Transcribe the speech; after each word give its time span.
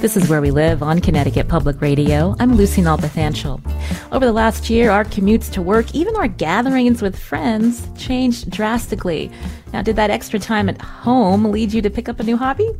This 0.00 0.16
is 0.16 0.30
Where 0.30 0.40
We 0.40 0.50
Live 0.50 0.82
on 0.82 1.02
Connecticut 1.02 1.46
Public 1.46 1.82
Radio. 1.82 2.34
I'm 2.38 2.54
Lucy 2.54 2.80
Nalpathanchel. 2.80 3.60
Over 4.10 4.24
the 4.24 4.32
last 4.32 4.70
year, 4.70 4.90
our 4.90 5.04
commutes 5.04 5.52
to 5.52 5.60
work, 5.60 5.94
even 5.94 6.16
our 6.16 6.26
gatherings 6.26 7.02
with 7.02 7.18
friends, 7.18 7.86
changed 7.98 8.48
drastically. 8.48 9.30
Now, 9.74 9.82
did 9.82 9.96
that 9.96 10.08
extra 10.08 10.38
time 10.38 10.70
at 10.70 10.80
home 10.80 11.44
lead 11.44 11.74
you 11.74 11.82
to 11.82 11.90
pick 11.90 12.08
up 12.08 12.18
a 12.18 12.22
new 12.22 12.38
hobby? 12.38 12.70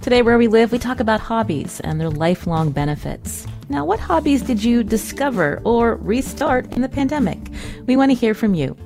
Today, 0.00 0.22
Where 0.22 0.38
We 0.38 0.48
Live, 0.48 0.72
we 0.72 0.80
talk 0.80 0.98
about 0.98 1.20
hobbies 1.20 1.78
and 1.84 2.00
their 2.00 2.10
lifelong 2.10 2.72
benefits. 2.72 3.46
Now, 3.68 3.84
what 3.84 4.00
hobbies 4.00 4.42
did 4.42 4.64
you 4.64 4.82
discover 4.82 5.62
or 5.62 5.94
restart 5.94 6.72
in 6.72 6.82
the 6.82 6.88
pandemic? 6.88 7.38
We 7.86 7.96
want 7.96 8.10
to 8.10 8.16
hear 8.16 8.34
from 8.34 8.54
you. 8.54 8.76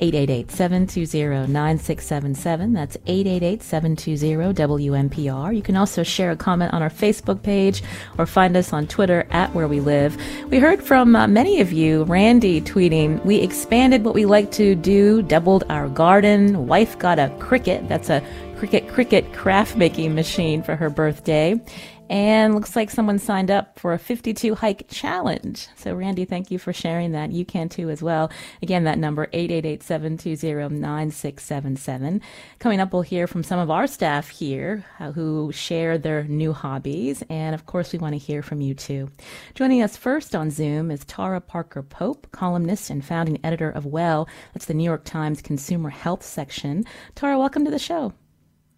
888-720-9677. 0.00 2.74
That's 2.74 2.96
888-720-WNPR. 2.98 5.54
You 5.54 5.62
can 5.62 5.76
also 5.76 6.02
share 6.02 6.30
a 6.30 6.36
comment 6.36 6.72
on 6.72 6.82
our 6.82 6.90
Facebook 6.90 7.42
page 7.42 7.82
or 8.18 8.26
find 8.26 8.56
us 8.56 8.72
on 8.72 8.86
Twitter 8.86 9.26
at 9.30 9.54
Where 9.54 9.68
We 9.68 9.80
Live. 9.80 10.16
We 10.48 10.58
heard 10.58 10.82
from 10.82 11.14
uh, 11.14 11.28
many 11.28 11.60
of 11.60 11.72
you, 11.72 12.04
Randy 12.04 12.60
tweeting, 12.60 13.24
we 13.24 13.36
expanded 13.36 14.04
what 14.04 14.14
we 14.14 14.26
like 14.26 14.50
to 14.52 14.74
do, 14.74 15.22
doubled 15.22 15.64
our 15.68 15.88
garden, 15.88 16.66
wife 16.66 16.98
got 16.98 17.18
a 17.18 17.28
Cricut, 17.38 17.88
that's 17.88 18.10
a 18.10 18.22
Cricut 18.56 18.90
Cricut 18.90 19.32
craft 19.34 19.76
making 19.76 20.14
machine 20.14 20.62
for 20.62 20.76
her 20.76 20.88
birthday. 20.88 21.60
And 22.10 22.54
looks 22.54 22.76
like 22.76 22.90
someone 22.90 23.18
signed 23.18 23.50
up 23.50 23.78
for 23.78 23.94
a 23.94 23.98
52 23.98 24.54
hike 24.54 24.84
challenge. 24.88 25.68
So, 25.74 25.94
Randy, 25.94 26.26
thank 26.26 26.50
you 26.50 26.58
for 26.58 26.70
sharing 26.72 27.12
that. 27.12 27.32
You 27.32 27.46
can 27.46 27.70
too 27.70 27.88
as 27.88 28.02
well. 28.02 28.30
Again, 28.60 28.84
that 28.84 28.98
number 28.98 29.26
888-720-9677. 29.28 32.20
Coming 32.58 32.80
up, 32.80 32.92
we'll 32.92 33.00
hear 33.02 33.26
from 33.26 33.42
some 33.42 33.58
of 33.58 33.70
our 33.70 33.86
staff 33.86 34.28
here 34.28 34.84
uh, 35.00 35.12
who 35.12 35.50
share 35.50 35.96
their 35.96 36.24
new 36.24 36.52
hobbies. 36.52 37.22
And 37.30 37.54
of 37.54 37.64
course, 37.64 37.90
we 37.92 37.98
want 37.98 38.12
to 38.12 38.18
hear 38.18 38.42
from 38.42 38.60
you 38.60 38.74
too. 38.74 39.08
Joining 39.54 39.82
us 39.82 39.96
first 39.96 40.34
on 40.34 40.50
Zoom 40.50 40.90
is 40.90 41.06
Tara 41.06 41.40
Parker 41.40 41.82
Pope, 41.82 42.30
columnist 42.32 42.90
and 42.90 43.02
founding 43.02 43.40
editor 43.42 43.70
of 43.70 43.86
Well. 43.86 44.28
That's 44.52 44.66
the 44.66 44.74
New 44.74 44.84
York 44.84 45.04
Times 45.04 45.40
Consumer 45.40 45.88
Health 45.88 46.22
section. 46.22 46.84
Tara, 47.14 47.38
welcome 47.38 47.64
to 47.64 47.70
the 47.70 47.78
show. 47.78 48.12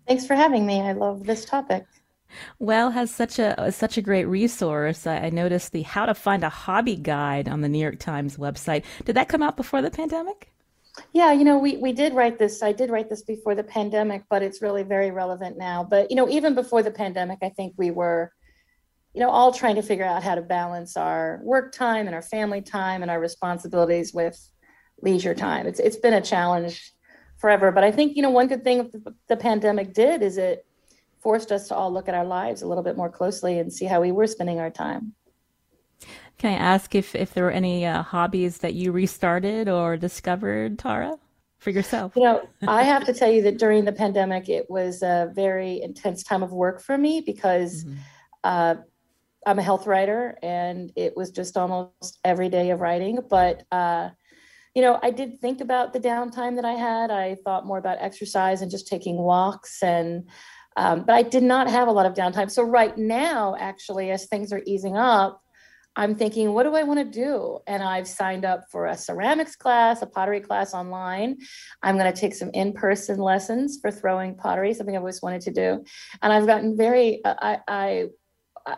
Thanks 0.06 0.24
for 0.24 0.36
having 0.36 0.64
me. 0.64 0.80
I 0.80 0.92
love 0.92 1.24
this 1.24 1.44
topic. 1.44 1.86
Well 2.58 2.90
has 2.90 3.10
such 3.10 3.38
a 3.38 3.58
uh, 3.60 3.70
such 3.70 3.96
a 3.96 4.02
great 4.02 4.24
resource. 4.24 5.06
I, 5.06 5.16
I, 5.18 5.30
noticed 5.30 5.72
the 5.72 5.82
How 5.82 6.06
to 6.06 6.14
Find 6.14 6.44
a 6.44 6.48
Hobby 6.48 6.96
guide 6.96 7.48
on 7.48 7.60
the 7.60 7.68
New 7.68 7.78
York 7.78 7.98
Times 7.98 8.36
website. 8.36 8.84
Did 9.04 9.16
that 9.16 9.28
come 9.28 9.42
out 9.42 9.56
before 9.56 9.82
the 9.82 9.90
pandemic? 9.90 10.52
Yeah, 11.12 11.32
you 11.32 11.44
know, 11.44 11.58
we 11.58 11.76
we 11.76 11.92
did 11.92 12.14
write 12.14 12.38
this. 12.38 12.62
I 12.62 12.72
did 12.72 12.90
write 12.90 13.08
this 13.08 13.22
before 13.22 13.54
the 13.54 13.64
pandemic, 13.64 14.24
but 14.30 14.42
it's 14.42 14.62
really 14.62 14.82
very 14.82 15.10
relevant 15.10 15.58
now. 15.58 15.84
But 15.84 16.10
you 16.10 16.16
know, 16.16 16.28
even 16.28 16.54
before 16.54 16.82
the 16.82 16.90
pandemic, 16.90 17.38
I 17.42 17.50
think 17.50 17.74
we 17.76 17.90
were, 17.90 18.32
you 19.14 19.20
know, 19.20 19.30
all 19.30 19.52
trying 19.52 19.76
to 19.76 19.82
figure 19.82 20.04
out 20.04 20.22
how 20.22 20.34
to 20.34 20.42
balance 20.42 20.96
our 20.96 21.40
work 21.42 21.72
time 21.72 22.06
and 22.06 22.14
our 22.14 22.22
family 22.22 22.62
time 22.62 23.02
and 23.02 23.10
our 23.10 23.20
responsibilities 23.20 24.12
with 24.14 24.38
leisure 25.02 25.34
time. 25.34 25.66
It's 25.66 25.80
it's 25.80 25.96
been 25.96 26.14
a 26.14 26.22
challenge 26.22 26.92
forever. 27.38 27.70
But 27.72 27.84
I 27.84 27.92
think 27.92 28.16
you 28.16 28.22
know 28.22 28.30
one 28.30 28.48
good 28.48 28.64
thing 28.64 28.90
the 29.28 29.36
pandemic 29.36 29.92
did 29.92 30.22
is 30.22 30.38
it 30.38 30.66
forced 31.26 31.50
us 31.50 31.66
to 31.66 31.74
all 31.74 31.92
look 31.92 32.08
at 32.08 32.14
our 32.14 32.24
lives 32.24 32.62
a 32.62 32.66
little 32.68 32.84
bit 32.84 32.96
more 32.96 33.10
closely 33.10 33.58
and 33.58 33.72
see 33.72 33.84
how 33.84 34.00
we 34.00 34.12
were 34.12 34.28
spending 34.28 34.60
our 34.60 34.70
time. 34.70 35.12
Can 36.38 36.52
I 36.52 36.56
ask 36.56 36.94
if, 36.94 37.16
if 37.16 37.34
there 37.34 37.42
were 37.42 37.50
any 37.50 37.84
uh, 37.84 38.04
hobbies 38.04 38.58
that 38.58 38.74
you 38.74 38.92
restarted 38.92 39.68
or 39.68 39.96
discovered, 39.96 40.78
Tara, 40.78 41.18
for 41.58 41.70
yourself? 41.70 42.12
You 42.14 42.22
know, 42.22 42.48
I 42.68 42.84
have 42.84 43.04
to 43.06 43.12
tell 43.12 43.28
you 43.28 43.42
that 43.42 43.58
during 43.58 43.84
the 43.84 43.90
pandemic, 43.90 44.48
it 44.48 44.70
was 44.70 45.02
a 45.02 45.32
very 45.34 45.82
intense 45.82 46.22
time 46.22 46.44
of 46.44 46.52
work 46.52 46.80
for 46.80 46.96
me 46.96 47.20
because 47.26 47.82
mm-hmm. 47.82 47.96
uh, 48.44 48.74
I'm 49.48 49.58
a 49.58 49.62
health 49.62 49.88
writer 49.88 50.38
and 50.44 50.92
it 50.94 51.16
was 51.16 51.32
just 51.32 51.56
almost 51.56 52.20
every 52.22 52.48
day 52.48 52.70
of 52.70 52.78
writing. 52.80 53.18
But, 53.28 53.64
uh, 53.72 54.10
you 54.76 54.82
know, 54.82 55.00
I 55.02 55.10
did 55.10 55.40
think 55.40 55.60
about 55.60 55.92
the 55.92 55.98
downtime 55.98 56.54
that 56.54 56.64
I 56.64 56.74
had. 56.74 57.10
I 57.10 57.34
thought 57.42 57.66
more 57.66 57.78
about 57.78 57.98
exercise 58.00 58.62
and 58.62 58.70
just 58.70 58.86
taking 58.86 59.16
walks 59.16 59.82
and 59.82 60.28
um, 60.76 61.04
but 61.04 61.14
I 61.14 61.22
did 61.22 61.42
not 61.42 61.68
have 61.70 61.88
a 61.88 61.92
lot 61.92 62.06
of 62.06 62.14
downtime. 62.14 62.50
So 62.50 62.62
right 62.62 62.96
now, 62.96 63.56
actually, 63.58 64.10
as 64.10 64.26
things 64.26 64.52
are 64.52 64.62
easing 64.66 64.96
up, 64.96 65.40
I'm 65.98 66.14
thinking, 66.14 66.52
what 66.52 66.64
do 66.64 66.74
I 66.74 66.82
want 66.82 66.98
to 66.98 67.04
do? 67.04 67.58
And 67.66 67.82
I've 67.82 68.06
signed 68.06 68.44
up 68.44 68.64
for 68.70 68.86
a 68.86 68.96
ceramics 68.96 69.56
class, 69.56 70.02
a 70.02 70.06
pottery 70.06 70.40
class 70.40 70.74
online. 70.74 71.38
I'm 71.82 71.96
going 71.96 72.12
to 72.12 72.18
take 72.18 72.34
some 72.34 72.50
in 72.50 72.74
person 72.74 73.18
lessons 73.18 73.78
for 73.80 73.90
throwing 73.90 74.36
pottery, 74.36 74.74
something 74.74 74.94
I've 74.94 75.00
always 75.00 75.22
wanted 75.22 75.40
to 75.42 75.52
do. 75.52 75.84
And 76.20 76.32
I've 76.32 76.46
gotten 76.46 76.76
very, 76.76 77.24
uh, 77.24 77.34
I, 77.40 77.58
I, 77.66 78.06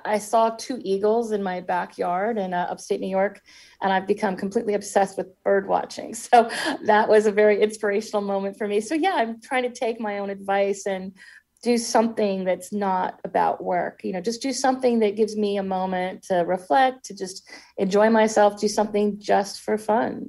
I 0.04 0.18
saw 0.18 0.50
two 0.50 0.78
eagles 0.82 1.32
in 1.32 1.42
my 1.42 1.60
backyard 1.60 2.38
in 2.38 2.52
uh, 2.52 2.68
upstate 2.70 3.00
New 3.00 3.08
York, 3.08 3.40
and 3.82 3.92
I've 3.92 4.06
become 4.06 4.36
completely 4.36 4.74
obsessed 4.74 5.16
with 5.16 5.28
bird 5.42 5.66
watching. 5.66 6.14
So 6.28 6.50
that 6.84 7.08
was 7.08 7.26
a 7.26 7.32
very 7.32 7.62
inspirational 7.62 8.22
moment 8.22 8.58
for 8.58 8.68
me. 8.68 8.80
So, 8.80 8.94
yeah, 8.94 9.14
I'm 9.16 9.40
trying 9.40 9.62
to 9.62 9.70
take 9.70 9.98
my 9.98 10.18
own 10.18 10.28
advice 10.28 10.84
and 10.86 11.16
do 11.62 11.76
something 11.76 12.44
that's 12.44 12.72
not 12.72 13.20
about 13.24 13.62
work 13.62 14.02
you 14.04 14.12
know 14.12 14.20
just 14.20 14.42
do 14.42 14.52
something 14.52 14.98
that 15.00 15.16
gives 15.16 15.36
me 15.36 15.56
a 15.56 15.62
moment 15.62 16.22
to 16.22 16.36
reflect 16.40 17.04
to 17.04 17.14
just 17.14 17.50
enjoy 17.76 18.08
myself 18.08 18.60
do 18.60 18.68
something 18.68 19.18
just 19.18 19.60
for 19.60 19.76
fun 19.76 20.28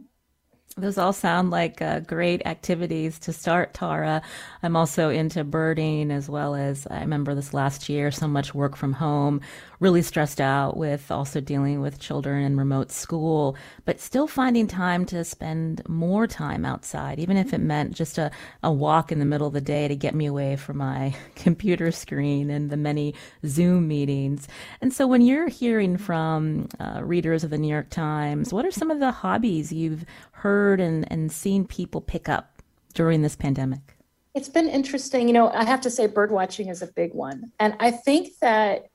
those 0.77 0.97
all 0.97 1.13
sound 1.13 1.49
like 1.49 1.81
uh, 1.81 1.99
great 2.01 2.45
activities 2.45 3.19
to 3.19 3.33
start, 3.33 3.73
Tara. 3.73 4.21
I'm 4.63 4.75
also 4.75 5.09
into 5.09 5.43
birding 5.43 6.11
as 6.11 6.29
well 6.29 6.55
as 6.55 6.87
I 6.87 7.01
remember 7.01 7.35
this 7.35 7.53
last 7.53 7.89
year, 7.89 8.11
so 8.11 8.27
much 8.27 8.53
work 8.53 8.75
from 8.75 8.93
home, 8.93 9.41
really 9.79 10.01
stressed 10.01 10.41
out 10.41 10.75
with 10.75 11.09
also 11.09 11.39
dealing 11.39 11.81
with 11.81 11.99
children 11.99 12.43
in 12.43 12.57
remote 12.57 12.91
school, 12.91 13.55
but 13.85 13.99
still 13.99 14.27
finding 14.27 14.67
time 14.67 15.05
to 15.05 15.23
spend 15.23 15.81
more 15.87 16.27
time 16.27 16.65
outside, 16.65 17.19
even 17.19 17.37
if 17.37 17.53
it 17.53 17.59
meant 17.59 17.95
just 17.95 18.17
a, 18.17 18.29
a 18.61 18.71
walk 18.71 19.11
in 19.11 19.19
the 19.19 19.25
middle 19.25 19.47
of 19.47 19.53
the 19.53 19.61
day 19.61 19.87
to 19.87 19.95
get 19.95 20.13
me 20.13 20.25
away 20.25 20.55
from 20.55 20.77
my 20.77 21.15
computer 21.35 21.91
screen 21.91 22.49
and 22.49 22.69
the 22.69 22.77
many 22.77 23.13
Zoom 23.45 23.87
meetings. 23.87 24.47
And 24.81 24.93
so 24.93 25.07
when 25.07 25.21
you're 25.21 25.47
hearing 25.47 25.97
from 25.97 26.67
uh, 26.79 27.01
readers 27.03 27.43
of 27.43 27.49
the 27.49 27.57
New 27.57 27.69
York 27.69 27.89
Times, 27.89 28.51
what 28.51 28.65
are 28.65 28.71
some 28.71 28.91
of 28.91 28.99
the 28.99 29.11
hobbies 29.11 29.71
you've 29.71 30.05
heard 30.31 30.79
and, 30.79 31.09
and 31.11 31.31
seen 31.31 31.65
people 31.65 32.01
pick 32.01 32.27
up 32.27 32.61
during 32.93 33.21
this 33.21 33.35
pandemic? 33.35 33.95
It's 34.35 34.49
been 34.49 34.69
interesting. 34.69 35.27
You 35.27 35.33
know, 35.33 35.49
I 35.49 35.63
have 35.65 35.81
to 35.81 35.89
say, 35.89 36.07
bird 36.07 36.31
watching 36.31 36.67
is 36.67 36.81
a 36.81 36.87
big 36.87 37.13
one. 37.13 37.51
And 37.59 37.75
I 37.79 37.91
think 37.91 38.37
that 38.41 38.89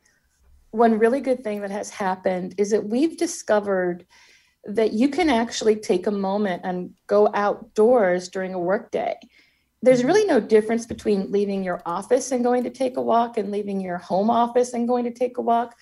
one 0.75 0.99
really 0.99 1.21
good 1.21 1.45
thing 1.45 1.61
that 1.61 1.71
has 1.71 1.89
happened 1.89 2.57
is 2.59 2.71
that 2.71 2.89
we've 2.89 3.17
discovered 3.17 4.05
that 4.65 4.93
you 4.93 5.09
can 5.09 5.31
actually 5.31 5.77
take 5.77 6.09
a 6.09 6.11
moment 6.11 6.63
and 6.65 6.93
go 7.07 7.31
outdoors 7.33 8.29
during 8.29 8.55
a 8.55 8.59
workday. 8.59 9.15
There's 9.83 10.01
mm-hmm. 10.01 10.09
really 10.09 10.25
no 10.25 10.41
difference 10.41 10.85
between 10.85 11.31
leaving 11.31 11.63
your 11.63 11.81
office 11.87 12.33
and 12.33 12.43
going 12.43 12.65
to 12.65 12.71
take 12.71 12.97
a 12.97 13.03
walk 13.03 13.39
and 13.39 13.53
leaving 13.53 13.81
your 13.81 13.99
home 13.99 14.31
office 14.31 14.73
and 14.73 14.89
going 14.89 15.05
to 15.05 15.13
take 15.13 15.39
a 15.39 15.43
walk. 15.43 15.77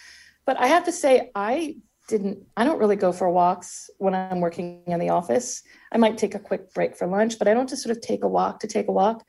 But 0.45 0.61
I 0.61 0.67
have 0.67 0.85
to 0.85 0.93
say, 0.93 1.31
I 1.35 1.77
didn't, 2.07 2.45
I 2.59 2.65
don't 2.65 2.79
really 2.79 2.97
go 2.97 3.13
for 3.13 3.31
walks 3.31 3.89
when 3.97 4.15
I'm 4.15 4.41
working 4.41 4.83
in 4.87 5.01
the 5.01 5.09
office. 5.09 5.63
I 5.91 5.97
might 5.97 6.19
take 6.19 6.35
a 6.35 6.39
quick 6.39 6.75
break 6.75 6.97
for 6.97 7.07
lunch, 7.07 7.39
but 7.39 7.49
I 7.49 7.55
don't 7.55 7.69
just 7.69 7.83
sort 7.83 7.97
of 7.97 8.03
take 8.03 8.25
a 8.25 8.29
walk 8.29 8.61
to 8.61 8.67
take 8.67 8.89
a 8.89 8.93
walk. 8.93 9.27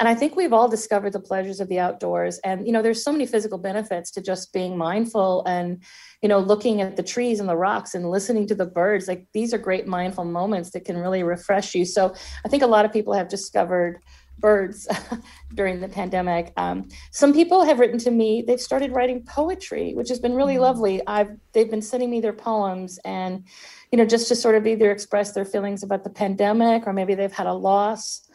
And 0.00 0.08
I 0.08 0.14
think 0.14 0.34
we've 0.34 0.54
all 0.54 0.66
discovered 0.66 1.12
the 1.12 1.20
pleasures 1.20 1.60
of 1.60 1.68
the 1.68 1.78
outdoors. 1.78 2.38
And, 2.38 2.66
you 2.66 2.72
know, 2.72 2.80
there's 2.80 3.04
so 3.04 3.12
many 3.12 3.26
physical 3.26 3.58
benefits 3.58 4.10
to 4.12 4.22
just 4.22 4.50
being 4.50 4.78
mindful 4.78 5.44
and, 5.46 5.82
you 6.22 6.28
know, 6.28 6.38
looking 6.38 6.80
at 6.80 6.96
the 6.96 7.02
trees 7.02 7.38
and 7.38 7.46
the 7.46 7.56
rocks 7.56 7.94
and 7.94 8.10
listening 8.10 8.46
to 8.46 8.54
the 8.54 8.64
birds. 8.64 9.06
Like 9.06 9.26
these 9.34 9.52
are 9.52 9.58
great 9.58 9.86
mindful 9.86 10.24
moments 10.24 10.70
that 10.70 10.86
can 10.86 10.96
really 10.96 11.22
refresh 11.22 11.74
you. 11.74 11.84
So 11.84 12.14
I 12.46 12.48
think 12.48 12.62
a 12.62 12.66
lot 12.66 12.86
of 12.86 12.94
people 12.94 13.12
have 13.12 13.28
discovered 13.28 14.00
birds 14.38 14.88
during 15.54 15.80
the 15.80 15.88
pandemic. 15.88 16.54
Um, 16.56 16.88
some 17.12 17.34
people 17.34 17.62
have 17.64 17.78
written 17.78 17.98
to 17.98 18.10
me, 18.10 18.42
they've 18.46 18.60
started 18.60 18.92
writing 18.92 19.22
poetry, 19.22 19.92
which 19.92 20.08
has 20.08 20.18
been 20.18 20.34
really 20.34 20.54
mm-hmm. 20.54 20.62
lovely. 20.62 21.06
I've 21.06 21.36
they've 21.52 21.70
been 21.70 21.82
sending 21.82 22.08
me 22.08 22.22
their 22.22 22.32
poems 22.32 22.98
and 23.04 23.44
you 23.92 23.98
know, 23.98 24.06
just 24.06 24.28
to 24.28 24.36
sort 24.36 24.54
of 24.54 24.66
either 24.66 24.90
express 24.90 25.32
their 25.32 25.44
feelings 25.44 25.82
about 25.82 26.04
the 26.04 26.10
pandemic 26.10 26.86
or 26.86 26.94
maybe 26.94 27.14
they've 27.14 27.32
had 27.32 27.48
a 27.48 27.52
loss 27.52 28.29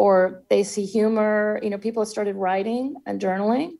or 0.00 0.42
they 0.48 0.62
see 0.62 0.86
humor. 0.86 1.60
You 1.62 1.68
know, 1.68 1.76
people 1.76 2.02
have 2.02 2.08
started 2.08 2.34
writing 2.34 2.94
and 3.04 3.20
journaling. 3.20 3.72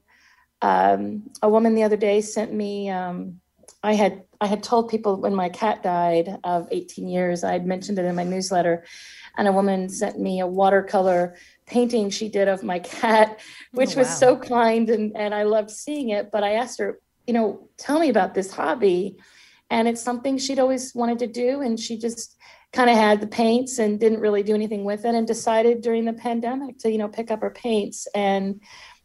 Um, 0.60 1.30
a 1.40 1.48
woman 1.48 1.74
the 1.74 1.84
other 1.84 1.96
day 1.96 2.20
sent 2.20 2.52
me 2.52 2.90
um, 2.90 3.40
I 3.82 3.94
had 3.94 4.24
I 4.42 4.46
had 4.46 4.62
told 4.62 4.90
people 4.90 5.16
when 5.16 5.34
my 5.34 5.48
cat 5.48 5.82
died 5.82 6.38
of 6.44 6.68
18 6.70 7.08
years, 7.08 7.42
I 7.42 7.52
had 7.52 7.66
mentioned 7.66 7.98
it 7.98 8.04
in 8.04 8.14
my 8.14 8.24
newsletter, 8.24 8.84
and 9.38 9.48
a 9.48 9.52
woman 9.52 9.88
sent 9.88 10.20
me 10.20 10.40
a 10.40 10.46
watercolor 10.46 11.36
painting 11.64 12.10
she 12.10 12.28
did 12.28 12.48
of 12.48 12.62
my 12.62 12.80
cat, 12.80 13.40
which 13.72 13.92
oh, 13.92 13.96
wow. 13.96 14.00
was 14.00 14.18
so 14.18 14.36
kind 14.36 14.90
and, 14.90 15.16
and 15.16 15.34
I 15.34 15.44
loved 15.44 15.70
seeing 15.70 16.10
it. 16.10 16.30
But 16.30 16.44
I 16.44 16.52
asked 16.52 16.78
her, 16.80 17.00
you 17.26 17.32
know, 17.32 17.68
tell 17.78 17.98
me 17.98 18.10
about 18.10 18.34
this 18.34 18.52
hobby. 18.52 19.16
And 19.70 19.86
it's 19.88 20.02
something 20.02 20.36
she'd 20.36 20.58
always 20.58 20.94
wanted 20.94 21.20
to 21.20 21.28
do. 21.28 21.60
And 21.60 21.78
she 21.78 21.96
just 21.96 22.36
kind 22.72 22.88
of 22.88 22.96
had 22.96 23.20
the 23.20 23.26
paints 23.26 23.78
and 23.78 23.98
didn't 23.98 24.20
really 24.20 24.42
do 24.42 24.54
anything 24.54 24.84
with 24.84 25.04
it 25.04 25.14
and 25.14 25.26
decided 25.26 25.80
during 25.80 26.04
the 26.04 26.12
pandemic 26.12 26.78
to, 26.78 26.90
you 26.90 26.98
know, 26.98 27.08
pick 27.08 27.30
up 27.30 27.40
her 27.40 27.50
paints 27.50 28.06
and 28.14 28.60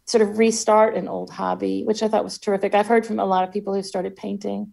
sort 0.05 0.21
of 0.21 0.37
restart 0.37 0.95
an 0.95 1.07
old 1.07 1.31
hobby, 1.31 1.83
which 1.83 2.03
I 2.03 2.07
thought 2.07 2.23
was 2.23 2.37
terrific. 2.37 2.75
I've 2.75 2.87
heard 2.87 3.05
from 3.05 3.19
a 3.19 3.25
lot 3.25 3.43
of 3.43 3.51
people 3.51 3.73
who 3.73 3.81
started 3.81 4.15
painting. 4.15 4.71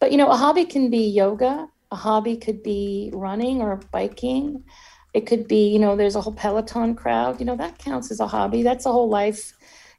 But 0.00 0.10
you 0.10 0.16
know, 0.16 0.28
a 0.28 0.36
hobby 0.36 0.64
can 0.64 0.90
be 0.90 1.08
yoga, 1.08 1.68
a 1.90 1.96
hobby 1.96 2.36
could 2.36 2.62
be 2.62 3.10
running 3.12 3.60
or 3.60 3.76
biking. 3.92 4.64
It 5.12 5.26
could 5.26 5.46
be, 5.46 5.68
you 5.68 5.78
know, 5.78 5.94
there's 5.94 6.16
a 6.16 6.22
whole 6.22 6.32
Peloton 6.32 6.94
crowd, 6.94 7.38
you 7.38 7.44
know, 7.44 7.56
that 7.56 7.78
counts 7.78 8.10
as 8.10 8.18
a 8.18 8.26
hobby. 8.26 8.62
That's 8.62 8.86
a 8.86 8.92
whole 8.92 9.10
life, 9.10 9.52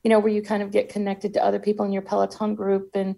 you 0.04 0.10
know, 0.10 0.20
where 0.20 0.34
you 0.34 0.42
kind 0.42 0.64
of 0.64 0.72
get 0.72 0.90
connected 0.90 1.36
to 1.36 1.46
other 1.46 1.60
people 1.60 1.86
in 1.86 1.94
your 1.94 2.02
Peloton 2.02 2.56
group 2.56 2.90
and 2.96 3.16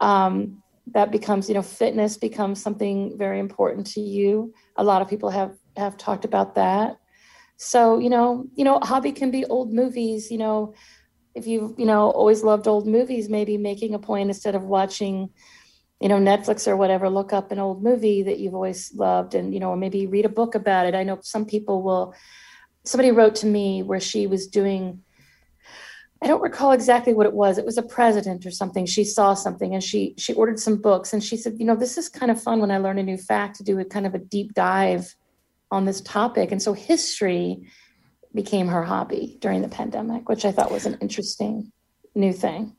um, 0.00 0.62
that 0.92 1.10
becomes, 1.10 1.48
you 1.48 1.54
know, 1.54 1.62
fitness 1.62 2.16
becomes 2.16 2.62
something 2.62 3.16
very 3.18 3.40
important 3.40 3.86
to 3.88 4.00
you. 4.00 4.54
A 4.76 4.84
lot 4.84 5.02
of 5.02 5.08
people 5.08 5.30
have 5.30 5.56
have 5.76 5.96
talked 5.96 6.24
about 6.24 6.54
that. 6.56 6.96
So, 7.56 7.98
you 7.98 8.10
know, 8.10 8.46
you 8.54 8.64
know, 8.64 8.78
hobby 8.82 9.12
can 9.12 9.30
be 9.30 9.44
old 9.44 9.72
movies, 9.72 10.30
you 10.30 10.38
know, 10.38 10.74
if 11.34 11.46
you, 11.46 11.74
you 11.78 11.86
know, 11.86 12.10
always 12.10 12.42
loved 12.42 12.66
old 12.66 12.86
movies, 12.86 13.28
maybe 13.28 13.58
making 13.58 13.94
a 13.94 13.98
point 13.98 14.28
instead 14.28 14.54
of 14.54 14.62
watching, 14.62 15.30
you 16.00 16.08
know, 16.08 16.18
Netflix 16.18 16.66
or 16.66 16.76
whatever, 16.76 17.08
look 17.08 17.32
up 17.32 17.52
an 17.52 17.58
old 17.58 17.82
movie 17.82 18.22
that 18.22 18.38
you've 18.38 18.54
always 18.54 18.92
loved 18.94 19.34
and, 19.34 19.54
you 19.54 19.60
know, 19.60 19.70
or 19.70 19.76
maybe 19.76 20.06
read 20.06 20.24
a 20.24 20.28
book 20.28 20.54
about 20.54 20.86
it. 20.86 20.94
I 20.94 21.04
know 21.04 21.18
some 21.22 21.46
people 21.46 21.82
will, 21.82 22.14
somebody 22.84 23.10
wrote 23.10 23.36
to 23.36 23.46
me 23.46 23.82
where 23.82 24.00
she 24.00 24.26
was 24.26 24.46
doing, 24.46 25.02
I 26.20 26.26
don't 26.26 26.42
recall 26.42 26.72
exactly 26.72 27.14
what 27.14 27.26
it 27.26 27.32
was. 27.32 27.58
It 27.58 27.64
was 27.64 27.78
a 27.78 27.82
president 27.82 28.44
or 28.44 28.50
something. 28.50 28.86
She 28.86 29.04
saw 29.04 29.34
something 29.34 29.72
and 29.72 29.82
she 29.82 30.14
she 30.18 30.34
ordered 30.34 30.58
some 30.58 30.76
books 30.76 31.12
and 31.12 31.22
she 31.22 31.36
said, 31.36 31.56
you 31.58 31.64
know, 31.64 31.76
this 31.76 31.96
is 31.96 32.08
kind 32.08 32.30
of 32.30 32.42
fun 32.42 32.60
when 32.60 32.70
I 32.70 32.78
learn 32.78 32.98
a 32.98 33.02
new 33.02 33.16
fact 33.16 33.56
to 33.56 33.62
do 33.62 33.78
a 33.78 33.84
kind 33.84 34.06
of 34.06 34.14
a 34.14 34.18
deep 34.18 34.54
dive 34.54 35.14
on 35.70 35.84
this 35.84 36.00
topic. 36.00 36.50
And 36.50 36.60
so 36.60 36.72
history 36.72 37.62
became 38.34 38.68
her 38.68 38.82
hobby 38.82 39.36
during 39.40 39.62
the 39.62 39.68
pandemic, 39.68 40.28
which 40.28 40.44
I 40.44 40.52
thought 40.52 40.72
was 40.72 40.86
an 40.86 40.98
interesting 41.00 41.72
new 42.14 42.32
thing. 42.32 42.74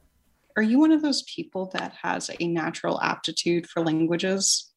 Are 0.58 0.64
you 0.64 0.80
one 0.80 0.92
of 0.92 1.02
those 1.02 1.24
people 1.24 1.70
that 1.74 1.94
has 2.02 2.30
a 2.40 2.48
natural 2.48 3.00
aptitude 3.02 3.68
for 3.68 3.82
languages? 3.82 4.72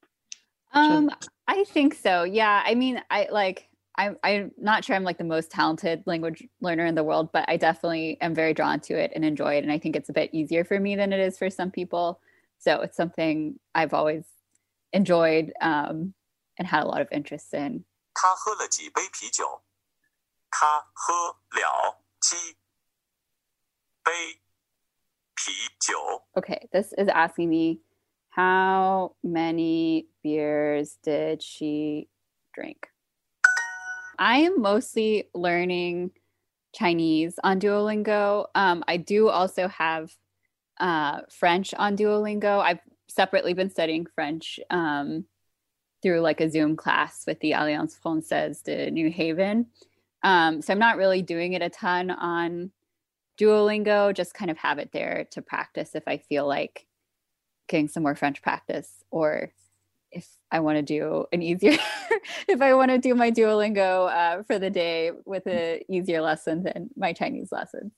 Um, 0.72 1.10
I 1.48 1.64
think 1.64 1.94
so. 1.94 2.22
Yeah. 2.24 2.62
I 2.64 2.74
mean, 2.74 3.02
I 3.10 3.28
like 3.30 3.68
I'm 3.96 4.16
I'm 4.22 4.52
not 4.58 4.84
sure 4.84 4.96
I'm 4.96 5.04
like 5.04 5.18
the 5.18 5.24
most 5.24 5.50
talented 5.50 6.02
language 6.06 6.46
learner 6.60 6.86
in 6.86 6.94
the 6.94 7.04
world, 7.04 7.30
but 7.32 7.44
I 7.48 7.56
definitely 7.56 8.18
am 8.20 8.34
very 8.34 8.54
drawn 8.54 8.80
to 8.80 8.94
it 8.94 9.12
and 9.14 9.24
enjoy 9.24 9.54
it. 9.54 9.64
And 9.64 9.72
I 9.72 9.78
think 9.78 9.96
it's 9.96 10.08
a 10.08 10.14
bit 10.14 10.30
easier 10.32 10.64
for 10.64 10.78
me 10.80 10.96
than 10.96 11.12
it 11.12 11.20
is 11.20 11.38
for 11.38 11.50
some 11.50 11.70
people. 11.70 12.20
So 12.58 12.80
it's 12.80 12.96
something 12.96 13.58
I've 13.74 13.92
always 13.92 14.24
enjoyed 14.92 15.52
um, 15.60 16.14
and 16.58 16.66
had 16.66 16.84
a 16.84 16.86
lot 16.86 17.00
of 17.00 17.08
interest 17.10 17.52
in. 17.52 17.84
Okay, 26.36 26.68
this 26.72 26.92
is 26.96 27.08
asking 27.08 27.48
me 27.48 27.80
how 28.30 29.16
many 29.22 30.06
beers 30.22 30.98
did 31.02 31.42
she 31.42 32.08
drink? 32.54 32.91
I 34.22 34.36
am 34.36 34.62
mostly 34.62 35.28
learning 35.34 36.12
Chinese 36.72 37.40
on 37.42 37.58
Duolingo. 37.58 38.46
Um, 38.54 38.84
I 38.86 38.96
do 38.96 39.28
also 39.28 39.66
have 39.66 40.14
uh, 40.78 41.22
French 41.28 41.74
on 41.74 41.96
Duolingo. 41.96 42.60
I've 42.60 42.78
separately 43.08 43.52
been 43.52 43.68
studying 43.68 44.06
French 44.14 44.60
um, 44.70 45.24
through 46.04 46.20
like 46.20 46.40
a 46.40 46.48
Zoom 46.48 46.76
class 46.76 47.24
with 47.26 47.40
the 47.40 47.50
Alliance 47.50 47.96
Francaise 48.00 48.62
de 48.62 48.92
New 48.92 49.10
Haven. 49.10 49.66
Um, 50.22 50.62
so 50.62 50.72
I'm 50.72 50.78
not 50.78 50.98
really 50.98 51.22
doing 51.22 51.54
it 51.54 51.62
a 51.62 51.68
ton 51.68 52.08
on 52.12 52.70
Duolingo, 53.40 54.14
just 54.14 54.34
kind 54.34 54.52
of 54.52 54.58
have 54.58 54.78
it 54.78 54.92
there 54.92 55.26
to 55.32 55.42
practice 55.42 55.96
if 55.96 56.06
I 56.06 56.18
feel 56.18 56.46
like 56.46 56.86
getting 57.66 57.88
some 57.88 58.04
more 58.04 58.14
French 58.14 58.40
practice 58.40 59.02
or 59.10 59.52
if 60.12 60.28
I 60.50 60.60
want 60.60 60.76
to 60.76 60.82
do 60.82 61.26
an 61.32 61.42
easier, 61.42 61.76
if 62.48 62.60
I 62.60 62.74
want 62.74 62.90
to 62.90 62.98
do 62.98 63.14
my 63.14 63.30
Duolingo 63.30 64.10
uh, 64.10 64.42
for 64.44 64.58
the 64.58 64.70
day 64.70 65.12
with 65.24 65.46
an 65.46 65.80
easier 65.88 66.20
lesson 66.20 66.62
than 66.62 66.90
my 66.96 67.12
Chinese 67.12 67.50
lesson. 67.50 67.92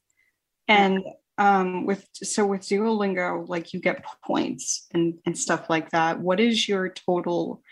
And 0.68 1.04
um, 1.38 1.84
with 1.84 2.08
so 2.14 2.46
with 2.46 2.62
Duolingo, 2.62 3.48
like 3.48 3.74
you 3.74 3.80
get 3.80 4.04
points 4.24 4.86
and 4.92 5.18
and 5.26 5.36
stuff 5.36 5.68
like 5.68 5.90
that. 5.90 6.20
What 6.20 6.40
is 6.40 6.68
your 6.68 6.88
total? 6.88 7.62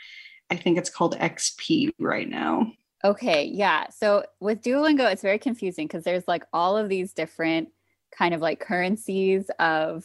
I 0.50 0.56
think 0.56 0.78
it's 0.78 0.90
called 0.90 1.16
XP 1.16 1.90
right 1.98 2.28
now. 2.28 2.72
Okay, 3.04 3.44
yeah. 3.44 3.88
So 3.90 4.24
with 4.40 4.62
Duolingo, 4.62 5.10
it's 5.10 5.22
very 5.22 5.38
confusing 5.38 5.86
because 5.86 6.04
there's 6.04 6.28
like 6.28 6.44
all 6.52 6.76
of 6.76 6.88
these 6.88 7.12
different 7.12 7.68
kind 8.16 8.34
of 8.34 8.40
like 8.40 8.60
currencies 8.60 9.50
of 9.58 10.04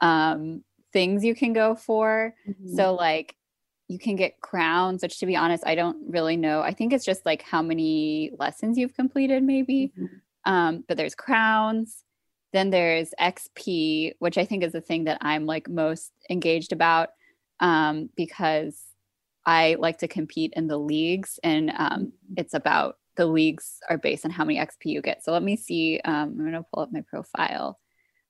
um 0.00 0.62
things 0.92 1.24
you 1.24 1.34
can 1.34 1.52
go 1.52 1.74
for. 1.74 2.34
Mm-hmm. 2.48 2.76
So 2.76 2.94
like 2.94 3.34
you 3.88 3.98
can 3.98 4.16
get 4.16 4.40
crowns, 4.40 5.02
which 5.02 5.18
to 5.18 5.26
be 5.26 5.36
honest, 5.36 5.66
I 5.66 5.74
don't 5.74 5.96
really 6.08 6.36
know. 6.36 6.60
I 6.60 6.72
think 6.72 6.92
it's 6.92 7.04
just 7.04 7.24
like 7.24 7.42
how 7.42 7.62
many 7.62 8.30
lessons 8.38 8.76
you've 8.76 8.94
completed, 8.94 9.42
maybe. 9.42 9.92
Mm-hmm. 9.98 10.52
Um, 10.52 10.84
but 10.86 10.96
there's 10.96 11.14
crowns. 11.14 12.04
Then 12.52 12.70
there's 12.70 13.12
XP, 13.20 14.14
which 14.18 14.38
I 14.38 14.44
think 14.44 14.62
is 14.62 14.72
the 14.72 14.80
thing 14.80 15.04
that 15.04 15.18
I'm 15.20 15.46
like 15.46 15.68
most 15.68 16.12
engaged 16.30 16.72
about 16.72 17.10
um, 17.60 18.10
because 18.16 18.80
I 19.44 19.76
like 19.78 19.98
to 19.98 20.08
compete 20.08 20.52
in 20.54 20.66
the 20.66 20.78
leagues, 20.78 21.38
and 21.42 21.70
um, 21.70 21.76
mm-hmm. 21.76 22.34
it's 22.36 22.54
about 22.54 22.96
the 23.16 23.26
leagues 23.26 23.78
are 23.88 23.98
based 23.98 24.24
on 24.24 24.30
how 24.30 24.44
many 24.44 24.58
XP 24.58 24.84
you 24.84 25.02
get. 25.02 25.24
So 25.24 25.32
let 25.32 25.42
me 25.42 25.56
see. 25.56 26.00
Um, 26.04 26.14
I'm 26.14 26.38
going 26.38 26.52
to 26.52 26.64
pull 26.72 26.82
up 26.82 26.92
my 26.92 27.02
profile. 27.08 27.78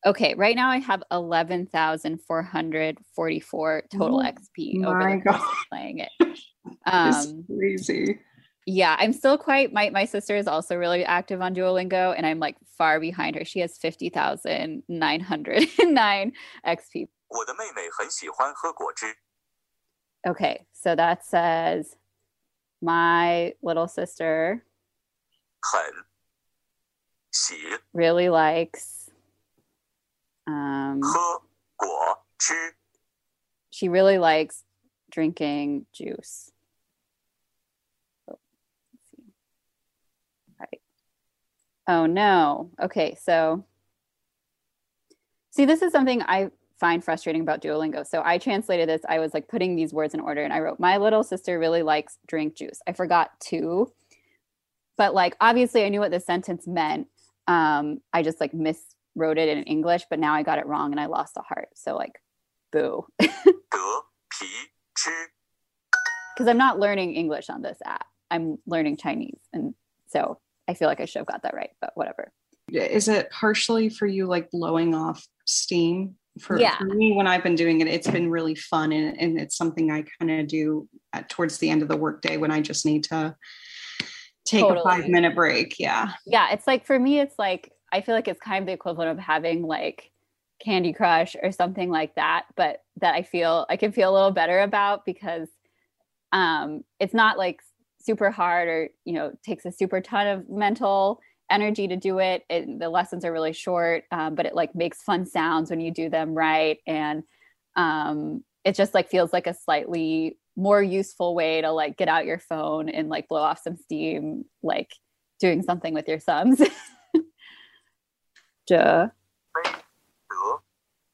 Okay, 0.07 0.35
right 0.35 0.55
now 0.55 0.71
I 0.71 0.79
have 0.79 1.03
11,444 1.11 3.83
total 3.91 4.21
oh, 4.21 4.23
XP 4.23 4.85
over 4.85 5.21
the 5.25 5.41
playing 5.71 5.99
it. 5.99 6.11
Um, 6.85 7.47
crazy. 7.47 8.19
Yeah, 8.67 8.95
I'm 8.99 9.15
still 9.15 9.39
quite 9.39 9.73
my 9.73 9.89
my 9.89 10.05
sister 10.05 10.37
is 10.37 10.47
also 10.47 10.77
really 10.77 11.03
active 11.03 11.41
on 11.41 11.55
Duolingo 11.55 12.13
and 12.15 12.27
I'm 12.27 12.39
like 12.39 12.57
far 12.77 13.01
behind 13.01 13.37
her. 13.37 13.45
She 13.47 13.61
has 13.61 13.79
50,909 13.79 16.33
XP. 16.67 17.09
Okay, 20.27 20.67
so 20.75 20.95
that 20.95 21.25
says 21.25 21.97
my 22.83 23.55
little 23.63 23.89
sister 23.89 24.63
洗 27.33 27.79
really 27.95 28.29
likes 28.29 28.98
um, 30.49 31.03
she 33.71 33.89
really 33.89 34.19
likes 34.19 34.65
drinking 35.11 35.87
juice. 35.93 36.51
Oh, 38.31 38.39
oh, 41.87 42.07
no. 42.07 42.71
Okay, 42.81 43.17
so 43.21 43.65
see, 45.51 45.67
this 45.67 45.83
is 45.83 45.93
something 45.93 46.23
I 46.23 46.51
find 46.81 47.05
frustrating 47.05 47.43
about 47.43 47.61
Duolingo. 47.61 48.07
So 48.07 48.23
I 48.25 48.39
translated 48.39 48.89
this. 48.89 49.03
I 49.07 49.19
was 49.19 49.35
like 49.35 49.49
putting 49.49 49.77
these 49.77 49.93
words 49.93 50.15
in 50.15 50.21
order 50.21 50.43
and 50.43 50.53
I 50.53 50.61
wrote, 50.61 50.81
My 50.81 50.97
little 50.97 51.23
sister 51.23 51.59
really 51.59 51.83
likes 51.83 52.17
drink 52.27 52.57
juice. 52.57 52.81
I 52.87 52.93
forgot 52.93 53.33
two, 53.41 53.93
but 54.97 55.13
like 55.13 55.37
obviously 55.41 55.85
I 55.85 55.89
knew 55.91 56.01
what 56.01 56.11
the 56.11 56.21
sentence 56.21 56.67
meant. 56.67 57.09
Um, 57.47 58.01
I 58.13 58.23
just 58.23 58.41
like 58.41 58.55
miss 58.55 58.81
wrote 59.19 59.39
it 59.39 59.49
in 59.49 59.65
English, 59.65 60.05
but 60.09 60.19
now 60.19 60.35
I 60.35 60.43
got 60.43 60.59
it 60.59 60.67
wrong 60.67 60.93
and 60.93 61.01
I 61.01 61.07
lost 61.07 61.37
a 61.37 61.43
heart. 61.43 61.69
So 61.75 61.97
like, 61.97 62.21
boo. 62.73 63.07
Because 66.37 66.49
I'm 66.49 66.59
not 66.59 66.79
learning 66.79 67.15
English 67.15 67.51
on 67.51 67.63
this 67.63 67.79
app. 67.85 68.07
I'm 68.31 68.59
learning 68.65 68.97
Chinese, 68.97 69.41
and 69.53 69.75
so 70.07 70.39
I 70.69 70.75
feel 70.75 70.87
like 70.87 71.01
I 71.01 71.05
should 71.05 71.19
have 71.19 71.27
got 71.27 71.43
that 71.43 71.55
right, 71.55 71.71
but 71.81 71.91
whatever. 71.95 72.31
Is 72.71 73.09
it 73.09 73.31
partially 73.31 73.89
for 73.89 74.07
you 74.07 74.27
like 74.27 74.51
blowing 74.51 74.95
off 74.95 75.27
steam? 75.47 76.15
For, 76.41 76.61
yeah. 76.61 76.79
for 76.79 76.85
me, 76.85 77.13
when 77.13 77.27
I've 77.27 77.43
been 77.43 77.57
doing 77.57 77.81
it, 77.81 77.89
it's 77.89 78.09
been 78.09 78.31
really 78.31 78.55
fun, 78.55 78.93
and, 78.93 79.21
and 79.21 79.41
it's 79.41 79.57
something 79.57 79.91
I 79.91 80.05
kind 80.21 80.31
of 80.41 80.47
do 80.47 80.89
at, 81.13 81.29
towards 81.29 81.59
the 81.59 81.71
end 81.71 81.83
of 81.83 81.89
the 81.89 81.97
workday 81.97 82.37
when 82.37 82.53
I 82.53 82.61
just 82.61 82.87
need 82.87 83.03
to 83.05 83.35
take 84.45 84.61
totally. 84.61 84.81
a 84.81 84.85
five 84.85 85.09
minute 85.09 85.35
break. 85.35 85.81
Yeah. 85.81 86.13
Yeah. 86.25 86.53
It's 86.53 86.67
like 86.67 86.87
for 86.87 86.99
me, 86.99 87.19
it's 87.19 87.35
like 87.39 87.73
I 87.93 88.01
feel 88.01 88.15
like 88.15 88.29
it's 88.29 88.41
kind 88.41 88.63
of 88.63 88.67
the 88.67 88.73
equivalent 88.73 89.11
of 89.11 89.19
having 89.19 89.63
like 89.63 90.11
Candy 90.63 90.93
Crush 90.93 91.37
or 91.43 91.53
something 91.53 91.91
like 91.91 92.15
that, 92.17 92.47
but 92.57 92.83
that 93.01 93.15
I 93.15 93.23
feel 93.23 93.67
I 93.69 93.77
can 93.77 93.93
feel 93.93 94.11
a 94.11 94.15
little 94.15 94.31
better 94.31 94.61
about 94.61 95.05
because 95.05 95.49
um 96.33 96.83
it's 97.01 97.15
not 97.15 97.39
like 97.39 97.61
super 98.01 98.31
hard 98.31 98.69
or 98.69 98.89
you 99.05 99.15
know 99.15 99.33
takes 99.45 99.65
a 99.65 99.73
super 99.73 100.01
ton 100.01 100.27
of 100.27 100.49
mental 100.49 101.21
energy 101.51 101.89
to 101.89 101.97
do 101.97 102.19
it. 102.19 102.45
it 102.51 102.79
the 102.79 102.89
lessons 102.89 103.25
are 103.25 103.33
really 103.33 103.53
short, 103.53 104.05
um, 104.13 104.35
but 104.35 104.47
it 104.47 104.55
like 104.55 104.75
makes 104.75 105.03
fun 105.03 105.25
sounds 105.25 105.71
when 105.71 105.81
you 105.81 105.91
do 105.91 106.11
them 106.11 106.35
right, 106.35 106.79
and 106.87 107.23
um 107.77 108.45
it 108.65 108.75
just 108.75 108.95
like 108.95 109.09
feels 109.09 109.33
like 109.33 109.47
a 109.47 109.55
slightly 109.55 110.37
more 110.57 110.83
useful 110.83 111.35
way 111.35 111.61
to 111.61 111.71
like 111.71 111.97
get 111.97 112.09
out 112.09 112.27
your 112.27 112.41
phone 112.41 112.89
and 112.89 113.09
like 113.09 113.29
blow 113.29 113.41
off 113.41 113.63
some 113.63 113.77
steam, 113.77 114.45
like 114.63 114.91
doing 115.41 115.63
something 115.63 115.95
with 115.95 116.09
your 116.09 116.19
thumbs. 116.19 116.61
Duh. 118.69 119.11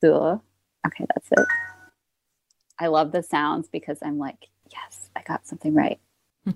得 0.01 0.09
Duh. 0.11 0.39
Okay, 0.87 1.07
that's 1.15 1.29
it. 1.33 1.47
I 2.79 2.89
love 2.89 3.13
the 3.13 3.23
sounds 3.23 3.69
because 3.69 3.99
I'm 4.03 4.19
like, 4.19 4.49
yes, 4.71 5.09
I 5.17 5.23
got 5.23 5.47
something 5.47 5.73
right. 5.75 5.99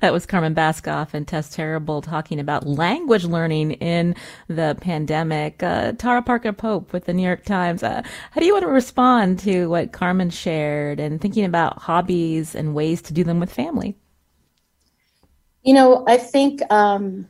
That 0.00 0.12
was 0.12 0.26
Carmen 0.26 0.54
Baskauf 0.54 1.14
and 1.14 1.26
Tess 1.26 1.54
Terrible 1.54 2.02
talking 2.02 2.40
about 2.40 2.66
language 2.66 3.24
learning 3.24 3.72
in 3.72 4.16
the 4.48 4.76
pandemic. 4.80 5.62
Uh, 5.62 5.92
Tara 5.92 6.22
Parker 6.22 6.52
Pope 6.52 6.92
with 6.92 7.04
the 7.04 7.12
New 7.12 7.22
York 7.22 7.44
Times. 7.44 7.84
Uh, 7.84 8.02
how 8.32 8.40
do 8.40 8.46
you 8.46 8.52
want 8.52 8.64
to 8.64 8.68
respond 8.68 9.38
to 9.40 9.66
what 9.66 9.92
Carmen 9.92 10.30
shared 10.30 10.98
and 10.98 11.20
thinking 11.20 11.44
about 11.44 11.78
hobbies 11.78 12.56
and 12.56 12.74
ways 12.74 13.00
to 13.02 13.12
do 13.12 13.22
them 13.22 13.38
with 13.38 13.52
family? 13.52 13.96
You 15.62 15.74
know, 15.74 16.04
I 16.08 16.16
think 16.18 16.60
um, 16.72 17.28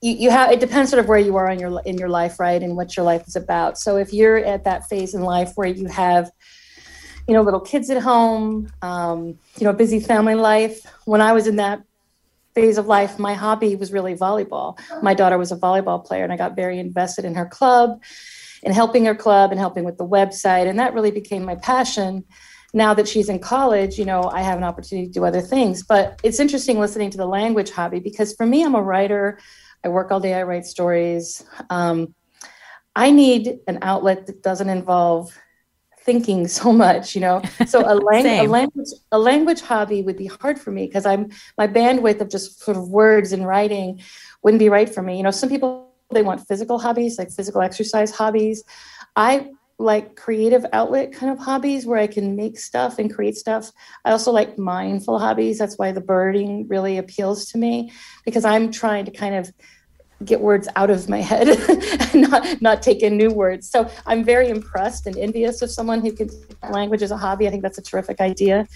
you, 0.00 0.12
you 0.12 0.30
have. 0.30 0.50
It 0.50 0.60
depends 0.60 0.90
sort 0.90 1.00
of 1.00 1.08
where 1.08 1.18
you 1.18 1.36
are 1.36 1.50
in 1.50 1.58
your 1.58 1.80
in 1.84 1.98
your 1.98 2.08
life, 2.08 2.38
right, 2.38 2.62
and 2.62 2.76
what 2.76 2.96
your 2.96 3.04
life 3.04 3.26
is 3.26 3.36
about. 3.36 3.78
So 3.78 3.96
if 3.96 4.12
you're 4.12 4.38
at 4.38 4.64
that 4.64 4.88
phase 4.88 5.14
in 5.14 5.22
life 5.22 5.52
where 5.54 5.68
you 5.68 5.86
have, 5.86 6.30
you 7.26 7.34
know, 7.34 7.42
little 7.42 7.60
kids 7.60 7.90
at 7.90 8.02
home, 8.02 8.72
um, 8.82 9.38
you 9.58 9.64
know, 9.64 9.72
busy 9.72 10.00
family 10.00 10.34
life. 10.34 10.80
When 11.04 11.20
I 11.20 11.32
was 11.32 11.46
in 11.46 11.56
that 11.56 11.82
phase 12.54 12.78
of 12.78 12.86
life, 12.86 13.18
my 13.18 13.34
hobby 13.34 13.76
was 13.76 13.92
really 13.92 14.14
volleyball. 14.14 14.78
My 15.02 15.14
daughter 15.14 15.38
was 15.38 15.52
a 15.52 15.56
volleyball 15.56 16.04
player, 16.04 16.24
and 16.24 16.32
I 16.32 16.36
got 16.36 16.56
very 16.56 16.78
invested 16.78 17.24
in 17.24 17.34
her 17.34 17.46
club, 17.46 18.02
and 18.64 18.74
helping 18.74 19.04
her 19.04 19.14
club, 19.14 19.50
and 19.50 19.60
helping 19.60 19.84
with 19.84 19.98
the 19.98 20.06
website, 20.06 20.68
and 20.68 20.78
that 20.78 20.94
really 20.94 21.10
became 21.10 21.44
my 21.44 21.56
passion 21.56 22.24
now 22.74 22.92
that 22.94 23.08
she's 23.08 23.28
in 23.28 23.38
college, 23.38 23.98
you 23.98 24.04
know, 24.04 24.30
I 24.32 24.42
have 24.42 24.58
an 24.58 24.64
opportunity 24.64 25.06
to 25.06 25.12
do 25.12 25.24
other 25.24 25.40
things. 25.40 25.82
But 25.82 26.20
it's 26.22 26.38
interesting 26.38 26.78
listening 26.78 27.10
to 27.10 27.16
the 27.16 27.26
language 27.26 27.70
hobby 27.70 28.00
because 28.00 28.34
for 28.34 28.46
me, 28.46 28.62
I'm 28.62 28.74
a 28.74 28.82
writer. 28.82 29.38
I 29.84 29.88
work 29.88 30.10
all 30.10 30.20
day, 30.20 30.34
I 30.34 30.42
write 30.42 30.66
stories. 30.66 31.44
Um, 31.70 32.14
I 32.96 33.10
need 33.10 33.60
an 33.66 33.78
outlet 33.82 34.26
that 34.26 34.42
doesn't 34.42 34.68
involve 34.68 35.36
thinking 36.00 36.48
so 36.48 36.72
much, 36.72 37.14
you 37.14 37.20
know. 37.20 37.42
So 37.66 37.80
a, 37.80 37.94
lang- 38.10 38.26
a 38.26 38.46
language 38.46 38.88
a 39.12 39.18
language 39.18 39.60
hobby 39.60 40.02
would 40.02 40.16
be 40.16 40.26
hard 40.26 40.58
for 40.58 40.70
me 40.70 40.86
because 40.86 41.06
I'm 41.06 41.30
my 41.56 41.68
bandwidth 41.68 42.20
of 42.20 42.28
just 42.30 42.60
sort 42.60 42.76
of 42.76 42.88
words 42.88 43.32
and 43.32 43.46
writing 43.46 44.00
wouldn't 44.42 44.58
be 44.58 44.68
right 44.68 44.92
for 44.92 45.02
me. 45.02 45.16
You 45.16 45.22
know, 45.22 45.30
some 45.30 45.48
people 45.48 45.92
they 46.10 46.22
want 46.22 46.46
physical 46.48 46.78
hobbies, 46.78 47.18
like 47.18 47.30
physical 47.30 47.60
exercise 47.60 48.10
hobbies. 48.10 48.64
I 49.14 49.50
like 49.78 50.16
creative 50.16 50.66
outlet 50.72 51.12
kind 51.12 51.30
of 51.30 51.38
hobbies 51.38 51.86
where 51.86 51.98
I 51.98 52.08
can 52.08 52.34
make 52.34 52.58
stuff 52.58 52.98
and 52.98 53.12
create 53.12 53.36
stuff. 53.36 53.70
I 54.04 54.10
also 54.10 54.32
like 54.32 54.58
mindful 54.58 55.20
hobbies. 55.20 55.58
That's 55.58 55.78
why 55.78 55.92
the 55.92 56.00
birding 56.00 56.66
really 56.66 56.98
appeals 56.98 57.46
to 57.52 57.58
me 57.58 57.92
because 58.24 58.44
I'm 58.44 58.72
trying 58.72 59.04
to 59.04 59.12
kind 59.12 59.36
of 59.36 59.52
get 60.24 60.40
words 60.40 60.66
out 60.74 60.90
of 60.90 61.08
my 61.08 61.20
head 61.20 61.48
and 62.12 62.22
not 62.28 62.60
not 62.60 62.82
take 62.82 63.02
in 63.02 63.16
new 63.16 63.30
words. 63.30 63.70
So 63.70 63.88
I'm 64.06 64.24
very 64.24 64.48
impressed 64.48 65.06
and 65.06 65.16
envious 65.16 65.62
of 65.62 65.70
someone 65.70 66.00
who 66.00 66.12
can 66.12 66.28
language 66.70 67.02
as 67.02 67.12
a 67.12 67.16
hobby. 67.16 67.46
I 67.46 67.50
think 67.50 67.62
that's 67.62 67.78
a 67.78 67.82
terrific 67.82 68.20
idea. 68.20 68.66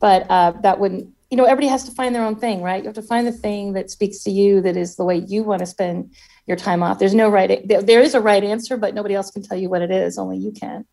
But 0.00 0.28
uh, 0.28 0.52
that 0.62 0.80
wouldn't 0.80 1.08
you 1.30 1.36
know 1.36 1.44
everybody 1.44 1.68
has 1.68 1.84
to 1.84 1.92
find 1.92 2.14
their 2.14 2.24
own 2.24 2.36
thing, 2.36 2.62
right? 2.62 2.82
You 2.82 2.88
have 2.88 2.94
to 2.96 3.02
find 3.02 3.26
the 3.26 3.32
thing 3.32 3.74
that 3.74 3.90
speaks 3.90 4.24
to 4.24 4.30
you 4.32 4.60
that 4.62 4.76
is 4.76 4.96
the 4.96 5.04
way 5.04 5.18
you 5.18 5.44
want 5.44 5.60
to 5.60 5.66
spend 5.66 6.12
your 6.48 6.56
time 6.56 6.82
off. 6.82 6.98
There's 6.98 7.14
no 7.14 7.28
right 7.28 7.66
there, 7.68 7.82
there 7.82 8.00
is 8.00 8.14
a 8.14 8.20
right 8.20 8.42
answer, 8.42 8.76
but 8.76 8.94
nobody 8.94 9.14
else 9.14 9.30
can 9.30 9.42
tell 9.42 9.58
you 9.58 9.68
what 9.68 9.82
it 9.82 9.90
is, 9.90 10.18
only 10.18 10.38
you 10.38 10.50
can. 10.50 10.84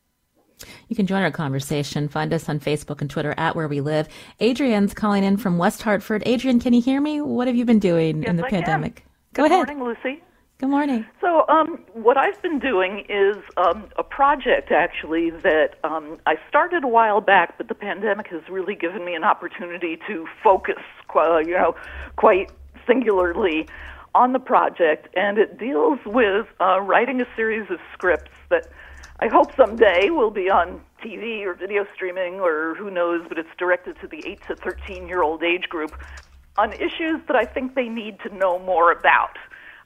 You 0.88 0.96
can 0.96 1.08
join 1.08 1.22
our 1.22 1.32
conversation. 1.32 2.08
Find 2.08 2.34
us 2.34 2.48
on 2.48 2.60
Facebook 2.60 3.02
and 3.02 3.10
Twitter 3.10 3.34
at 3.38 3.56
Where 3.56 3.68
We 3.68 3.82
Live. 3.82 4.08
Adrian's 4.40 4.94
calling 4.94 5.24
in 5.24 5.38
from 5.38 5.58
West 5.58 5.82
Hartford. 5.82 6.24
Adrian, 6.26 6.60
can 6.60 6.74
you 6.74 6.82
hear 6.82 7.02
me? 7.02 7.22
What 7.22 7.48
have 7.48 7.56
you 7.56 7.66
been 7.66 7.80
doing 7.80 8.24
in 8.24 8.36
the 8.36 8.46
I 8.46 8.50
can. 8.50 8.64
pandemic? 8.64 9.06
Go 9.34 9.44
Good 9.44 9.52
ahead. 9.52 9.68
morning, 9.68 9.84
Lucy. 9.84 10.22
Good 10.58 10.70
morning. 10.70 11.06
So, 11.20 11.46
um, 11.50 11.84
what 11.92 12.16
I've 12.16 12.42
been 12.42 12.60
doing 12.60 13.06
is 13.10 13.36
um, 13.58 13.90
a 13.98 14.04
project 14.04 14.72
actually 14.72 15.30
that 15.30 15.72
um, 15.84 16.18
I 16.26 16.36
started 16.48 16.86
a 16.86 16.88
while 16.88 17.20
back, 17.20 17.58
but 17.58 17.68
the 17.68 17.76
pandemic 17.76 18.28
has 18.28 18.42
really 18.50 18.74
given 18.74 19.04
me 19.04 19.16
an 19.16 19.26
opportunity 19.26 20.00
to 20.08 20.26
focus, 20.42 20.82
uh, 21.14 21.40
you 21.40 21.56
know, 21.56 21.76
quite 22.16 22.52
singularly 22.88 23.68
on 24.16 24.32
the 24.32 24.40
project, 24.40 25.10
and 25.16 25.38
it 25.38 25.60
deals 25.60 26.00
with 26.06 26.48
uh, 26.62 26.80
writing 26.80 27.20
a 27.20 27.28
series 27.36 27.70
of 27.70 27.80
scripts 27.94 28.32
that 28.50 28.68
I 29.20 29.28
hope 29.28 29.56
someday 29.56 30.10
will 30.10 30.32
be 30.32 30.50
on 30.50 30.82
TV 31.04 31.44
or 31.44 31.54
video 31.54 31.86
streaming 31.94 32.40
or 32.40 32.76
who 32.76 32.90
knows, 32.90 33.26
but 33.28 33.38
it's 33.38 33.50
directed 33.58 34.00
to 34.02 34.08
the 34.08 34.24
8 34.26 34.40
to 34.48 34.56
13 34.56 35.08
year 35.08 35.22
old 35.22 35.44
age 35.44 35.70
group 35.70 35.94
on 36.58 36.72
issues 36.74 37.20
that 37.28 37.36
I 37.36 37.44
think 37.44 37.76
they 37.76 37.90
need 37.90 38.20
to 38.22 38.34
know 38.34 38.58
more 38.60 38.92
about. 38.92 39.38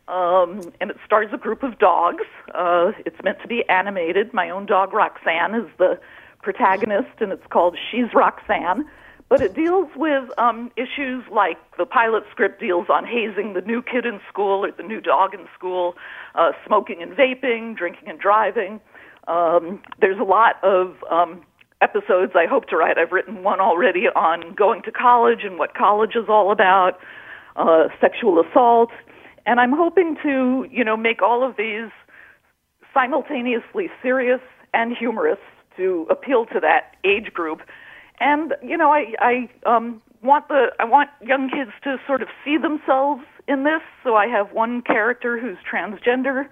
Um, 0.07 0.61
and 0.79 0.91
it 0.91 0.97
stars 1.05 1.29
a 1.33 1.37
group 1.37 1.63
of 1.63 1.79
dogs. 1.79 2.23
Uh, 2.53 2.91
it's 3.05 3.21
meant 3.23 3.41
to 3.41 3.47
be 3.47 3.63
animated. 3.67 4.33
My 4.33 4.49
own 4.49 4.65
dog 4.65 4.93
Roxanne 4.93 5.55
is 5.55 5.69
the 5.77 5.99
protagonist, 6.41 7.19
and 7.19 7.31
it's 7.31 7.45
called 7.49 7.77
She's 7.91 8.13
Roxanne. 8.13 8.85
But 9.29 9.43
it 9.43 9.53
deals 9.53 9.89
with 9.95 10.27
um, 10.39 10.71
issues 10.75 11.23
like 11.31 11.57
the 11.77 11.85
pilot 11.85 12.23
script 12.31 12.59
deals 12.59 12.87
on 12.89 13.05
hazing 13.05 13.53
the 13.53 13.61
new 13.61 13.83
kid 13.83 14.05
in 14.05 14.19
school 14.27 14.65
or 14.65 14.71
the 14.71 14.83
new 14.83 14.99
dog 14.99 15.35
in 15.35 15.47
school, 15.55 15.93
uh, 16.33 16.51
smoking 16.65 17.03
and 17.03 17.11
vaping, 17.11 17.77
drinking 17.77 18.09
and 18.09 18.19
driving. 18.19 18.81
Um, 19.27 19.83
there's 20.01 20.19
a 20.19 20.23
lot 20.23 20.55
of 20.63 20.95
um, 21.11 21.43
episodes 21.81 22.31
I 22.35 22.47
hope 22.47 22.67
to 22.69 22.75
write. 22.75 22.97
I've 22.97 23.11
written 23.11 23.43
one 23.43 23.59
already 23.59 24.07
on 24.15 24.55
going 24.55 24.81
to 24.83 24.91
college 24.91 25.43
and 25.43 25.59
what 25.59 25.75
college 25.75 26.15
is 26.15 26.25
all 26.27 26.51
about, 26.51 26.99
uh, 27.55 27.89
sexual 28.01 28.41
assault, 28.41 28.89
and 29.45 29.59
I'm 29.59 29.73
hoping 29.73 30.17
to, 30.23 30.65
you 30.71 30.83
know, 30.83 30.97
make 30.97 31.21
all 31.21 31.47
of 31.47 31.55
these 31.55 31.91
simultaneously 32.93 33.89
serious 34.01 34.41
and 34.73 34.95
humorous 34.97 35.39
to 35.77 36.07
appeal 36.09 36.45
to 36.47 36.59
that 36.59 36.95
age 37.03 37.33
group. 37.33 37.61
And 38.19 38.55
you 38.61 38.77
know, 38.77 38.91
I 38.91 39.13
I 39.19 39.49
um, 39.65 40.01
want 40.21 40.47
the 40.47 40.67
I 40.79 40.85
want 40.85 41.09
young 41.21 41.49
kids 41.49 41.71
to 41.83 41.97
sort 42.05 42.21
of 42.21 42.27
see 42.43 42.57
themselves 42.57 43.23
in 43.47 43.63
this. 43.63 43.81
So 44.03 44.15
I 44.15 44.27
have 44.27 44.51
one 44.51 44.81
character 44.81 45.39
who's 45.39 45.57
transgender. 45.71 46.47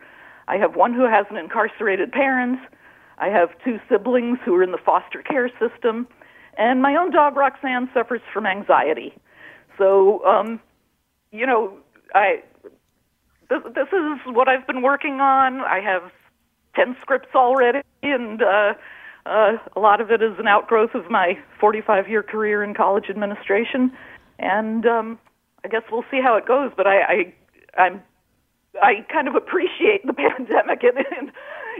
I 0.47 0.57
have 0.57 0.75
one 0.75 0.93
who 0.93 1.03
has 1.03 1.25
an 1.29 1.37
incarcerated 1.37 2.11
parent. 2.11 2.59
I 3.19 3.27
have 3.27 3.49
two 3.63 3.79
siblings 3.89 4.39
who 4.45 4.55
are 4.55 4.63
in 4.63 4.71
the 4.71 4.77
foster 4.77 5.21
care 5.23 5.49
system, 5.59 6.07
and 6.57 6.81
my 6.81 6.95
own 6.95 7.11
dog 7.11 7.35
Roxanne 7.35 7.89
suffers 7.93 8.21
from 8.33 8.45
anxiety. 8.45 9.13
So, 9.77 10.23
um, 10.25 10.59
you 11.31 11.45
know, 11.45 11.77
I 12.13 12.43
this, 13.49 13.59
this 13.75 13.87
is 13.91 14.19
what 14.27 14.47
I've 14.47 14.67
been 14.67 14.81
working 14.81 15.19
on. 15.21 15.61
I 15.61 15.79
have 15.81 16.11
10 16.75 16.95
scripts 17.01 17.33
already, 17.35 17.79
and 18.03 18.41
uh, 18.41 18.73
uh, 19.27 19.57
a 19.75 19.79
lot 19.79 20.01
of 20.01 20.11
it 20.11 20.21
is 20.21 20.33
an 20.39 20.47
outgrowth 20.47 20.95
of 20.95 21.09
my 21.09 21.37
45 21.59 22.07
year 22.07 22.23
career 22.23 22.63
in 22.63 22.73
college 22.73 23.05
administration. 23.09 23.91
And 24.39 24.85
um, 24.85 25.19
I 25.65 25.67
guess 25.67 25.83
we'll 25.91 26.05
see 26.09 26.21
how 26.23 26.35
it 26.37 26.45
goes, 26.47 26.71
but 26.75 26.87
I, 26.87 27.01
I, 27.01 27.33
I'm, 27.81 28.01
I 28.81 29.05
kind 29.11 29.27
of 29.27 29.35
appreciate 29.35 30.05
the 30.05 30.13
pandemic 30.13 30.83
in, 30.83 30.97
in, 30.97 31.31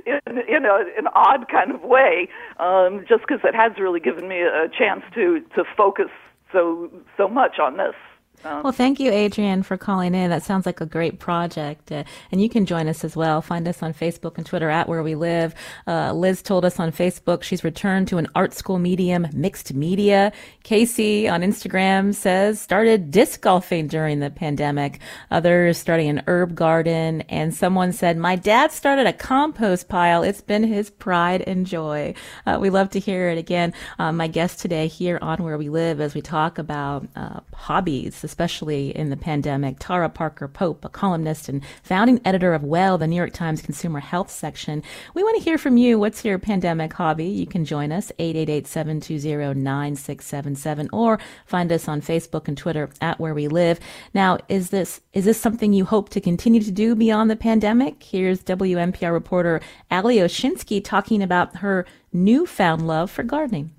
in, 0.06 0.38
in 0.56 0.66
a, 0.66 0.86
an 0.98 1.08
odd 1.14 1.48
kind 1.50 1.72
of 1.72 1.84
way, 1.84 2.30
um, 2.60 3.06
just 3.08 3.22
because 3.22 3.40
it 3.44 3.56
has 3.56 3.74
really 3.80 4.00
given 4.00 4.28
me 4.28 4.42
a 4.42 4.68
chance 4.78 5.04
to, 5.16 5.42
to 5.56 5.64
focus 5.76 6.10
so, 6.52 6.90
so 7.16 7.28
much 7.28 7.60
on 7.60 7.78
this. 7.78 7.96
Well, 8.44 8.72
thank 8.72 9.00
you, 9.00 9.12
Adrian, 9.12 9.64
for 9.64 9.78
calling 9.78 10.14
in. 10.14 10.30
That 10.30 10.44
sounds 10.44 10.66
like 10.66 10.80
a 10.80 10.86
great 10.86 11.20
project. 11.20 11.92
Uh, 11.92 12.04
and 12.32 12.42
you 12.42 12.50
can 12.50 12.66
join 12.66 12.88
us 12.88 13.04
as 13.04 13.16
well. 13.16 13.42
Find 13.42 13.68
us 13.68 13.82
on 13.82 13.94
Facebook 13.94 14.38
and 14.38 14.46
Twitter 14.46 14.70
at 14.70 14.88
Where 14.88 15.02
We 15.04 15.16
Live. 15.16 15.56
Uh, 15.88 16.14
Liz 16.14 16.42
told 16.42 16.64
us 16.64 16.80
on 16.80 16.92
Facebook 16.92 17.44
she's 17.44 17.64
returned 17.64 18.08
to 18.10 18.18
an 18.18 18.28
art 18.36 18.54
school 18.54 18.78
medium, 18.78 19.28
mixed 19.34 19.74
media. 19.74 20.32
Casey 20.64 21.28
on 21.28 21.42
Instagram 21.42 22.14
says 22.14 22.62
started 22.62 23.12
disc 23.12 23.42
golfing 23.42 23.88
during 23.88 24.20
the 24.20 24.30
pandemic. 24.30 25.00
Others 25.32 25.78
starting 25.78 26.08
an 26.10 26.24
herb 26.28 26.56
garden. 26.56 27.22
And 27.30 27.54
someone 27.56 27.92
said, 27.92 28.18
My 28.18 28.36
dad 28.36 28.72
started 28.72 29.08
a 29.08 29.14
compost 29.14 29.90
pile. 29.90 30.24
It's 30.24 30.42
been 30.42 30.64
his 30.64 30.90
pride 30.90 31.44
and 31.48 31.66
joy. 31.66 32.14
Uh, 32.46 32.60
we 32.62 32.70
love 32.70 32.92
to 32.92 33.00
hear 33.00 33.30
it 33.30 33.38
again. 33.38 33.74
Uh, 33.98 34.12
my 34.12 34.28
guest 34.28 34.60
today 34.60 34.88
here 34.88 35.18
on 35.22 35.44
Where 35.44 35.58
We 35.58 35.70
Live 35.70 36.00
as 36.00 36.14
we 36.14 36.22
talk 36.22 36.60
about 36.60 37.08
uh, 37.16 37.40
hobbies 37.54 38.24
especially 38.28 38.94
in 38.94 39.10
the 39.10 39.16
pandemic. 39.16 39.78
Tara 39.80 40.10
Parker 40.10 40.50
Pope, 40.50 40.84
a 40.84 40.90
columnist 40.90 41.48
and 41.48 41.64
founding 41.82 42.20
editor 42.26 42.54
of 42.54 42.62
Well, 42.62 42.98
the 42.98 43.08
New 43.08 43.16
York 43.16 43.32
Times 43.32 43.62
Consumer 43.62 44.02
Health 44.02 44.30
section. 44.30 44.84
We 45.14 45.24
want 45.24 45.38
to 45.38 45.44
hear 45.44 45.58
from 45.58 45.78
you. 45.78 45.98
What's 45.98 46.26
your 46.26 46.38
pandemic 46.38 46.92
hobby? 46.92 47.28
You 47.28 47.48
can 47.48 47.64
join 47.64 47.94
us, 47.94 48.12
888-720-9677, 48.20 50.90
or 50.92 51.20
find 51.46 51.72
us 51.72 51.88
on 51.88 52.02
Facebook 52.02 52.50
and 52.50 52.58
Twitter 52.58 52.90
at 53.00 53.18
Where 53.18 53.34
We 53.34 53.48
Live. 53.48 53.80
Now, 54.14 54.40
is 54.50 54.72
this, 54.72 55.00
is 55.14 55.24
this 55.24 55.40
something 55.40 55.72
you 55.72 55.86
hope 55.86 56.10
to 56.10 56.20
continue 56.20 56.62
to 56.62 56.72
do 56.72 56.94
beyond 56.94 57.32
the 57.32 57.38
pandemic? 57.38 58.04
Here's 58.04 58.44
WNPR 58.44 59.14
reporter 59.14 59.62
Ali 59.90 60.18
Oshinsky 60.18 60.84
talking 60.84 61.24
about 61.24 61.56
her 61.58 61.86
newfound 62.12 62.86
love 62.86 63.10
for 63.10 63.24
gardening. 63.24 63.72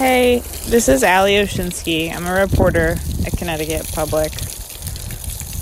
Hey, 0.00 0.38
this 0.64 0.88
is 0.88 1.04
Ali 1.04 1.34
Oshinsky. 1.34 2.10
I'm 2.10 2.24
a 2.24 2.32
reporter 2.32 2.96
at 3.26 3.36
Connecticut 3.36 3.86
Public. 3.92 4.32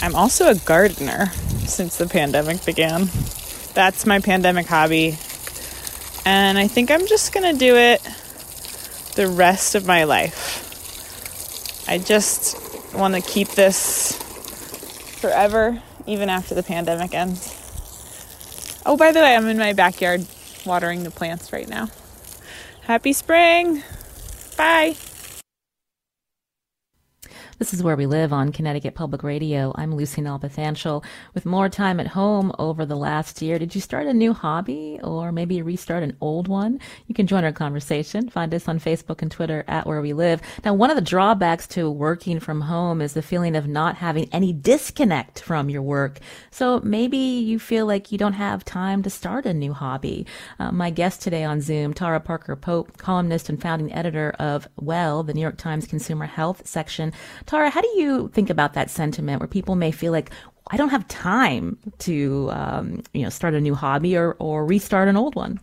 I'm 0.00 0.14
also 0.14 0.48
a 0.48 0.54
gardener 0.54 1.26
since 1.66 1.96
the 1.96 2.06
pandemic 2.06 2.64
began. 2.64 3.08
That's 3.74 4.06
my 4.06 4.20
pandemic 4.20 4.66
hobby. 4.66 5.18
And 6.24 6.56
I 6.56 6.68
think 6.68 6.92
I'm 6.92 7.08
just 7.08 7.32
going 7.32 7.52
to 7.52 7.58
do 7.58 7.74
it 7.74 8.00
the 9.16 9.26
rest 9.26 9.74
of 9.74 9.88
my 9.88 10.04
life. 10.04 11.88
I 11.88 11.98
just 11.98 12.54
want 12.94 13.16
to 13.16 13.20
keep 13.20 13.48
this 13.48 14.12
forever, 15.20 15.82
even 16.06 16.28
after 16.28 16.54
the 16.54 16.62
pandemic 16.62 17.12
ends. 17.12 17.56
Oh, 18.86 18.96
by 18.96 19.10
the 19.10 19.18
way, 19.18 19.34
I'm 19.34 19.48
in 19.48 19.58
my 19.58 19.72
backyard 19.72 20.24
watering 20.64 21.02
the 21.02 21.10
plants 21.10 21.52
right 21.52 21.68
now. 21.68 21.88
Happy 22.82 23.12
spring! 23.12 23.82
Bye. 24.58 24.96
This 27.58 27.74
is 27.74 27.82
where 27.82 27.96
we 27.96 28.06
live 28.06 28.32
on 28.32 28.52
Connecticut 28.52 28.94
Public 28.94 29.24
Radio. 29.24 29.72
I'm 29.74 29.92
Lucy 29.92 30.22
Nalpathanchel. 30.22 31.04
With 31.34 31.44
more 31.44 31.68
time 31.68 31.98
at 31.98 32.06
home 32.06 32.52
over 32.56 32.86
the 32.86 32.94
last 32.94 33.42
year, 33.42 33.58
did 33.58 33.74
you 33.74 33.80
start 33.80 34.06
a 34.06 34.14
new 34.14 34.32
hobby 34.32 35.00
or 35.02 35.32
maybe 35.32 35.60
restart 35.60 36.04
an 36.04 36.16
old 36.20 36.46
one? 36.46 36.78
You 37.08 37.16
can 37.16 37.26
join 37.26 37.42
our 37.42 37.50
conversation. 37.50 38.28
Find 38.28 38.54
us 38.54 38.68
on 38.68 38.78
Facebook 38.78 39.22
and 39.22 39.30
Twitter 39.30 39.64
at 39.66 39.88
where 39.88 40.00
we 40.00 40.12
live. 40.12 40.40
Now, 40.64 40.72
one 40.74 40.90
of 40.90 40.94
the 40.94 41.02
drawbacks 41.02 41.66
to 41.68 41.90
working 41.90 42.38
from 42.38 42.60
home 42.60 43.02
is 43.02 43.14
the 43.14 43.22
feeling 43.22 43.56
of 43.56 43.66
not 43.66 43.96
having 43.96 44.28
any 44.32 44.52
disconnect 44.52 45.40
from 45.40 45.68
your 45.68 45.82
work. 45.82 46.20
So 46.52 46.78
maybe 46.84 47.18
you 47.18 47.58
feel 47.58 47.86
like 47.86 48.12
you 48.12 48.18
don't 48.18 48.34
have 48.34 48.64
time 48.64 49.02
to 49.02 49.10
start 49.10 49.46
a 49.46 49.52
new 49.52 49.72
hobby. 49.72 50.26
Uh, 50.60 50.70
my 50.70 50.90
guest 50.90 51.22
today 51.22 51.42
on 51.42 51.60
Zoom, 51.60 51.92
Tara 51.92 52.20
Parker 52.20 52.54
Pope, 52.54 52.98
columnist 52.98 53.48
and 53.48 53.60
founding 53.60 53.92
editor 53.92 54.32
of 54.38 54.68
Well, 54.76 55.24
the 55.24 55.34
New 55.34 55.40
York 55.40 55.56
Times 55.58 55.88
Consumer 55.88 56.26
Health 56.26 56.64
section. 56.64 57.12
Tara, 57.48 57.70
how 57.70 57.80
do 57.80 57.88
you 57.96 58.28
think 58.34 58.50
about 58.50 58.74
that 58.74 58.90
sentiment 58.90 59.40
where 59.40 59.48
people 59.48 59.74
may 59.74 59.90
feel 59.90 60.12
like, 60.12 60.30
I 60.70 60.76
don't 60.76 60.90
have 60.90 61.08
time 61.08 61.78
to, 62.00 62.50
um, 62.52 63.02
you 63.14 63.22
know, 63.22 63.30
start 63.30 63.54
a 63.54 63.60
new 63.60 63.74
hobby 63.74 64.18
or, 64.18 64.36
or 64.38 64.66
restart 64.66 65.08
an 65.08 65.16
old 65.16 65.34
one? 65.34 65.58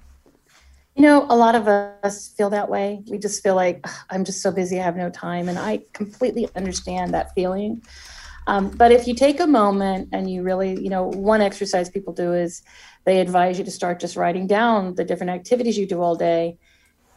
You 0.95 1.04
know, 1.04 1.28
a 1.30 1.36
lot 1.36 1.54
of 1.54 1.67
us 1.67 2.30
feel 2.30 2.50
that 2.50 2.69
way. 2.69 3.04
We 3.08 3.19
just 3.19 3.43
feel 3.43 3.54
like 3.54 3.86
I'm 4.10 4.26
just 4.26 4.41
so 4.41 4.52
busy, 4.52 4.80
I 4.80 4.84
have 4.84 4.95
no 4.95 5.12
time. 5.12 5.48
And 5.48 5.60
I 5.60 5.82
completely 5.93 6.50
understand 6.56 7.13
that 7.13 7.36
feeling. 7.36 7.84
Um, 8.48 8.69
but 8.69 8.91
if 8.91 9.06
you 9.08 9.13
take 9.13 9.39
a 9.39 9.45
moment 9.45 10.10
and 10.12 10.28
you 10.28 10.41
really, 10.41 10.82
you 10.82 10.89
know, 10.89 11.04
one 11.04 11.41
exercise 11.41 11.88
people 11.88 12.13
do 12.13 12.34
is 12.34 12.63
they 13.04 13.19
advise 13.19 13.60
you 13.60 13.63
to 13.63 13.69
start 13.69 14.00
just 14.00 14.15
writing 14.15 14.48
down 14.48 14.95
the 14.95 15.06
different 15.06 15.30
activities 15.30 15.78
you 15.78 15.86
do 15.86 16.02
all 16.02 16.15
day. 16.15 16.58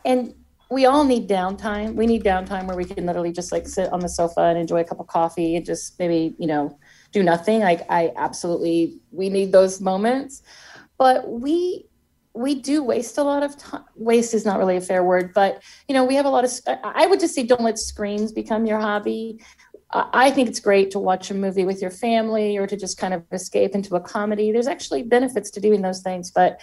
And 0.05 0.35
we 0.71 0.85
all 0.85 1.05
need 1.05 1.29
downtime. 1.29 1.95
We 1.95 2.07
need 2.07 2.25
downtime 2.25 2.67
where 2.67 2.77
we 2.77 2.85
can 2.85 3.07
literally 3.07 3.33
just 3.33 3.53
like 3.53 3.67
sit 3.67 3.91
on 3.93 4.01
the 4.01 4.09
sofa 4.09 4.41
and 4.41 4.59
enjoy 4.59 4.81
a 4.81 4.85
cup 4.85 5.01
of 5.01 5.07
coffee 5.07 5.57
and 5.57 5.65
just 5.65 5.99
maybe, 5.99 6.35
you 6.39 6.47
know, 6.47 6.79
do 7.13 7.23
nothing. 7.23 7.61
Like 7.61 7.91
I 7.91 8.13
absolutely 8.17 9.01
we 9.11 9.31
need 9.31 9.53
those 9.53 9.81
moments. 9.81 10.43
But 10.99 11.29
we 11.29 11.87
we 12.35 12.55
do 12.55 12.85
waste 12.85 13.17
a 13.17 13.23
lot 13.23 13.43
of 13.43 13.57
time. 13.57 13.85
Waste 13.97 14.35
is 14.35 14.45
not 14.45 14.59
really 14.59 14.77
a 14.77 14.81
fair 14.81 15.03
word, 15.03 15.33
but 15.33 15.63
you 15.89 15.95
know, 15.95 16.05
we 16.05 16.15
have 16.17 16.27
a 16.27 16.31
lot 16.31 16.45
of 16.45 16.53
I 16.85 17.07
would 17.07 17.21
just 17.21 17.35
say 17.35 17.45
don't 17.45 17.63
let 17.63 17.79
screens 17.79 18.31
become 18.31 18.67
your 18.67 18.79
hobby. 18.79 19.41
I 19.91 20.31
think 20.31 20.51
it's 20.51 20.61
great 20.61 20.91
to 20.91 20.99
watch 20.99 21.31
a 21.31 21.35
movie 21.35 21.65
with 21.65 21.81
your 21.81 21.91
family 21.91 22.59
or 22.59 22.67
to 22.67 22.77
just 22.77 22.99
kind 22.99 23.15
of 23.15 23.25
escape 23.33 23.75
into 23.75 23.97
a 23.97 24.01
comedy. 24.01 24.53
There's 24.53 24.67
actually 24.67 25.03
benefits 25.03 25.51
to 25.53 25.61
doing 25.61 25.81
those 25.81 26.03
things, 26.03 26.31
but 26.31 26.61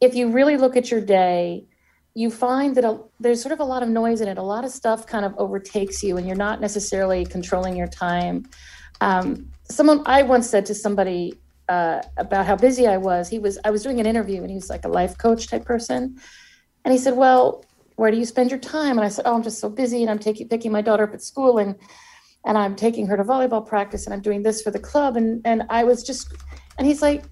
if 0.00 0.14
you 0.14 0.30
really 0.30 0.56
look 0.56 0.76
at 0.76 0.88
your 0.88 1.00
day, 1.00 1.66
you 2.16 2.30
find 2.30 2.74
that 2.74 2.84
a, 2.84 2.98
there's 3.20 3.42
sort 3.42 3.52
of 3.52 3.60
a 3.60 3.64
lot 3.64 3.82
of 3.82 3.90
noise 3.90 4.22
in 4.22 4.26
it. 4.26 4.38
A 4.38 4.42
lot 4.42 4.64
of 4.64 4.70
stuff 4.70 5.06
kind 5.06 5.26
of 5.26 5.34
overtakes 5.36 6.02
you, 6.02 6.16
and 6.16 6.26
you're 6.26 6.34
not 6.34 6.62
necessarily 6.62 7.26
controlling 7.26 7.76
your 7.76 7.88
time. 7.88 8.46
Um, 9.02 9.50
someone 9.64 10.02
I 10.06 10.22
once 10.22 10.48
said 10.48 10.64
to 10.66 10.74
somebody 10.74 11.34
uh, 11.68 12.00
about 12.16 12.46
how 12.46 12.56
busy 12.56 12.86
I 12.86 12.96
was. 12.96 13.28
He 13.28 13.38
was 13.38 13.58
I 13.66 13.70
was 13.70 13.82
doing 13.82 14.00
an 14.00 14.06
interview, 14.06 14.40
and 14.40 14.48
he 14.48 14.54
was 14.54 14.70
like 14.70 14.86
a 14.86 14.88
life 14.88 15.18
coach 15.18 15.48
type 15.48 15.66
person, 15.66 16.16
and 16.86 16.92
he 16.92 16.96
said, 16.96 17.18
"Well, 17.18 17.66
where 17.96 18.10
do 18.10 18.16
you 18.16 18.24
spend 18.24 18.50
your 18.50 18.60
time?" 18.60 18.96
And 18.96 19.04
I 19.04 19.10
said, 19.10 19.26
"Oh, 19.26 19.34
I'm 19.34 19.42
just 19.42 19.60
so 19.60 19.68
busy, 19.68 20.00
and 20.00 20.10
I'm 20.10 20.18
taking 20.18 20.48
picking 20.48 20.72
my 20.72 20.80
daughter 20.80 21.04
up 21.04 21.12
at 21.12 21.20
school, 21.20 21.58
and 21.58 21.76
and 22.46 22.56
I'm 22.56 22.76
taking 22.76 23.06
her 23.08 23.18
to 23.18 23.24
volleyball 23.24 23.66
practice, 23.66 24.06
and 24.06 24.14
I'm 24.14 24.22
doing 24.22 24.42
this 24.42 24.62
for 24.62 24.70
the 24.70 24.80
club, 24.80 25.18
and 25.18 25.42
and 25.44 25.64
I 25.68 25.84
was 25.84 26.02
just." 26.02 26.32
And 26.78 26.86
he's 26.86 27.00
like, 27.00 27.24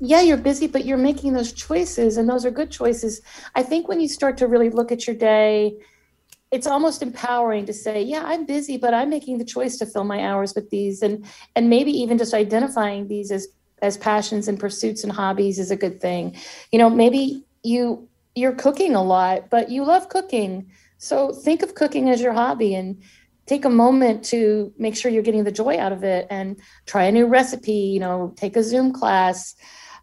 yeah, 0.00 0.20
you're 0.20 0.36
busy, 0.36 0.66
but 0.66 0.84
you're 0.84 0.96
making 0.96 1.32
those 1.32 1.52
choices, 1.52 2.16
and 2.16 2.28
those 2.28 2.44
are 2.44 2.50
good 2.50 2.70
choices. 2.70 3.20
I 3.54 3.62
think 3.62 3.88
when 3.88 4.00
you 4.00 4.08
start 4.08 4.38
to 4.38 4.46
really 4.46 4.70
look 4.70 4.92
at 4.92 5.06
your 5.06 5.16
day, 5.16 5.76
it's 6.50 6.66
almost 6.66 7.02
empowering 7.02 7.66
to 7.66 7.72
say, 7.72 8.02
yeah, 8.02 8.22
I'm 8.24 8.46
busy, 8.46 8.78
but 8.78 8.94
I'm 8.94 9.10
making 9.10 9.38
the 9.38 9.44
choice 9.44 9.76
to 9.78 9.86
fill 9.86 10.04
my 10.04 10.24
hours 10.24 10.54
with 10.54 10.70
these, 10.70 11.02
and 11.02 11.24
and 11.56 11.68
maybe 11.68 11.90
even 11.90 12.16
just 12.16 12.32
identifying 12.32 13.08
these 13.08 13.30
as 13.32 13.48
as 13.82 13.96
passions 13.96 14.48
and 14.48 14.58
pursuits 14.58 15.04
and 15.04 15.12
hobbies 15.12 15.58
is 15.58 15.70
a 15.70 15.76
good 15.76 16.00
thing. 16.00 16.36
You 16.72 16.78
know, 16.78 16.90
maybe 16.90 17.44
you 17.64 18.08
you're 18.36 18.54
cooking 18.54 18.94
a 18.94 19.02
lot, 19.02 19.50
but 19.50 19.68
you 19.68 19.84
love 19.84 20.08
cooking, 20.08 20.70
so 20.98 21.32
think 21.32 21.62
of 21.62 21.74
cooking 21.74 22.08
as 22.08 22.20
your 22.20 22.32
hobby 22.32 22.74
and 22.74 23.02
take 23.46 23.64
a 23.64 23.70
moment 23.70 24.24
to 24.26 24.72
make 24.78 24.94
sure 24.94 25.10
you're 25.10 25.22
getting 25.22 25.44
the 25.44 25.50
joy 25.50 25.78
out 25.78 25.90
of 25.90 26.04
it 26.04 26.26
and 26.30 26.60
try 26.84 27.04
a 27.04 27.12
new 27.12 27.26
recipe 27.26 27.72
you 27.72 27.98
know 27.98 28.34
take 28.36 28.56
a 28.56 28.62
zoom 28.62 28.92
class 28.92 29.56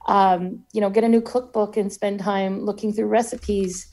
um, 0.06 0.64
you 0.72 0.82
know, 0.82 0.90
get 0.90 1.04
a 1.04 1.10
new 1.10 1.22
cookbook 1.22 1.78
and 1.78 1.92
spend 1.92 2.20
time 2.20 2.62
looking 2.62 2.94
through 2.94 3.08
recipes. 3.08 3.88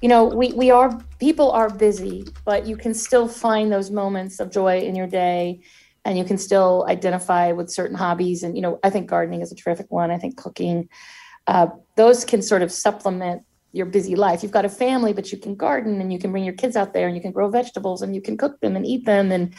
You 0.00 0.08
know, 0.08 0.24
we, 0.24 0.52
we 0.52 0.70
are, 0.70 0.98
people 1.20 1.52
are 1.52 1.70
busy, 1.70 2.24
but 2.44 2.66
you 2.66 2.76
can 2.76 2.94
still 2.94 3.28
find 3.28 3.70
those 3.70 3.90
moments 3.90 4.40
of 4.40 4.50
joy 4.50 4.80
in 4.80 4.96
your 4.96 5.06
day 5.06 5.60
and 6.04 6.18
you 6.18 6.24
can 6.24 6.36
still 6.36 6.84
identify 6.88 7.52
with 7.52 7.70
certain 7.70 7.96
hobbies. 7.96 8.42
And, 8.42 8.56
you 8.56 8.62
know, 8.62 8.80
I 8.82 8.90
think 8.90 9.08
gardening 9.08 9.42
is 9.42 9.52
a 9.52 9.54
terrific 9.54 9.86
one. 9.90 10.10
I 10.10 10.18
think 10.18 10.36
cooking, 10.36 10.88
uh, 11.46 11.68
those 11.96 12.24
can 12.24 12.42
sort 12.42 12.62
of 12.62 12.72
supplement 12.72 13.42
your 13.70 13.86
busy 13.86 14.16
life. 14.16 14.42
You've 14.42 14.52
got 14.52 14.64
a 14.64 14.68
family, 14.68 15.12
but 15.12 15.30
you 15.30 15.38
can 15.38 15.54
garden 15.54 16.00
and 16.00 16.12
you 16.12 16.18
can 16.18 16.32
bring 16.32 16.44
your 16.44 16.54
kids 16.54 16.76
out 16.76 16.92
there 16.92 17.06
and 17.06 17.16
you 17.16 17.22
can 17.22 17.32
grow 17.32 17.48
vegetables 17.48 18.02
and 18.02 18.14
you 18.14 18.20
can 18.20 18.36
cook 18.36 18.60
them 18.60 18.74
and 18.74 18.84
eat 18.84 19.06
them. 19.06 19.30
And, 19.30 19.54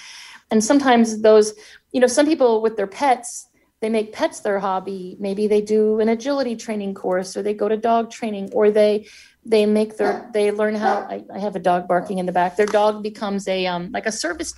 and 0.52 0.62
sometimes 0.62 1.22
those, 1.22 1.54
you 1.94 2.02
know, 2.02 2.08
some 2.08 2.26
people 2.26 2.62
with 2.62 2.76
their 2.76 2.88
pets, 2.88 3.48
they 3.84 3.90
make 3.90 4.14
pets 4.14 4.40
their 4.40 4.60
hobby 4.60 5.18
maybe 5.20 5.46
they 5.46 5.60
do 5.60 6.00
an 6.00 6.08
agility 6.08 6.56
training 6.56 6.94
course 6.94 7.36
or 7.36 7.44
they 7.44 7.54
go 7.54 7.68
to 7.68 7.76
dog 7.76 8.10
training 8.10 8.50
or 8.54 8.72
they 8.72 9.06
they 9.46 9.66
make 9.66 9.98
their 9.98 10.30
they 10.34 10.52
learn 10.52 10.74
how 10.74 11.00
I, 11.02 11.22
I 11.34 11.40
have 11.40 11.58
a 11.58 11.60
dog 11.60 11.88
barking 11.88 12.18
in 12.18 12.26
the 12.26 12.32
back 12.32 12.56
their 12.56 12.66
dog 12.66 13.04
becomes 13.04 13.46
a 13.48 13.68
um 13.68 13.92
like 13.92 14.06
a 14.06 14.12
service 14.12 14.54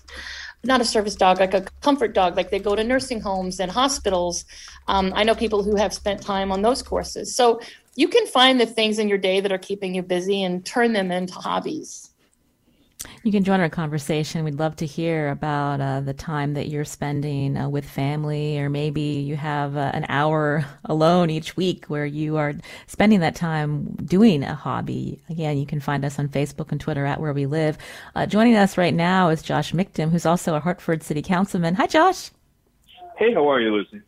not 0.66 0.82
a 0.82 0.86
service 0.86 1.16
dog, 1.16 1.40
like 1.40 1.54
a 1.54 1.62
comfort 1.82 2.14
dog, 2.14 2.36
like 2.36 2.50
they 2.50 2.60
go 2.60 2.76
to 2.76 2.84
nursing 2.84 3.22
homes 3.22 3.60
and 3.60 3.72
hospitals. 3.72 4.46
Um, 4.88 5.14
I 5.16 5.24
know 5.24 5.36
people 5.36 5.64
who 5.64 5.76
have 5.76 5.94
spent 5.94 6.22
time 6.22 6.52
on 6.52 6.62
those 6.62 6.82
courses. 6.82 7.36
So 7.36 7.62
you 7.96 8.08
can 8.08 8.26
find 8.28 8.60
the 8.60 8.66
things 8.66 9.00
in 9.00 9.08
your 9.08 9.18
day 9.18 9.40
that 9.40 9.52
are 9.52 9.58
keeping 9.58 9.96
you 9.96 10.02
busy 10.02 10.44
and 10.44 10.66
turn 10.66 10.94
them 10.94 11.12
into 11.12 11.34
hobbies. 11.34 12.05
You 13.24 13.32
can 13.32 13.44
join 13.44 13.60
our 13.60 13.70
conversation. 13.70 14.44
We'd 14.44 14.60
love 14.60 14.76
to 14.78 14.86
hear 14.86 15.30
about 15.30 15.82
uh, 15.82 16.02
the 16.02 16.14
time 16.14 16.54
that 16.54 16.68
you're 16.68 16.86
spending 16.86 17.58
uh, 17.58 17.70
with 17.70 17.86
family, 17.86 18.60
or 18.60 18.70
maybe 18.70 19.02
you 19.02 19.36
have 19.36 19.76
uh, 19.76 19.92
an 19.94 20.06
hour 20.10 20.66
alone 20.86 21.30
each 21.30 21.58
week 21.58 21.86
where 21.86 22.06
you 22.06 22.38
are 22.38 22.54
spending 22.88 23.22
that 23.22 23.36
time 23.36 23.96
doing 24.06 24.44
a 24.44 24.54
hobby. 24.56 25.20
Again, 25.30 25.58
you 25.58 25.66
can 25.66 25.80
find 25.80 26.06
us 26.06 26.20
on 26.20 26.30
Facebook 26.30 26.72
and 26.72 26.80
Twitter 26.80 27.06
at 27.06 27.20
Where 27.20 27.34
We 27.34 27.46
Live. 27.46 27.78
Uh, 28.16 28.26
joining 28.26 28.56
us 28.56 28.78
right 28.78 28.94
now 28.94 29.30
is 29.30 29.42
Josh 29.42 29.72
Michtom, 29.72 30.12
who's 30.12 30.26
also 30.26 30.56
a 30.56 30.60
Hartford 30.60 31.04
City 31.04 31.22
Councilman. 31.22 31.76
Hi, 31.76 31.88
Josh. 31.88 32.32
Hey, 33.18 33.34
how 33.34 33.50
are 33.50 33.62
you, 33.62 33.72
Lucy? 33.72 34.02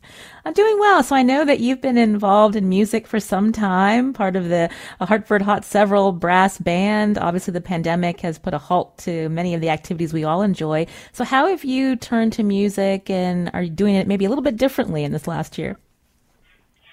I'm 0.44 0.52
doing 0.52 0.78
well. 0.80 1.02
So 1.02 1.16
I 1.16 1.24
know 1.24 1.46
that 1.46 1.62
you've 1.62 1.80
been 1.80 1.98
involved 1.98 2.58
in 2.58 2.68
music 2.68 3.08
for 3.08 3.22
some 3.22 3.54
time, 3.54 4.12
part 4.12 4.36
of 4.36 4.50
the 4.50 4.70
Hartford 5.00 5.42
Hot 5.42 5.64
Several 5.64 6.12
brass 6.12 6.58
band. 6.58 7.18
Obviously, 7.18 7.54
the 7.54 7.62
pandemic 7.62 8.20
has 8.20 8.38
put 8.38 8.54
a 8.54 8.58
halt 8.58 8.98
to 9.00 9.30
many 9.30 9.54
of 9.54 9.62
the 9.62 9.70
activities 9.70 10.12
we 10.12 10.26
all 10.26 10.42
enjoy. 10.42 10.88
So, 11.14 11.24
how 11.24 11.48
have 11.48 11.64
you 11.64 11.96
turned 11.96 12.34
to 12.34 12.44
music 12.44 13.10
and 13.10 13.50
are 13.54 13.62
you 13.62 13.70
doing 13.70 13.96
it 13.96 14.08
maybe 14.08 14.26
a 14.26 14.30
little 14.30 14.44
bit 14.44 14.58
differently 14.58 15.06
in 15.06 15.14
this 15.14 15.26
last 15.26 15.58
year? 15.58 15.78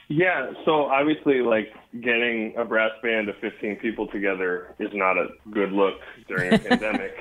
Yeah, 0.06 0.52
so 0.64 0.84
obviously, 0.84 1.40
like 1.40 1.74
getting 2.00 2.54
a 2.56 2.64
brass 2.64 2.92
band 3.02 3.28
of 3.28 3.36
15 3.38 3.76
people 3.76 4.06
together 4.06 4.72
is 4.78 4.90
not 4.92 5.18
a 5.18 5.28
good 5.50 5.72
look 5.72 5.94
during 6.28 6.54
a 6.54 6.58
pandemic. 6.60 7.16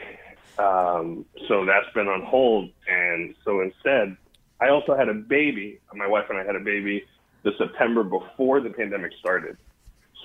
Um, 0.59 1.25
so 1.47 1.65
that's 1.65 1.91
been 1.95 2.07
on 2.07 2.21
hold. 2.21 2.69
And 2.87 3.33
so 3.43 3.61
instead, 3.61 4.17
I 4.63 4.69
also 4.69 4.95
had 4.95 5.09
a 5.09 5.13
baby. 5.13 5.79
My 5.93 6.07
wife 6.07 6.25
and 6.29 6.39
I 6.39 6.45
had 6.45 6.55
a 6.55 6.59
baby 6.59 7.03
the 7.43 7.51
September 7.57 8.03
before 8.03 8.61
the 8.61 8.69
pandemic 8.69 9.11
started. 9.19 9.57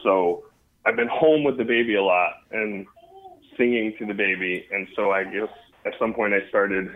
So 0.05 0.44
I've 0.87 0.94
been 0.94 1.09
home 1.09 1.42
with 1.42 1.59
the 1.59 1.64
baby 1.64 1.96
a 1.96 2.03
lot 2.03 2.35
and 2.53 2.87
singing 3.57 3.94
to 3.98 4.07
the 4.07 4.14
baby. 4.14 4.68
And 4.70 4.87
so 4.94 5.11
I 5.11 5.24
guess 5.24 5.48
at 5.85 5.94
some 5.98 6.14
point 6.14 6.35
I 6.35 6.48
started 6.48 6.94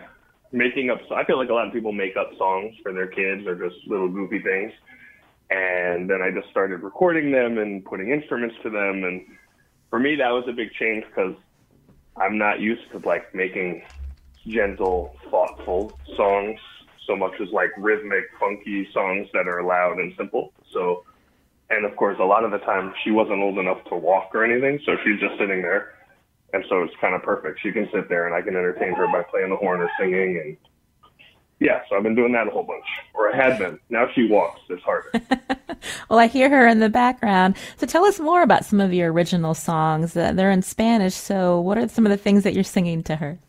making 0.53 0.89
up. 0.89 0.99
I 1.11 1.25
feel 1.25 1.37
like 1.37 1.49
a 1.49 1.53
lot 1.53 1.67
of 1.67 1.73
people 1.73 1.91
make 1.91 2.15
up 2.15 2.31
songs 2.37 2.75
for 2.81 2.93
their 2.93 3.07
kids 3.07 3.45
or 3.45 3.55
just 3.55 3.85
little 3.87 4.07
goofy 4.07 4.39
things. 4.39 4.71
And 5.49 6.09
then 6.09 6.21
I 6.21 6.31
just 6.31 6.49
started 6.49 6.81
recording 6.81 7.31
them 7.31 7.57
and 7.57 7.83
putting 7.83 8.11
instruments 8.11 8.55
to 8.63 8.69
them. 8.69 9.03
And 9.03 9.25
for 9.89 9.99
me, 9.99 10.15
that 10.15 10.29
was 10.29 10.45
a 10.47 10.53
big 10.53 10.71
change 10.79 11.03
because 11.07 11.35
I'm 12.15 12.37
not 12.37 12.61
used 12.61 12.89
to 12.93 12.99
like 12.99 13.35
making 13.35 13.83
gentle, 14.47 15.17
thoughtful 15.29 15.99
songs 16.15 16.59
so 17.05 17.15
much 17.15 17.33
as 17.41 17.49
like 17.49 17.71
rhythmic, 17.77 18.25
funky 18.39 18.87
songs 18.93 19.27
that 19.33 19.47
are 19.47 19.63
loud 19.63 19.99
and 19.99 20.13
simple. 20.17 20.53
So, 20.71 21.03
and 21.69 21.85
of 21.85 21.95
course, 21.95 22.17
a 22.19 22.25
lot 22.25 22.43
of 22.43 22.51
the 22.51 22.59
time 22.59 22.93
she 23.03 23.11
wasn't 23.11 23.41
old 23.41 23.57
enough 23.57 23.83
to 23.85 23.95
walk 23.95 24.31
or 24.33 24.43
anything, 24.43 24.79
so 24.85 24.95
she's 25.03 25.19
just 25.19 25.37
sitting 25.37 25.61
there. 25.61 25.93
And 26.53 26.63
so 26.69 26.83
it's 26.83 26.93
kind 27.01 27.15
of 27.15 27.23
perfect. 27.23 27.59
She 27.61 27.71
can 27.71 27.89
sit 27.91 28.09
there 28.09 28.27
and 28.27 28.35
I 28.35 28.41
can 28.41 28.55
entertain 28.55 28.93
her 28.93 29.07
by 29.07 29.23
playing 29.23 29.49
the 29.49 29.55
horn 29.55 29.81
or 29.81 29.89
singing. 29.99 30.39
And 30.43 30.57
yeah, 31.59 31.81
so 31.89 31.95
I've 31.95 32.03
been 32.03 32.13
doing 32.13 32.31
that 32.33 32.47
a 32.47 32.51
whole 32.51 32.63
bunch, 32.63 32.85
or 33.13 33.33
I 33.33 33.35
had 33.35 33.57
been. 33.57 33.79
Now 33.89 34.07
she 34.13 34.27
walks. 34.27 34.61
It's 34.69 34.83
harder. 34.83 35.11
well, 36.09 36.19
I 36.19 36.27
hear 36.27 36.49
her 36.49 36.67
in 36.67 36.79
the 36.79 36.89
background. 36.89 37.55
So 37.77 37.87
tell 37.87 38.05
us 38.05 38.19
more 38.19 38.43
about 38.43 38.65
some 38.65 38.79
of 38.79 38.93
your 38.93 39.11
original 39.11 39.53
songs. 39.53 40.15
Uh, 40.15 40.33
they're 40.33 40.51
in 40.51 40.61
Spanish. 40.61 41.15
So 41.15 41.59
what 41.59 41.77
are 41.77 41.87
some 41.87 42.05
of 42.05 42.11
the 42.11 42.17
things 42.17 42.43
that 42.43 42.53
you're 42.53 42.63
singing 42.63 43.01
to 43.03 43.15
her? 43.15 43.39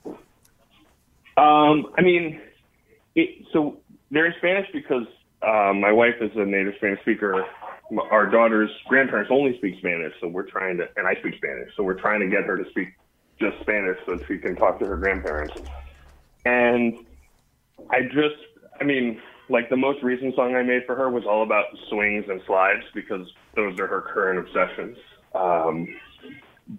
Um, 1.37 1.93
I 1.99 2.03
mean, 2.03 2.41
it, 3.15 3.45
so 3.53 3.79
they're 4.11 4.27
in 4.27 4.35
Spanish 4.39 4.69
because 4.73 5.07
uh, 5.43 5.73
my 5.75 5.93
wife 5.93 6.15
is 6.21 6.31
a 6.37 6.45
native 6.45 6.75
Spanish 6.77 7.01
speaker. 7.01 7.45
Our 8.11 8.27
daughter's 8.27 8.71
grandparents 8.89 9.31
only 9.33 9.57
speak 9.59 9.79
Spanish, 9.79 10.13
so 10.21 10.29
we're 10.29 10.49
trying 10.49 10.79
to, 10.79 10.89
and 10.97 11.07
I 11.07 11.15
speak 11.21 11.35
Spanish, 11.37 11.71
so 11.77 11.83
we're 11.83 12.01
trying 12.01 12.21
to 12.21 12.29
get 12.29 12.45
her 12.45 12.57
to 12.57 12.69
speak 12.71 12.89
just 13.41 13.61
Spanish 13.61 13.99
so 14.07 14.19
she 14.27 14.39
can 14.39 14.57
talk 14.57 14.79
to 14.79 14.87
her 14.87 14.97
grandparents. 14.97 15.55
And 16.45 16.95
I 17.91 18.03
just, 18.03 18.41
I 18.81 18.85
mean, 18.85 19.21
like 19.49 19.69
the 19.69 19.77
most 19.77 20.03
recent 20.03 20.35
song 20.35 20.55
I 20.55 20.63
made 20.63 20.83
for 20.87 20.95
her 20.95 21.11
was 21.11 21.25
all 21.29 21.43
about 21.43 21.67
swings 21.91 22.25
and 22.29 22.41
slides 22.47 22.85
because 22.95 23.27
those 23.55 23.79
are 23.79 23.87
her 23.87 24.01
current 24.01 24.39
obsessions. 24.39 24.97
Um, 25.35 25.89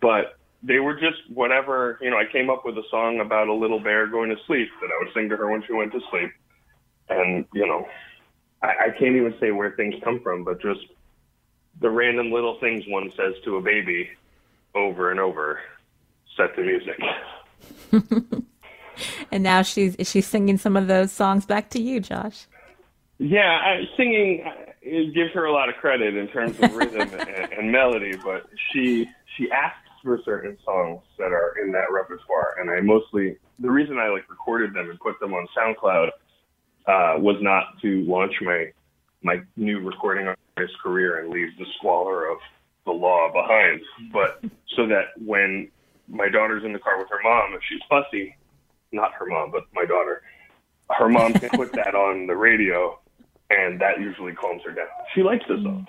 but 0.01 0.37
they 0.65 0.79
were 0.79 0.95
just 0.95 1.29
whatever, 1.31 1.99
you 2.01 2.09
know, 2.09 2.17
I 2.17 2.25
came 2.31 2.49
up 2.49 2.65
with 2.65 2.75
a 2.77 2.83
song 2.89 3.19
about 3.19 3.47
a 3.47 3.53
little 3.53 3.79
bear 3.79 4.07
going 4.07 4.29
to 4.29 4.35
sleep 4.47 4.67
that 4.81 4.87
I 4.87 5.03
would 5.03 5.13
sing 5.13 5.29
to 5.29 5.37
her 5.37 5.51
when 5.51 5.63
she 5.67 5.73
went 5.73 5.91
to 5.91 5.99
sleep. 6.09 6.31
And, 7.07 7.45
you 7.53 7.67
know, 7.67 7.87
I, 8.63 8.67
I 8.67 8.89
can't 8.97 9.15
even 9.15 9.35
say 9.39 9.51
where 9.51 9.71
things 9.71 9.95
come 10.03 10.21
from, 10.21 10.43
but 10.43 10.59
just 10.61 10.79
the 11.81 11.89
random 11.89 12.31
little 12.31 12.59
things 12.59 12.83
one 12.87 13.11
says 13.15 13.35
to 13.43 13.57
a 13.57 13.61
baby 13.61 14.09
over 14.73 15.11
and 15.11 15.19
over 15.19 15.59
set 16.35 16.55
to 16.55 16.63
music. 16.63 16.99
and 19.31 19.43
now 19.43 19.61
she's 19.61 19.95
she's 20.03 20.25
singing 20.25 20.57
some 20.57 20.75
of 20.75 20.87
those 20.87 21.11
songs 21.11 21.45
back 21.45 21.69
to 21.71 21.81
you, 21.81 21.99
Josh. 21.99 22.47
Yeah, 23.19 23.59
I, 23.63 23.83
singing 23.95 24.43
it 24.81 25.13
gives 25.13 25.31
her 25.33 25.45
a 25.45 25.53
lot 25.53 25.69
of 25.69 25.75
credit 25.75 26.15
in 26.15 26.27
terms 26.27 26.59
of 26.59 26.75
rhythm 26.75 27.01
and, 27.19 27.53
and 27.53 27.71
melody, 27.71 28.15
but 28.23 28.47
she 28.71 29.07
she 29.37 29.51
asks 29.51 29.84
for 30.05 30.21
certain 30.23 30.57
songs 30.63 31.01
that 31.17 31.33
are 31.33 31.55
in 31.61 31.71
that 31.73 31.91
repertoire, 31.91 32.55
and 32.61 32.69
I 32.69 32.79
mostly 32.79 33.37
the 33.59 33.69
reason 33.69 33.97
I 33.97 34.09
like 34.09 34.29
recorded 34.29 34.73
them 34.73 34.89
and 34.89 34.99
put 34.99 35.19
them 35.19 35.33
on 35.33 35.47
SoundCloud 35.57 36.07
uh, 36.87 37.19
was 37.19 37.37
not 37.41 37.81
to 37.81 38.05
launch 38.05 38.33
my 38.41 38.71
my 39.23 39.41
new 39.57 39.79
recording 39.79 40.27
artist 40.27 40.77
career 40.81 41.19
and 41.19 41.31
leave 41.31 41.49
the 41.57 41.65
squalor 41.77 42.27
of 42.27 42.37
the 42.85 42.91
law 42.91 43.31
behind, 43.33 43.81
but 44.13 44.43
so 44.75 44.87
that 44.87 45.05
when 45.17 45.69
my 46.07 46.29
daughter's 46.29 46.63
in 46.63 46.71
the 46.71 46.79
car 46.79 46.99
with 46.99 47.09
her 47.09 47.19
mom, 47.23 47.53
if 47.53 47.61
she's 47.67 47.81
fussy, 47.89 48.37
not 48.91 49.11
her 49.13 49.25
mom, 49.25 49.49
but 49.49 49.63
my 49.73 49.85
daughter, 49.85 50.21
her 50.91 51.09
mom 51.09 51.33
can 51.33 51.49
put 51.49 51.73
that 51.73 51.95
on 51.95 52.27
the 52.27 52.35
radio, 52.35 52.99
and 53.49 53.81
that 53.81 53.99
usually 53.99 54.33
calms 54.33 54.61
her 54.63 54.71
down. 54.71 54.85
She 55.15 55.23
likes 55.23 55.43
the 55.47 55.59
songs. 55.63 55.87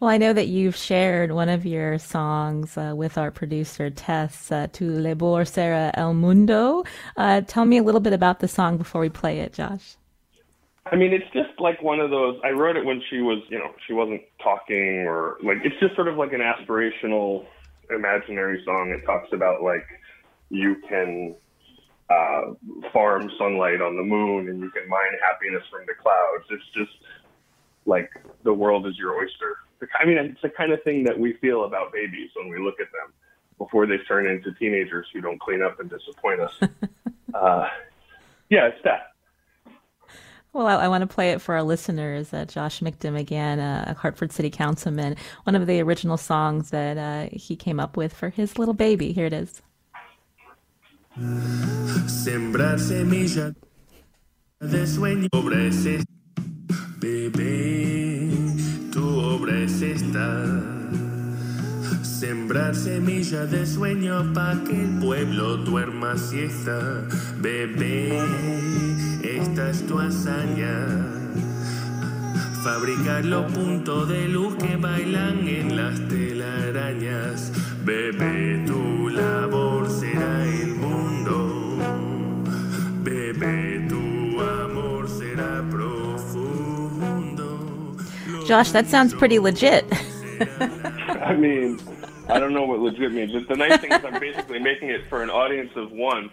Well, 0.00 0.10
I 0.10 0.18
know 0.18 0.32
that 0.32 0.46
you've 0.46 0.76
shared 0.76 1.32
one 1.32 1.48
of 1.48 1.66
your 1.66 1.98
songs 1.98 2.76
uh, 2.76 2.94
with 2.96 3.18
our 3.18 3.30
producer, 3.30 3.90
Tess, 3.90 4.52
uh, 4.52 4.68
Tu 4.72 4.88
Labor 4.88 5.44
Será 5.44 5.90
El 5.94 6.14
Mundo. 6.14 6.84
Uh, 7.16 7.40
tell 7.40 7.64
me 7.64 7.78
a 7.78 7.82
little 7.82 8.00
bit 8.00 8.12
about 8.12 8.40
the 8.40 8.48
song 8.48 8.76
before 8.76 9.00
we 9.00 9.08
play 9.08 9.40
it, 9.40 9.52
Josh. 9.52 9.96
I 10.90 10.96
mean, 10.96 11.12
it's 11.12 11.30
just 11.32 11.58
like 11.58 11.82
one 11.82 12.00
of 12.00 12.10
those. 12.10 12.40
I 12.44 12.50
wrote 12.50 12.76
it 12.76 12.84
when 12.84 13.02
she 13.10 13.18
was, 13.18 13.42
you 13.50 13.58
know, 13.58 13.74
she 13.86 13.92
wasn't 13.92 14.22
talking 14.42 15.04
or 15.06 15.36
like, 15.42 15.58
it's 15.64 15.78
just 15.80 15.94
sort 15.94 16.08
of 16.08 16.16
like 16.16 16.32
an 16.32 16.40
aspirational, 16.40 17.44
imaginary 17.90 18.62
song. 18.64 18.90
It 18.90 19.04
talks 19.04 19.28
about 19.32 19.62
like 19.62 19.86
you 20.50 20.76
can 20.88 21.34
uh, 22.08 22.54
farm 22.92 23.30
sunlight 23.38 23.82
on 23.82 23.96
the 23.96 24.02
moon 24.02 24.48
and 24.48 24.60
you 24.60 24.70
can 24.70 24.88
mine 24.88 25.18
happiness 25.28 25.62
from 25.70 25.82
the 25.86 25.94
clouds. 26.00 26.46
It's 26.50 26.64
just 26.74 27.04
like 27.88 28.10
the 28.44 28.52
world 28.52 28.86
is 28.86 28.96
your 28.96 29.16
oyster. 29.16 29.56
I 29.98 30.04
mean, 30.04 30.18
it's 30.18 30.42
the 30.42 30.50
kind 30.50 30.72
of 30.72 30.82
thing 30.82 31.04
that 31.04 31.18
we 31.18 31.34
feel 31.34 31.64
about 31.64 31.92
babies 31.92 32.30
when 32.36 32.48
we 32.48 32.58
look 32.58 32.80
at 32.80 32.88
them 32.92 33.12
before 33.56 33.86
they 33.86 33.98
turn 33.98 34.26
into 34.26 34.52
teenagers 34.52 35.06
who 35.12 35.20
don't 35.20 35.40
clean 35.40 35.62
up 35.62 35.80
and 35.80 35.90
disappoint 35.90 36.40
us. 36.40 36.60
uh, 37.34 37.68
yeah, 38.50 38.66
it's 38.66 38.82
that. 38.84 39.12
Well, 40.52 40.66
I, 40.66 40.74
I, 40.76 40.88
want 40.88 41.02
to 41.02 41.06
play 41.06 41.32
it 41.32 41.40
for 41.40 41.54
our 41.54 41.62
listeners. 41.62 42.32
Uh, 42.32 42.44
Josh 42.44 42.80
Michtom, 42.80 43.18
again, 43.18 43.60
uh, 43.60 43.84
a 43.88 43.94
Hartford 43.94 44.32
City 44.32 44.50
Councilman, 44.50 45.16
one 45.44 45.54
of 45.54 45.66
the 45.66 45.80
original 45.80 46.16
songs 46.16 46.70
that 46.70 46.96
uh, 46.96 47.28
he 47.32 47.54
came 47.54 47.78
up 47.78 47.96
with 47.96 48.12
for 48.12 48.30
his 48.30 48.58
little 48.58 48.74
baby. 48.74 49.12
Here 49.12 49.26
it 49.26 49.32
is. 49.32 49.62
Sembrar 52.06 52.78
semilla 52.78 53.54
de 54.60 54.86
sueño 54.86 55.28
Bebé, 57.00 58.30
tu 58.92 59.04
obra 59.06 59.58
es 59.60 59.82
esta. 59.82 60.44
Sembrar 62.02 62.74
semilla 62.74 63.46
de 63.46 63.64
sueño 63.66 64.32
para 64.34 64.62
que 64.64 64.82
el 64.82 64.98
pueblo 64.98 65.56
duerma 65.58 66.16
siesta. 66.16 67.06
Bebé, 67.40 68.18
esta 69.22 69.70
es 69.70 69.86
tu 69.86 69.98
hazaña. 69.98 70.86
Fabricar 72.62 73.24
los 73.24 73.50
puntos 73.52 74.08
de 74.08 74.28
luz 74.28 74.56
que 74.56 74.76
bailan 74.76 75.46
en 75.46 75.76
las 75.76 76.08
telarañas. 76.08 77.52
Bebé, 77.84 78.64
tu 78.66 79.08
labor 79.08 79.88
será 79.88 80.44
el 80.44 80.74
mundo. 80.74 81.78
Bebé, 83.04 83.77
Josh, 88.48 88.70
that 88.70 88.86
sounds 88.86 89.12
pretty 89.12 89.38
legit. 89.38 89.84
I 90.40 91.36
mean, 91.36 91.78
I 92.30 92.40
don't 92.40 92.54
know 92.54 92.64
what 92.64 92.78
legit 92.78 93.12
means. 93.12 93.30
But 93.30 93.46
The 93.46 93.56
nice 93.56 93.78
thing 93.78 93.92
is 93.92 94.02
I'm 94.02 94.18
basically 94.18 94.58
making 94.58 94.88
it 94.88 95.06
for 95.06 95.22
an 95.22 95.28
audience 95.28 95.70
of 95.76 95.92
one, 95.92 96.30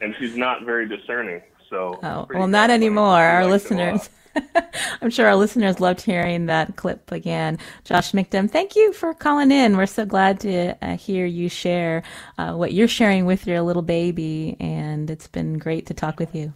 and 0.00 0.12
she's 0.18 0.36
not 0.36 0.64
very 0.64 0.88
discerning. 0.88 1.40
So 1.70 2.00
oh, 2.02 2.26
well, 2.34 2.48
not 2.48 2.70
anymore. 2.70 3.22
Our 3.22 3.46
listeners. 3.46 4.10
I'm 5.02 5.10
sure 5.10 5.28
our 5.28 5.36
listeners 5.36 5.78
loved 5.78 6.00
hearing 6.00 6.46
that 6.46 6.74
clip 6.74 7.12
again. 7.12 7.58
Josh 7.84 8.10
Michtom, 8.10 8.50
thank 8.50 8.74
you 8.74 8.92
for 8.92 9.14
calling 9.14 9.52
in. 9.52 9.76
We're 9.76 9.86
so 9.86 10.04
glad 10.04 10.40
to 10.40 10.76
uh, 10.84 10.96
hear 10.96 11.26
you 11.26 11.48
share 11.48 12.02
uh, 12.38 12.54
what 12.54 12.72
you're 12.72 12.88
sharing 12.88 13.24
with 13.24 13.46
your 13.46 13.62
little 13.62 13.82
baby, 13.82 14.56
and 14.58 15.08
it's 15.08 15.28
been 15.28 15.58
great 15.58 15.86
to 15.86 15.94
talk 15.94 16.18
with 16.18 16.34
you. 16.34 16.52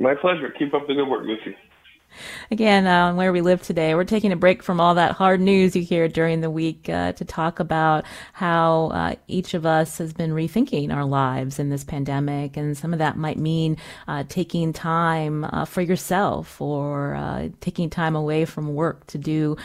My 0.00 0.16
pleasure. 0.16 0.52
Keep 0.58 0.74
up 0.74 0.88
the 0.88 0.94
good 0.94 1.06
work, 1.06 1.24
Lucy. 1.24 1.56
Again, 2.50 2.86
uh, 2.86 3.14
where 3.14 3.32
we 3.32 3.40
live 3.40 3.62
today, 3.62 3.94
we're 3.94 4.04
taking 4.04 4.32
a 4.32 4.36
break 4.36 4.62
from 4.62 4.80
all 4.80 4.94
that 4.96 5.12
hard 5.12 5.40
news 5.40 5.74
you 5.74 5.82
hear 5.82 6.08
during 6.08 6.40
the 6.40 6.50
week 6.50 6.88
uh, 6.88 7.12
to 7.12 7.24
talk 7.24 7.60
about 7.60 8.04
how 8.32 8.90
uh, 8.92 9.14
each 9.28 9.54
of 9.54 9.64
us 9.64 9.98
has 9.98 10.12
been 10.12 10.32
rethinking 10.32 10.92
our 10.92 11.04
lives 11.04 11.58
in 11.58 11.70
this 11.70 11.84
pandemic. 11.84 12.56
And 12.56 12.76
some 12.76 12.92
of 12.92 12.98
that 12.98 13.16
might 13.16 13.38
mean 13.38 13.76
uh, 14.08 14.24
taking 14.28 14.72
time 14.72 15.44
uh, 15.44 15.64
for 15.64 15.80
yourself 15.80 16.60
or 16.60 17.14
uh, 17.14 17.48
taking 17.60 17.88
time 17.90 18.16
away 18.16 18.44
from 18.44 18.74
work 18.74 19.06
to 19.08 19.18
do 19.18 19.56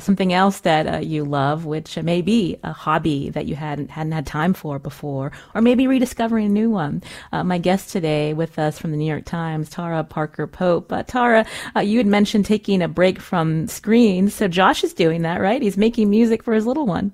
something 0.00 0.32
else 0.32 0.60
that 0.60 1.06
you 1.06 1.24
love, 1.24 1.64
which 1.64 1.96
may 1.98 2.20
be 2.22 2.56
a 2.62 2.72
hobby 2.72 3.30
that 3.30 3.46
you 3.46 3.54
hadn't, 3.54 3.90
hadn't 3.90 4.12
had 4.12 4.26
time 4.26 4.54
for 4.54 4.78
before, 4.78 5.30
or 5.54 5.60
maybe 5.60 5.86
rediscovering 5.86 6.46
a 6.46 6.48
new 6.48 6.70
one. 6.70 7.02
my 7.32 7.58
guest 7.58 7.90
today 7.90 8.34
with 8.34 8.58
us 8.58 8.78
from 8.78 8.90
the 8.90 8.96
New 8.96 9.10
York 9.10 9.24
Times, 9.24 9.70
Tara 9.70 10.02
Parker 10.04 10.46
Pope. 10.46 10.92
Tara, 11.06 11.46
you 11.82 11.93
you 11.94 12.00
had 12.00 12.08
mentioned 12.08 12.44
taking 12.44 12.82
a 12.82 12.88
break 12.88 13.20
from 13.20 13.68
screens. 13.68 14.34
So 14.34 14.48
Josh 14.48 14.82
is 14.82 14.92
doing 14.92 15.22
that, 15.22 15.40
right? 15.40 15.62
He's 15.62 15.76
making 15.76 16.10
music 16.10 16.42
for 16.42 16.52
his 16.52 16.66
little 16.66 16.86
one. 16.86 17.12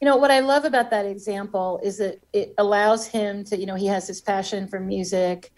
You 0.00 0.06
know, 0.06 0.16
what 0.16 0.30
I 0.30 0.38
love 0.38 0.64
about 0.64 0.90
that 0.90 1.04
example 1.04 1.80
is 1.82 1.98
that 1.98 2.20
it 2.32 2.54
allows 2.56 3.08
him 3.08 3.42
to, 3.46 3.58
you 3.58 3.66
know, 3.66 3.74
he 3.74 3.86
has 3.86 4.06
his 4.06 4.20
passion 4.20 4.68
for 4.68 4.78
music. 4.78 5.52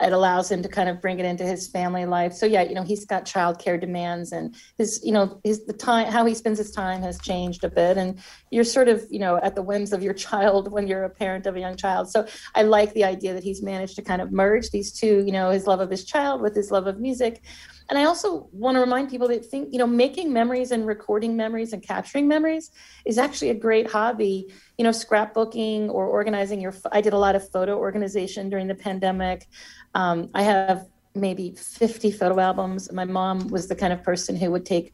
It 0.00 0.12
allows 0.12 0.50
him 0.50 0.62
to 0.62 0.68
kind 0.68 0.88
of 0.88 1.02
bring 1.02 1.20
it 1.20 1.26
into 1.26 1.44
his 1.44 1.68
family 1.68 2.06
life. 2.06 2.32
So 2.32 2.46
yeah, 2.46 2.62
you 2.62 2.74
know, 2.74 2.82
he's 2.82 3.04
got 3.04 3.26
childcare 3.26 3.78
demands 3.78 4.32
and 4.32 4.54
his, 4.78 5.00
you 5.04 5.12
know, 5.12 5.38
his 5.44 5.66
the 5.66 5.74
time 5.74 6.10
how 6.10 6.24
he 6.24 6.34
spends 6.34 6.58
his 6.58 6.70
time 6.70 7.02
has 7.02 7.20
changed 7.20 7.62
a 7.62 7.68
bit. 7.68 7.98
And 7.98 8.18
you're 8.50 8.64
sort 8.64 8.88
of, 8.88 9.06
you 9.10 9.20
know, 9.20 9.38
at 9.42 9.54
the 9.54 9.62
whims 9.62 9.92
of 9.92 10.02
your 10.02 10.14
child 10.26 10.72
when 10.72 10.88
you're 10.88 11.04
a 11.04 11.10
parent 11.10 11.46
of 11.46 11.56
a 11.56 11.60
young 11.60 11.76
child. 11.76 12.10
So 12.10 12.26
I 12.54 12.62
like 12.62 12.94
the 12.94 13.04
idea 13.04 13.34
that 13.34 13.44
he's 13.44 13.62
managed 13.62 13.96
to 13.96 14.02
kind 14.02 14.22
of 14.22 14.32
merge 14.32 14.70
these 14.70 14.92
two, 14.92 15.22
you 15.26 15.30
know, 15.30 15.50
his 15.50 15.66
love 15.66 15.80
of 15.80 15.90
his 15.90 16.04
child 16.04 16.40
with 16.40 16.56
his 16.56 16.70
love 16.70 16.86
of 16.86 16.98
music 16.98 17.42
and 17.88 17.98
I 17.98 18.04
also 18.04 18.48
want 18.52 18.76
to 18.76 18.80
remind 18.80 19.10
people 19.10 19.28
that 19.28 19.44
think, 19.44 19.72
you 19.72 19.78
know, 19.78 19.86
making 19.86 20.32
memories 20.32 20.70
and 20.70 20.86
recording 20.86 21.36
memories 21.36 21.72
and 21.72 21.82
capturing 21.82 22.26
memories 22.26 22.70
is 23.04 23.18
actually 23.18 23.50
a 23.50 23.54
great 23.54 23.90
hobby. 23.90 24.52
You 24.78 24.84
know, 24.84 24.90
scrapbooking 24.90 25.88
or 25.90 26.06
organizing 26.06 26.60
your, 26.60 26.74
I 26.92 27.00
did 27.00 27.12
a 27.12 27.18
lot 27.18 27.36
of 27.36 27.48
photo 27.50 27.76
organization 27.78 28.48
during 28.48 28.68
the 28.68 28.74
pandemic. 28.74 29.46
Um, 29.94 30.30
I 30.34 30.42
have 30.42 30.86
maybe 31.14 31.54
50 31.56 32.10
photo 32.10 32.40
albums. 32.40 32.90
My 32.90 33.04
mom 33.04 33.48
was 33.48 33.68
the 33.68 33.76
kind 33.76 33.92
of 33.92 34.02
person 34.02 34.34
who 34.34 34.50
would 34.50 34.66
take 34.66 34.92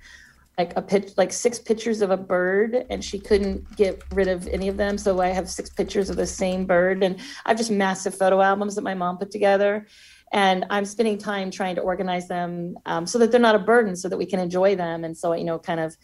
like 0.59 0.77
a 0.77 0.83
pitch 0.83 1.13
like 1.17 1.33
six 1.33 1.59
pictures 1.59 2.03
of 2.03 2.11
a 2.11 2.17
bird 2.19 2.85
and 2.91 3.03
she 3.03 3.19
couldn't 3.19 3.77
get 3.77 4.03
rid 4.13 4.29
of 4.29 4.47
any 4.49 4.69
of 4.69 4.77
them 4.77 4.99
so 4.99 5.19
i 5.21 5.29
have 5.29 5.49
six 5.49 5.71
pictures 5.71 6.11
of 6.11 6.17
the 6.17 6.27
same 6.27 6.67
bird 6.67 7.03
and 7.03 7.19
i've 7.47 7.57
just 7.57 7.71
massive 7.71 8.15
photo 8.15 8.43
albums 8.43 8.75
that 8.75 8.83
my 8.83 8.93
mom 8.93 9.17
put 9.17 9.31
together 9.31 9.87
and 10.33 10.65
i'm 10.71 10.85
spending 10.85 11.19
time 11.19 11.51
trying 11.51 11.75
to 11.75 11.81
organize 11.81 12.29
them 12.29 12.77
um, 12.87 13.07
so 13.07 13.19
that 13.19 13.31
they're 13.31 13.41
not 13.41 13.55
a 13.55 13.59
burden 13.59 13.97
so 13.97 14.09
that 14.09 14.17
we 14.17 14.27
can 14.27 14.41
enjoy 14.41 14.75
them. 14.77 15.05
And 15.05 15.17
so 15.17 15.33
you 15.33 15.45
know 15.45 15.59
kind 15.59 15.81
of 15.81 15.97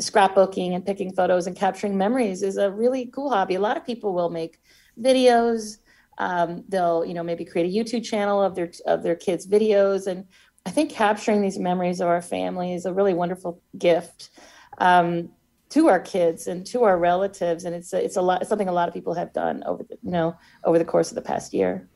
scrapbooking 0.00 0.74
and 0.74 0.84
picking 0.84 1.12
photos 1.12 1.46
and 1.46 1.56
capturing 1.56 1.96
memories 1.96 2.42
is 2.42 2.56
a 2.56 2.70
really 2.70 3.06
cool 3.06 3.30
hobby. 3.30 3.56
A 3.56 3.60
lot 3.60 3.76
of 3.76 3.84
people 3.84 4.14
will 4.14 4.30
make 4.30 4.60
videos. 4.98 5.78
Um, 6.18 6.64
they'll 6.68 7.04
you 7.04 7.14
know 7.14 7.22
maybe 7.22 7.44
create 7.44 7.66
a 7.66 7.76
youtube 7.78 8.04
channel 8.04 8.42
of 8.42 8.54
their 8.54 8.70
of 8.86 9.02
their 9.02 9.16
kids 9.16 9.46
videos. 9.46 10.06
And 10.06 10.26
i 10.66 10.70
think 10.70 10.90
capturing 10.90 11.42
these 11.42 11.58
memories 11.58 12.00
of 12.00 12.08
our 12.08 12.22
family 12.22 12.74
is 12.74 12.86
a 12.86 12.92
really 12.92 13.14
wonderful 13.14 13.62
gift 13.78 14.30
um, 14.78 15.30
to 15.70 15.88
our 15.88 16.00
kids 16.00 16.46
and 16.46 16.66
to 16.66 16.82
our 16.82 16.98
relatives. 16.98 17.64
And 17.64 17.74
it's 17.74 17.92
a, 17.92 18.04
it's 18.04 18.16
a 18.16 18.22
lot 18.22 18.40
it's 18.40 18.48
something 18.48 18.68
a 18.68 18.72
lot 18.72 18.88
of 18.88 18.94
people 18.94 19.14
have 19.14 19.32
done 19.32 19.62
over 19.66 19.82
the 19.82 19.96
you 20.02 20.10
know 20.10 20.36
over 20.64 20.78
the 20.78 20.84
course 20.84 21.10
of 21.10 21.14
the 21.14 21.22
past 21.22 21.52
year 21.52 21.89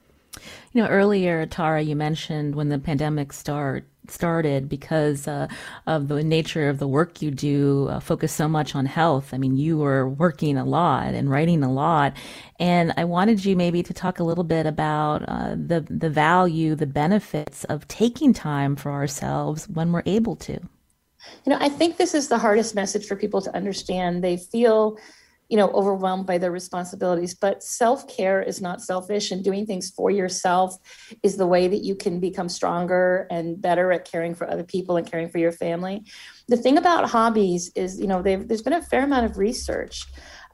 you 0.73 0.83
know, 0.83 0.88
earlier, 0.88 1.47
Tara, 1.47 1.83
you 1.83 1.97
mentioned 1.97 2.55
when 2.55 2.68
the 2.68 2.79
pandemic 2.79 3.33
start 3.33 3.87
started 4.09 4.68
because 4.68 5.27
uh, 5.27 5.49
of 5.87 6.09
the 6.09 6.23
nature 6.23 6.68
of 6.68 6.79
the 6.79 6.88
work 6.88 7.23
you 7.23 7.31
do 7.31 7.88
uh, 7.88 8.01
focus 8.01 8.33
so 8.33 8.49
much 8.49 8.75
on 8.75 8.87
health. 8.87 9.33
I 9.33 9.38
mean 9.38 9.57
you 9.57 9.79
were 9.79 10.09
working 10.09 10.59
a 10.59 10.64
lot 10.64 11.14
and 11.14 11.31
writing 11.31 11.62
a 11.62 11.73
lot. 11.73 12.14
And 12.59 12.92
i 12.97 13.05
wanted 13.05 13.44
you 13.44 13.57
maybe 13.57 13.83
to 13.83 13.94
talk 13.94 14.18
a 14.18 14.25
little 14.25 14.44
bit 14.44 14.66
about 14.66 15.23
uh, 15.29 15.55
the 15.57 15.87
the 15.88 16.11
value 16.11 16.75
the 16.75 16.87
benefits 16.87 17.64
of 17.64 17.88
taking 17.88 18.33
time 18.33 18.77
for 18.77 18.90
ourselves 18.92 19.68
when 19.68 19.92
we're 19.92 20.03
able 20.07 20.37
to. 20.37 20.53
You 20.53 21.51
know 21.51 21.59
i 21.61 21.68
think 21.68 21.97
this 21.97 22.14
is 22.14 22.29
the 22.29 22.38
hardest 22.38 22.75
message 22.75 23.07
for 23.07 23.16
people 23.16 23.40
to 23.42 23.57
understand. 23.57 24.23
They 24.23 24.37
feel 24.37 24.99
you 25.48 25.57
know 25.57 25.68
overwhelmed 25.70 26.26
by 26.26 26.38
their 26.38 26.50
responsibilities. 26.50 27.35
But 27.35 27.62
self-care 27.62 28.42
is 28.42 28.61
not 28.61 28.83
selfish 28.83 29.30
and 29.30 29.44
doing 29.44 29.66
things 29.66 29.90
for 29.90 30.11
yourself 30.11 30.76
is 31.22 31.37
the 31.37 31.46
way 31.46 31.68
that 31.68 31.85
you 31.85 31.94
can 31.94 32.20
become 32.20 32.48
stronger 32.48 33.26
and 33.30 33.61
better 33.61 33.92
at 33.92 34.11
caring 34.11 34.35
for 34.35 34.50
other 34.50 34.64
people 34.64 34.96
and 34.96 35.11
caring 35.11 35.28
for 35.28 35.38
your 35.38 35.52
family. 35.52 36.04
The 36.48 36.57
thing 36.57 36.78
about 36.78 37.11
hobbies 37.11 37.70
is 37.74 38.00
you 38.00 38.07
know 38.07 38.22
there's 38.22 38.62
been 38.62 38.72
a 38.72 38.83
fair 38.83 39.04
amount 39.04 39.26
of 39.26 39.38
research. 39.38 40.07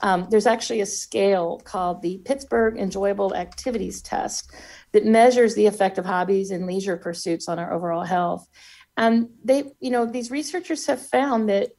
Um, 0.02 0.28
there's 0.30 0.46
actually 0.46 0.80
a 0.80 0.86
scale 0.86 1.60
called 1.62 2.00
the 2.00 2.18
pittsburgh 2.24 2.78
enjoyable 2.78 3.34
activities 3.34 4.00
test 4.00 4.50
that 4.92 5.04
measures 5.04 5.54
the 5.54 5.66
effect 5.66 5.98
of 5.98 6.06
hobbies 6.06 6.50
and 6.50 6.66
leisure 6.66 6.96
pursuits 6.96 7.48
on 7.48 7.58
our 7.58 7.72
overall 7.72 8.04
health. 8.04 8.48
And 8.96 9.28
they 9.44 9.64
you 9.80 9.90
know 9.90 10.06
these 10.06 10.30
researchers 10.30 10.86
have 10.86 11.00
found 11.00 11.48
that 11.48 11.70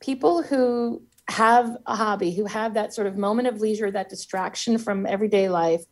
people 0.00 0.42
who 0.42 1.02
have 1.28 1.76
a 1.86 1.96
hobby, 1.96 2.34
who 2.34 2.44
have 2.44 2.74
that 2.74 2.92
sort 2.92 3.06
of 3.06 3.16
moment 3.16 3.48
of 3.48 3.60
leisure, 3.60 3.90
that 3.90 4.08
distraction 4.08 4.78
from 4.78 5.06
everyday 5.06 5.48
life, 5.48 5.82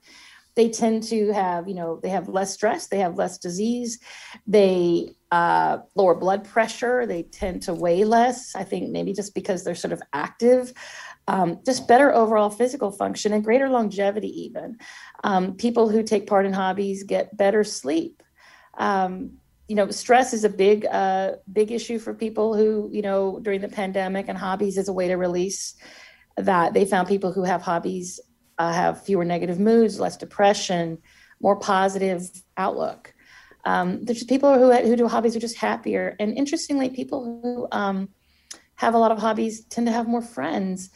they 0.54 0.68
tend 0.68 1.02
to 1.04 1.32
have, 1.32 1.66
you 1.68 1.74
know, 1.74 1.98
they 2.02 2.10
have 2.10 2.28
less 2.28 2.52
stress, 2.52 2.88
they 2.88 2.98
have 2.98 3.16
less 3.16 3.38
disease, 3.38 3.98
they 4.46 5.08
uh, 5.30 5.78
lower 5.94 6.14
blood 6.14 6.44
pressure, 6.44 7.06
they 7.06 7.22
tend 7.22 7.62
to 7.62 7.72
weigh 7.72 8.04
less. 8.04 8.54
I 8.54 8.64
think 8.64 8.90
maybe 8.90 9.14
just 9.14 9.34
because 9.34 9.64
they're 9.64 9.74
sort 9.74 9.92
of 9.92 10.02
active. 10.12 10.72
Um, 11.28 11.60
just 11.64 11.88
better 11.88 12.12
overall 12.12 12.50
physical 12.50 12.90
function 12.90 13.32
and 13.32 13.44
greater 13.44 13.70
longevity, 13.70 14.28
even. 14.42 14.76
Um, 15.24 15.54
people 15.56 15.88
who 15.88 16.02
take 16.02 16.26
part 16.26 16.44
in 16.44 16.52
hobbies 16.52 17.04
get 17.04 17.36
better 17.36 17.64
sleep. 17.64 18.22
Um, 18.76 19.38
you 19.72 19.76
know, 19.76 19.90
stress 19.90 20.34
is 20.34 20.44
a 20.44 20.50
big, 20.50 20.84
uh, 20.84 21.30
big 21.50 21.72
issue 21.72 21.98
for 21.98 22.12
people 22.12 22.54
who, 22.54 22.90
you 22.92 23.00
know, 23.00 23.40
during 23.40 23.62
the 23.62 23.70
pandemic, 23.70 24.26
and 24.28 24.36
hobbies 24.36 24.76
is 24.76 24.86
a 24.86 24.92
way 24.92 25.08
to 25.08 25.14
release 25.14 25.76
that. 26.36 26.74
They 26.74 26.84
found 26.84 27.08
people 27.08 27.32
who 27.32 27.42
have 27.44 27.62
hobbies 27.62 28.20
uh, 28.58 28.70
have 28.70 29.02
fewer 29.02 29.24
negative 29.24 29.58
moods, 29.58 29.98
less 29.98 30.18
depression, 30.18 30.98
more 31.40 31.58
positive 31.58 32.20
outlook. 32.58 33.14
Um, 33.64 34.04
there's 34.04 34.18
just 34.18 34.28
people 34.28 34.52
who 34.58 34.70
who 34.74 34.94
do 34.94 35.08
hobbies 35.08 35.34
are 35.36 35.40
just 35.40 35.56
happier, 35.56 36.16
and 36.20 36.36
interestingly, 36.36 36.90
people 36.90 37.24
who 37.24 37.66
um, 37.72 38.10
have 38.74 38.92
a 38.92 38.98
lot 38.98 39.10
of 39.10 39.18
hobbies 39.20 39.64
tend 39.64 39.86
to 39.86 39.92
have 39.94 40.06
more 40.06 40.20
friends, 40.20 40.90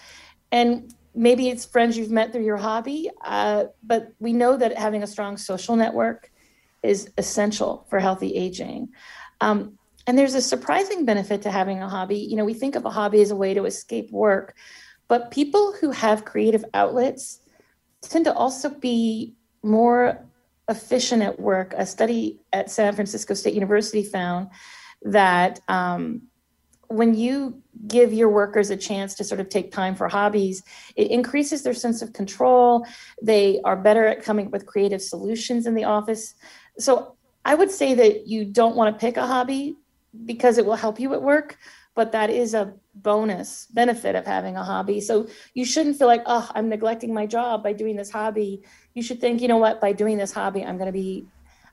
and 0.52 0.92
maybe 1.14 1.48
it's 1.48 1.64
friends 1.64 1.96
you've 1.96 2.10
met 2.10 2.30
through 2.30 2.44
your 2.44 2.58
hobby, 2.58 3.08
uh, 3.24 3.64
but 3.82 4.12
we 4.18 4.34
know 4.34 4.54
that 4.54 4.76
having 4.76 5.02
a 5.02 5.06
strong 5.06 5.38
social 5.38 5.76
network 5.76 6.30
is 6.86 7.10
essential 7.18 7.86
for 7.90 7.98
healthy 7.98 8.34
aging. 8.34 8.88
Um, 9.40 9.78
and 10.06 10.16
there's 10.16 10.34
a 10.34 10.42
surprising 10.42 11.04
benefit 11.04 11.42
to 11.42 11.50
having 11.50 11.82
a 11.82 11.88
hobby. 11.88 12.18
You 12.18 12.36
know, 12.36 12.44
we 12.44 12.54
think 12.54 12.76
of 12.76 12.84
a 12.84 12.90
hobby 12.90 13.20
as 13.20 13.30
a 13.30 13.36
way 13.36 13.54
to 13.54 13.64
escape 13.64 14.10
work, 14.12 14.54
but 15.08 15.30
people 15.30 15.72
who 15.72 15.90
have 15.90 16.24
creative 16.24 16.64
outlets 16.74 17.40
tend 18.02 18.24
to 18.26 18.34
also 18.34 18.70
be 18.70 19.34
more 19.62 20.24
efficient 20.68 21.22
at 21.22 21.40
work. 21.40 21.74
A 21.76 21.86
study 21.86 22.40
at 22.52 22.70
San 22.70 22.94
Francisco 22.94 23.34
State 23.34 23.54
University 23.54 24.02
found 24.02 24.48
that 25.02 25.60
um, 25.68 26.22
when 26.88 27.14
you 27.14 27.62
give 27.86 28.12
your 28.12 28.28
workers 28.28 28.70
a 28.70 28.76
chance 28.76 29.14
to 29.14 29.24
sort 29.24 29.40
of 29.40 29.48
take 29.48 29.72
time 29.72 29.94
for 29.94 30.08
hobbies, 30.08 30.62
it 30.94 31.10
increases 31.10 31.62
their 31.62 31.74
sense 31.74 32.02
of 32.02 32.12
control. 32.12 32.86
They 33.22 33.60
are 33.64 33.76
better 33.76 34.06
at 34.06 34.22
coming 34.22 34.46
up 34.46 34.52
with 34.52 34.66
creative 34.66 35.02
solutions 35.02 35.66
in 35.66 35.74
the 35.74 35.84
office. 35.84 36.34
So 36.78 37.16
I 37.44 37.54
would 37.54 37.70
say 37.70 37.94
that 37.94 38.26
you 38.26 38.44
don't 38.44 38.76
want 38.76 38.94
to 38.94 39.00
pick 39.00 39.16
a 39.16 39.26
hobby 39.26 39.76
because 40.24 40.58
it 40.58 40.66
will 40.66 40.76
help 40.76 40.98
you 40.98 41.12
at 41.14 41.22
work, 41.22 41.58
but 41.94 42.12
that 42.12 42.30
is 42.30 42.54
a 42.54 42.74
bonus 42.94 43.66
benefit 43.66 44.14
of 44.14 44.26
having 44.26 44.56
a 44.56 44.64
hobby. 44.64 45.00
So 45.00 45.28
you 45.54 45.64
shouldn't 45.64 45.96
feel 45.98 46.06
like, 46.06 46.22
oh, 46.26 46.50
I'm 46.54 46.68
neglecting 46.68 47.12
my 47.12 47.26
job 47.26 47.62
by 47.62 47.72
doing 47.72 47.96
this 47.96 48.10
hobby. 48.10 48.62
You 48.94 49.02
should 49.02 49.20
think, 49.20 49.40
you 49.40 49.48
know 49.48 49.58
what, 49.58 49.80
by 49.80 49.92
doing 49.92 50.16
this 50.16 50.32
hobby, 50.32 50.64
I'm 50.64 50.76
going 50.76 50.86
to 50.86 50.92
be 50.92 51.26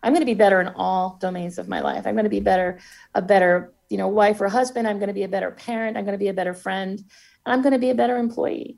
I'm 0.04 0.12
going 0.12 0.22
to 0.22 0.26
be 0.26 0.34
better 0.34 0.60
in 0.60 0.68
all 0.68 1.18
domains 1.22 1.58
of 1.58 1.70
my 1.70 1.80
life. 1.80 2.06
I'm 2.06 2.13
going 2.13 2.26
to 2.26 2.30
be 2.30 2.42
better, 2.42 2.80
a 3.16 3.22
better, 3.22 3.74
you 3.89 3.98
know, 3.98 4.10
wife 4.10 4.42
or 4.42 4.50
husband. 4.50 4.86
I'm 4.86 5.00
going 5.00 5.08
to 5.08 5.13
be 5.13 5.24
a 5.24 5.30
better 5.30 5.50
parent. 5.52 5.96
I'm 5.96 6.04
going 6.04 6.13
to 6.13 6.20
be 6.20 6.28
a 6.28 6.34
better 6.34 6.54
friend. 6.54 7.00
And 7.46 7.54
I'm 7.54 7.62
going 7.62 7.72
to 7.72 7.80
be 7.80 7.89
a 7.89 7.96
better 7.96 8.18
employee. 8.18 8.78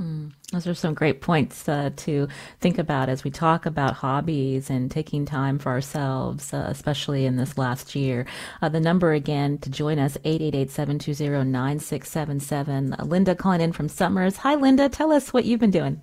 Mm, 0.00 0.32
those 0.50 0.66
are 0.66 0.74
some 0.74 0.92
great 0.92 1.20
points 1.20 1.68
uh, 1.68 1.90
to 1.98 2.26
think 2.60 2.78
about 2.78 3.08
as 3.08 3.22
we 3.22 3.30
talk 3.30 3.64
about 3.64 3.94
hobbies 3.94 4.68
and 4.68 4.90
taking 4.90 5.24
time 5.24 5.56
for 5.56 5.70
ourselves, 5.70 6.52
uh, 6.52 6.66
especially 6.68 7.26
in 7.26 7.36
this 7.36 7.56
last 7.56 7.94
year. 7.94 8.26
Uh, 8.60 8.68
the 8.68 8.80
number 8.80 9.12
again 9.12 9.56
to 9.58 9.70
join 9.70 10.00
us, 10.00 10.18
888-720-9677. 10.24 12.98
Uh, 12.98 13.04
Linda 13.04 13.36
calling 13.36 13.60
in 13.60 13.72
from 13.72 13.88
Somers. 13.88 14.38
Hi, 14.38 14.56
Linda. 14.56 14.88
Tell 14.88 15.12
us 15.12 15.32
what 15.32 15.44
you've 15.44 15.60
been 15.60 15.70
doing. 15.70 16.02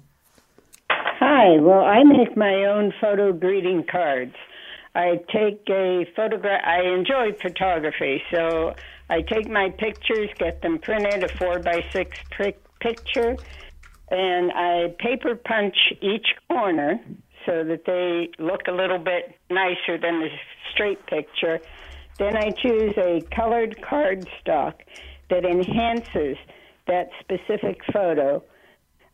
Hi. 0.89 1.59
Well, 1.59 1.81
I 1.81 2.03
make 2.03 2.37
my 2.37 2.63
own 2.63 2.93
photo 3.01 3.33
greeting 3.33 3.83
cards. 3.91 4.35
I 4.95 5.19
take 5.33 5.63
a 5.69 6.05
photograph. 6.15 6.61
I 6.65 6.83
enjoy 6.83 7.33
photography, 7.41 8.23
so 8.31 8.73
I 9.09 9.21
take 9.21 9.49
my 9.49 9.69
pictures, 9.69 10.29
get 10.37 10.61
them 10.61 10.79
printed, 10.79 11.23
a 11.23 11.29
four 11.37 11.59
by 11.59 11.83
six 11.91 12.17
picture, 12.79 13.35
and 14.11 14.51
I 14.51 14.93
paper 14.99 15.35
punch 15.35 15.75
each 16.01 16.27
corner 16.49 16.99
so 17.45 17.63
that 17.63 17.85
they 17.85 18.29
look 18.43 18.67
a 18.67 18.71
little 18.71 18.99
bit 18.99 19.35
nicer 19.49 19.97
than 19.97 20.19
the 20.19 20.29
straight 20.73 21.05
picture. 21.07 21.59
Then 22.19 22.37
I 22.37 22.51
choose 22.51 22.93
a 22.97 23.21
colored 23.33 23.77
cardstock 23.81 24.73
that 25.29 25.45
enhances 25.45 26.37
that 26.87 27.09
specific 27.19 27.81
photo. 27.91 28.43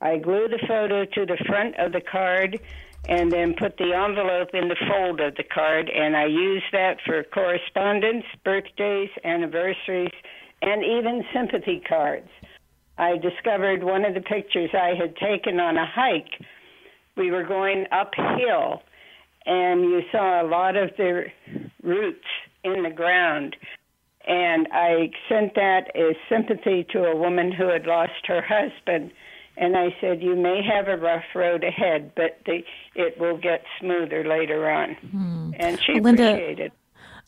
I 0.01 0.17
glue 0.17 0.47
the 0.47 0.59
photo 0.67 1.05
to 1.05 1.25
the 1.25 1.37
front 1.47 1.75
of 1.77 1.91
the 1.93 2.01
card 2.01 2.59
and 3.07 3.31
then 3.31 3.53
put 3.53 3.77
the 3.77 3.93
envelope 3.93 4.49
in 4.53 4.67
the 4.67 4.75
fold 4.89 5.21
of 5.21 5.35
the 5.35 5.43
card, 5.43 5.89
and 5.89 6.17
I 6.17 6.25
use 6.25 6.63
that 6.73 6.97
for 7.05 7.23
correspondence, 7.23 8.25
birthdays, 8.43 9.09
anniversaries, 9.23 10.11
and 10.61 10.83
even 10.83 11.23
sympathy 11.33 11.81
cards. 11.87 12.27
I 12.97 13.17
discovered 13.17 13.83
one 13.83 14.05
of 14.05 14.13
the 14.13 14.21
pictures 14.21 14.71
I 14.73 14.93
had 14.95 15.15
taken 15.17 15.59
on 15.59 15.77
a 15.77 15.85
hike. 15.85 16.41
We 17.15 17.31
were 17.31 17.43
going 17.43 17.85
uphill, 17.91 18.81
and 19.45 19.81
you 19.81 20.01
saw 20.11 20.41
a 20.41 20.47
lot 20.47 20.75
of 20.75 20.91
the 20.97 21.25
roots 21.83 22.25
in 22.63 22.83
the 22.83 22.89
ground. 22.89 23.55
And 24.27 24.67
I 24.71 25.11
sent 25.29 25.55
that 25.55 25.95
as 25.95 26.15
sympathy 26.27 26.85
to 26.91 27.05
a 27.05 27.15
woman 27.15 27.51
who 27.51 27.67
had 27.67 27.85
lost 27.85 28.25
her 28.25 28.41
husband. 28.41 29.11
And 29.55 29.77
I 29.77 29.95
said, 30.01 30.21
You 30.21 30.35
may 30.35 30.61
have 30.63 30.87
a 30.87 30.97
rough 30.97 31.23
road 31.33 31.63
ahead, 31.63 32.11
but 32.15 32.39
the, 32.45 32.63
it 32.95 33.19
will 33.19 33.37
get 33.37 33.63
smoother 33.79 34.27
later 34.27 34.69
on. 34.69 34.95
Hmm. 34.95 35.51
And 35.59 35.79
she 35.81 35.99
Linda, 35.99 36.33
appreciated 36.33 36.71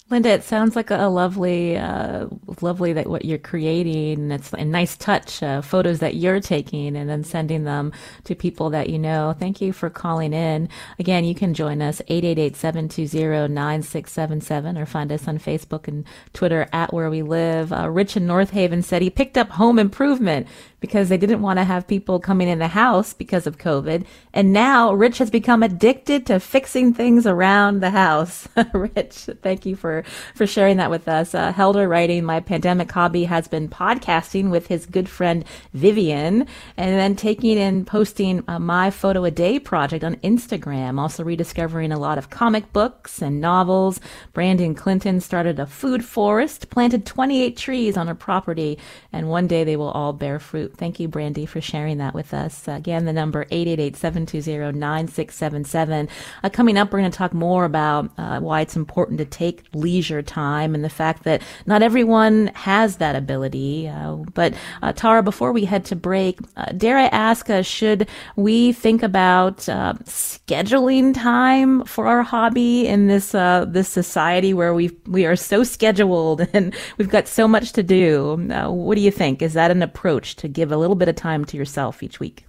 Linda, 0.10 0.30
it 0.30 0.44
sounds 0.44 0.76
like 0.76 0.90
a, 0.90 1.08
lovely, 1.08 1.78
uh, 1.78 2.26
lovely 2.62 2.94
that 2.94 3.08
what 3.08 3.26
you're 3.26 3.38
creating. 3.38 4.14
And 4.14 4.34
it's 4.34 4.52
a 4.54 4.66
nice 4.66 4.98
touch, 4.98 5.44
uh, 5.44 5.62
photos 5.62 6.00
that 6.00 6.16
you're 6.16 6.40
taking 6.40 6.96
and 6.96 7.08
then 7.08 7.24
sending 7.24 7.64
them 7.64 7.92
to 8.24 8.34
people 8.34 8.72
that 8.72 8.90
you 8.90 8.98
know. 8.98 9.36
Thank 9.38 9.62
you 9.62 9.72
for 9.72 9.92
calling 9.92 10.34
in. 10.34 10.68
Again, 10.98 11.26
you 11.26 11.36
can 11.36 11.54
join 11.54 11.84
us 11.84 12.02
888-720-9677 12.10 14.80
or 14.80 14.88
find 14.88 15.12
us 15.12 15.28
on 15.28 15.38
Facebook 15.38 15.88
and 15.88 16.06
Twitter 16.34 16.68
at 16.74 16.92
Where 16.92 17.12
We 17.12 17.22
Live. 17.22 17.72
Uh, 17.72 17.88
Rich 17.90 18.18
in 18.18 18.26
North 18.26 18.50
Haven 18.50 18.82
said 18.82 19.04
he 19.04 19.12
picked 19.12 19.38
up 19.38 19.52
home 19.52 19.78
improvement 19.78 20.48
because 20.80 21.10
they 21.10 21.18
didn't 21.18 21.42
want 21.42 21.60
to 21.60 21.66
have 21.66 21.88
people 21.88 22.20
coming 22.20 22.48
in 22.48 22.60
the 22.60 22.70
house 22.70 23.14
because 23.14 23.46
of 23.46 23.58
COVID. 23.58 24.06
And 24.34 24.54
now 24.54 24.94
Rich 24.94 25.18
has 25.18 25.30
become 25.30 25.64
addicted 25.64 26.26
to 26.28 26.40
fixing 26.40 26.94
things 26.94 27.28
around 27.28 27.80
the 27.80 27.90
house. 27.90 28.48
Rich, 28.74 29.30
thank 29.42 29.66
you 29.66 29.76
for, 29.76 30.04
for 30.36 30.48
sharing 30.48 30.78
that 30.78 30.90
with 30.90 31.08
us. 31.08 31.36
Uh, 31.36 31.52
Helder 31.52 31.88
writing, 31.88 32.24
my 32.24 32.40
pandemic 32.40 32.92
hobby 32.92 33.26
has 33.26 33.48
been 33.48 33.68
podcasting 33.68 34.50
with 34.50 34.68
his 34.68 34.86
good 34.86 35.10
friend 35.10 35.44
Vivian 35.74 36.48
and 36.78 37.00
then 37.00 37.16
taking 37.16 37.58
and 37.58 37.86
posting 37.86 38.44
uh, 38.48 38.60
my 38.60 38.90
photo 38.90 39.26
a 39.26 39.32
day 39.32 39.60
project 39.60 40.04
on 40.04 40.16
Instagram. 40.18 41.00
Also 41.00 41.24
rediscovering 41.24 41.92
a 41.92 42.00
lot 42.00 42.18
of 42.18 42.30
comic 42.30 42.72
books 42.72 43.22
and 43.22 43.42
novels. 43.42 44.00
Brandon 44.34 44.76
Clinton 44.76 45.20
started 45.20 45.60
a 45.60 45.66
food 45.66 46.06
forest, 46.06 46.70
planted 46.70 47.06
28 47.06 47.58
trees 47.58 47.98
on 47.98 48.08
her 48.08 48.16
property, 48.16 48.78
and 49.12 49.30
one 49.30 49.48
day 49.48 49.64
they 49.64 49.76
will 49.76 49.92
all 49.92 50.14
bear 50.14 50.40
fruit. 50.40 50.69
Thank 50.78 51.00
you, 51.00 51.08
Brandy, 51.08 51.46
for 51.46 51.62
sharing 51.62 52.00
that 52.00 52.14
with 52.14 52.34
us. 52.34 52.68
Again, 52.68 53.06
the 53.06 53.14
number 53.14 53.46
888-720-9677. 53.46 56.10
Uh, 56.44 56.50
coming 56.50 56.78
up, 56.78 56.92
we're 56.92 57.00
going 57.00 57.12
to 57.12 57.18
talk 57.18 57.34
more 57.34 57.66
about 57.66 58.10
uh, 58.18 58.40
why 58.40 58.62
it's 58.62 58.76
important 58.76 59.18
to 59.20 59.26
take 59.26 59.64
leisure 59.74 60.22
time 60.22 60.76
and 60.76 60.84
the 60.84 60.90
fact 60.90 61.24
that 61.24 61.42
not 61.66 61.82
everyone 61.82 62.48
has 62.56 62.98
that 62.98 63.16
ability. 63.16 63.88
Uh, 63.88 64.16
but 64.34 64.54
uh, 64.82 64.94
Tara, 64.94 65.24
before 65.24 65.52
we 65.52 65.66
head 65.66 65.86
to 65.86 65.96
break, 65.96 66.40
uh, 66.58 66.66
dare 66.78 66.98
I 66.98 67.08
ask, 67.08 67.50
uh, 67.50 67.62
should 67.62 68.08
we 68.36 68.74
think 68.74 69.04
about 69.04 69.58
scheduling 69.58 71.14
time 71.14 71.84
for 71.86 72.08
our 72.08 72.24
hobby 72.24 72.88
in 72.88 73.08
this 73.08 73.32
this 73.32 73.90
society 73.90 74.54
where 74.54 74.74
we 74.74 74.90
we 75.06 75.26
are 75.26 75.36
so 75.36 75.64
scheduled 75.64 76.48
and 76.54 76.74
we've 76.98 77.10
got 77.10 77.28
so 77.28 77.48
much 77.48 77.74
to 77.74 77.84
do? 77.84 78.38
what 78.70 78.96
do 78.96 79.02
you 79.02 79.12
think? 79.12 79.42
Is 79.42 79.54
that 79.54 79.72
an 79.72 79.82
approach 79.82 80.36
to 80.38 80.48
give 80.60 80.72
a 80.74 80.78
little 80.78 80.96
bit 80.96 81.08
of 81.08 81.16
time 81.16 81.46
to 81.46 81.58
yourself 81.58 82.04
each 82.04 82.20
week? 82.20 82.46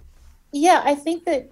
Yeah, 0.51 0.81
I 0.83 0.95
think 0.95 1.23
that 1.25 1.49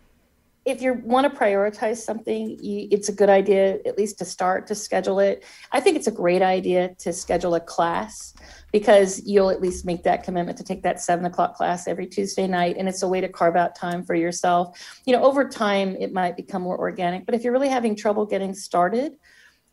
if 0.65 0.82
you 0.82 0.93
want 1.06 1.32
to 1.32 1.39
prioritize 1.39 1.98
something, 1.98 2.58
you, 2.62 2.88
it's 2.91 3.08
a 3.08 3.13
good 3.13 3.30
idea, 3.30 3.80
at 3.86 3.98
least 3.98 4.19
to 4.19 4.26
start 4.26 4.67
to 4.67 4.76
schedule 4.76 5.19
it. 5.19 5.45
I 5.72 5.80
think 5.80 5.95
it's 5.95 6.08
a 6.08 6.12
great 6.12 6.41
idea 6.41 6.95
to 7.00 7.13
schedule 7.13 7.56
a 7.56 7.62
class 7.62 8.34
because 8.74 9.26
you'll 9.26 9.50
at 9.50 9.62
least 9.62 9.86
make 9.86 10.04
that 10.04 10.24
commitment 10.24 10.58
to 10.58 10.63
take 10.65 10.84
that 10.84 11.02
seven 11.02 11.26
o'clock 11.26 11.56
class 11.56 11.88
every 11.88 12.08
Tuesday 12.08 12.45
night. 12.45 12.76
And 12.78 12.89
it's 12.89 13.04
a 13.04 13.08
way 13.08 13.22
to 13.22 13.30
carve 13.30 13.56
out 13.56 13.74
time 13.74 14.04
for 14.04 14.15
yourself. 14.15 14.78
You 15.06 15.13
know, 15.13 15.24
over 15.24 15.48
time, 15.48 15.95
it 15.95 16.12
might 16.12 16.36
become 16.36 16.62
more 16.62 16.78
organic, 16.78 17.26
but 17.26 17.36
if 17.36 17.43
you're 17.43 17.54
really 17.54 17.69
having 17.69 17.95
trouble 17.95 18.26
getting 18.26 18.54
started, 18.54 19.13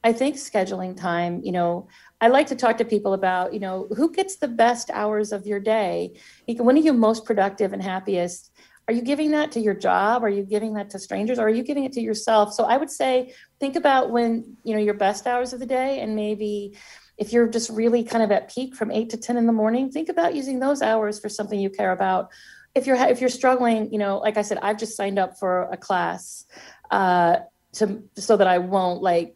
I 0.04 0.12
think 0.12 0.36
scheduling 0.36 0.96
time, 0.96 1.40
you 1.42 1.50
know, 1.50 1.88
I 2.20 2.28
like 2.28 2.46
to 2.46 2.56
talk 2.56 2.78
to 2.78 2.84
people 2.84 3.12
about, 3.12 3.52
you 3.52 3.60
know, 3.60 3.88
who 3.96 4.10
gets 4.10 4.36
the 4.36 4.48
best 4.48 4.90
hours 4.90 5.32
of 5.32 5.46
your 5.46 5.60
day? 5.60 6.18
When 6.46 6.76
are 6.76 6.80
you 6.80 6.92
most 6.92 7.24
productive 7.24 7.72
and 7.72 7.82
happiest? 7.82 8.52
Are 8.88 8.94
you 8.94 9.02
giving 9.02 9.32
that 9.32 9.52
to 9.52 9.60
your 9.60 9.74
job? 9.74 10.24
Are 10.24 10.28
you 10.28 10.44
giving 10.44 10.74
that 10.74 10.90
to 10.90 10.98
strangers? 10.98 11.38
Or 11.38 11.46
are 11.46 11.50
you 11.50 11.62
giving 11.62 11.84
it 11.84 11.92
to 11.92 12.00
yourself? 12.00 12.54
So 12.54 12.64
I 12.64 12.76
would 12.76 12.90
say 12.90 13.34
think 13.58 13.76
about 13.76 14.10
when, 14.10 14.56
you 14.62 14.74
know, 14.74 14.80
your 14.80 14.94
best 14.94 15.26
hours 15.26 15.52
of 15.52 15.60
the 15.60 15.66
day 15.66 16.00
and 16.00 16.14
maybe 16.14 16.76
if 17.18 17.32
you're 17.32 17.48
just 17.48 17.70
really 17.70 18.04
kind 18.04 18.22
of 18.22 18.30
at 18.30 18.50
peak 18.50 18.74
from 18.74 18.90
8 18.90 19.10
to 19.10 19.16
10 19.16 19.36
in 19.36 19.46
the 19.46 19.52
morning, 19.52 19.90
think 19.90 20.08
about 20.08 20.34
using 20.34 20.58
those 20.58 20.82
hours 20.82 21.18
for 21.18 21.28
something 21.28 21.58
you 21.58 21.70
care 21.70 21.92
about. 21.92 22.30
If 22.74 22.86
you're 22.86 22.96
if 22.96 23.20
you're 23.20 23.30
struggling, 23.30 23.90
you 23.90 23.98
know, 23.98 24.18
like 24.18 24.36
I 24.36 24.42
said, 24.42 24.58
I've 24.62 24.78
just 24.78 24.96
signed 24.96 25.18
up 25.18 25.38
for 25.38 25.62
a 25.72 25.76
class 25.76 26.46
uh 26.90 27.38
to 27.74 28.02
so 28.16 28.36
that 28.36 28.46
I 28.46 28.58
won't 28.58 29.02
like 29.02 29.34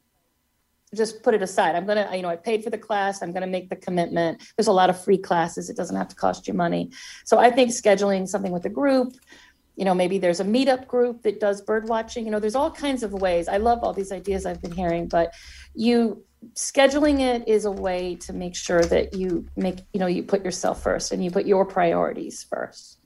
just 0.95 1.23
put 1.23 1.35
it 1.35 1.43
aside. 1.43 1.77
I'm 1.77 1.87
going 1.87 2.05
to, 2.05 2.17
you 2.17 2.23
know, 2.23 2.29
I 2.29 2.37
paid 2.37 2.65
for 2.65 2.71
the 2.71 2.79
class. 2.79 3.23
I'm 3.23 3.33
going 3.33 3.43
to 3.43 3.49
make 3.49 3.69
the 3.69 3.77
commitment. 3.77 4.43
There's 4.57 4.67
a 4.67 4.73
lot 4.73 4.91
of 4.91 5.03
free 5.03 5.19
classes. 5.19 5.71
It 5.71 5.77
doesn't 5.77 5.97
have 5.97 6.09
to 6.09 6.17
cost 6.17 6.49
you 6.49 6.55
money. 6.55 6.91
So 7.25 7.39
I 7.39 7.51
think 7.51 7.71
scheduling 7.71 8.27
something 8.27 8.53
with 8.53 8.65
a 8.65 8.71
group, 8.71 9.15
you 9.77 9.85
know, 9.85 9.95
maybe 9.95 10.19
there's 10.19 10.41
a 10.41 10.45
meetup 10.45 10.87
group 10.87 11.23
that 11.23 11.41
does 11.41 11.63
bird 11.63 11.89
watching. 11.89 12.25
You 12.25 12.31
know, 12.31 12.41
there's 12.41 12.55
all 12.55 12.71
kinds 12.71 13.03
of 13.03 13.13
ways. 13.13 13.49
I 13.49 13.57
love 13.57 13.81
all 13.83 13.93
these 13.93 14.13
ideas 14.13 14.47
I've 14.47 14.61
been 14.61 14.73
hearing, 14.73 15.09
but 15.09 15.33
you 15.75 16.25
scheduling 16.55 17.21
it 17.21 17.47
is 17.49 17.65
a 17.65 17.71
way 17.71 18.17
to 18.17 18.33
make 18.33 18.57
sure 18.57 18.83
that 18.83 19.15
you 19.15 19.47
make, 19.57 19.79
you 19.93 20.01
know, 20.01 20.07
you 20.07 20.23
put 20.23 20.45
yourself 20.45 20.83
first 20.83 21.13
and 21.13 21.25
you 21.25 21.31
put 21.31 21.47
your 21.47 21.65
priorities 21.65 22.45
first. 22.45 23.00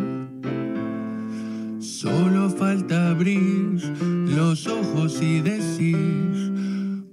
Solo 1.81 2.51
falta 2.51 3.11
abrir 3.11 3.83
los 4.29 4.67
ojos 4.69 5.21
y 5.21 5.41
decir, 5.41 5.97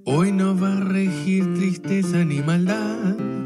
hoy 0.06 0.32
no 0.32 0.56
va 0.56 0.78
a 0.78 0.82
regir 0.82 1.56
tristeza 1.56 2.24
ni 2.24 2.42
maldad. 2.42 3.43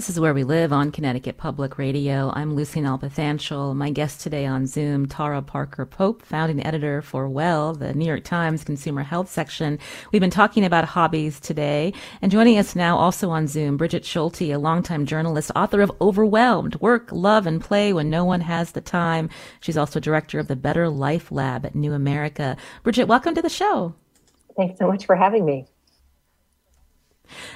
This 0.00 0.08
is 0.08 0.18
Where 0.18 0.32
We 0.32 0.44
Live 0.44 0.72
on 0.72 0.92
Connecticut 0.92 1.36
Public 1.36 1.76
Radio. 1.76 2.32
I'm 2.34 2.54
Lucy 2.54 2.80
Nalpathanchel. 2.80 3.76
My 3.76 3.90
guest 3.90 4.22
today 4.22 4.46
on 4.46 4.66
Zoom, 4.66 5.04
Tara 5.04 5.42
Parker 5.42 5.84
Pope, 5.84 6.24
founding 6.24 6.64
editor 6.64 7.02
for 7.02 7.28
Well, 7.28 7.74
the 7.74 7.92
New 7.92 8.06
York 8.06 8.24
Times 8.24 8.64
Consumer 8.64 9.02
Health 9.02 9.30
section. 9.30 9.78
We've 10.10 10.22
been 10.22 10.30
talking 10.30 10.64
about 10.64 10.86
hobbies 10.86 11.38
today. 11.38 11.92
And 12.22 12.32
joining 12.32 12.56
us 12.56 12.74
now 12.74 12.96
also 12.96 13.28
on 13.28 13.46
Zoom, 13.46 13.76
Brigid 13.76 14.06
Schulte, 14.06 14.40
a 14.40 14.56
longtime 14.56 15.04
journalist, 15.04 15.50
author 15.54 15.82
of 15.82 15.92
Overwhelmed, 16.00 16.76
Work, 16.76 17.12
Love, 17.12 17.46
and 17.46 17.60
Play 17.60 17.92
When 17.92 18.08
No 18.08 18.24
One 18.24 18.40
Has 18.40 18.72
the 18.72 18.80
Time. 18.80 19.28
She's 19.60 19.76
also 19.76 20.00
director 20.00 20.38
of 20.38 20.48
the 20.48 20.56
Better 20.56 20.88
Life 20.88 21.30
Lab 21.30 21.66
at 21.66 21.74
New 21.74 21.92
America. 21.92 22.56
Brigid, 22.84 23.06
welcome 23.06 23.34
to 23.34 23.42
the 23.42 23.50
show. 23.50 23.94
Thanks 24.56 24.78
so 24.78 24.86
much 24.86 25.04
for 25.04 25.14
having 25.14 25.44
me. 25.44 25.66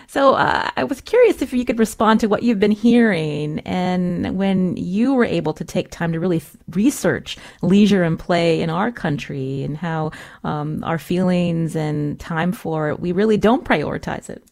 So 0.07 0.35
uh, 0.35 0.71
I 0.77 0.85
was 0.85 1.01
curious 1.01 1.43
if 1.43 1.53
you 1.53 1.65
could 1.65 1.79
respond 1.79 2.21
to 2.21 2.27
what 2.27 2.43
you've 2.43 2.61
been 2.61 2.71
hearing 2.71 3.61
and 3.61 4.37
when 4.37 4.77
you 4.77 5.15
were 5.15 5.25
able 5.25 5.53
to 5.55 5.65
take 5.65 5.91
time 5.91 6.13
to 6.13 6.21
really 6.21 6.43
research 6.71 7.37
leisure 7.63 8.03
and 8.03 8.19
play 8.19 8.61
in 8.61 8.71
our 8.71 8.93
country 8.93 9.63
and 9.63 9.77
how 9.77 10.13
um, 10.45 10.83
our 10.85 10.99
feelings 10.99 11.77
and 11.77 12.19
time 12.21 12.53
for 12.53 12.91
it, 12.91 13.01
we 13.01 13.13
really 13.13 13.37
don't 13.37 13.65
prioritize 13.65 14.31
it. 14.31 14.43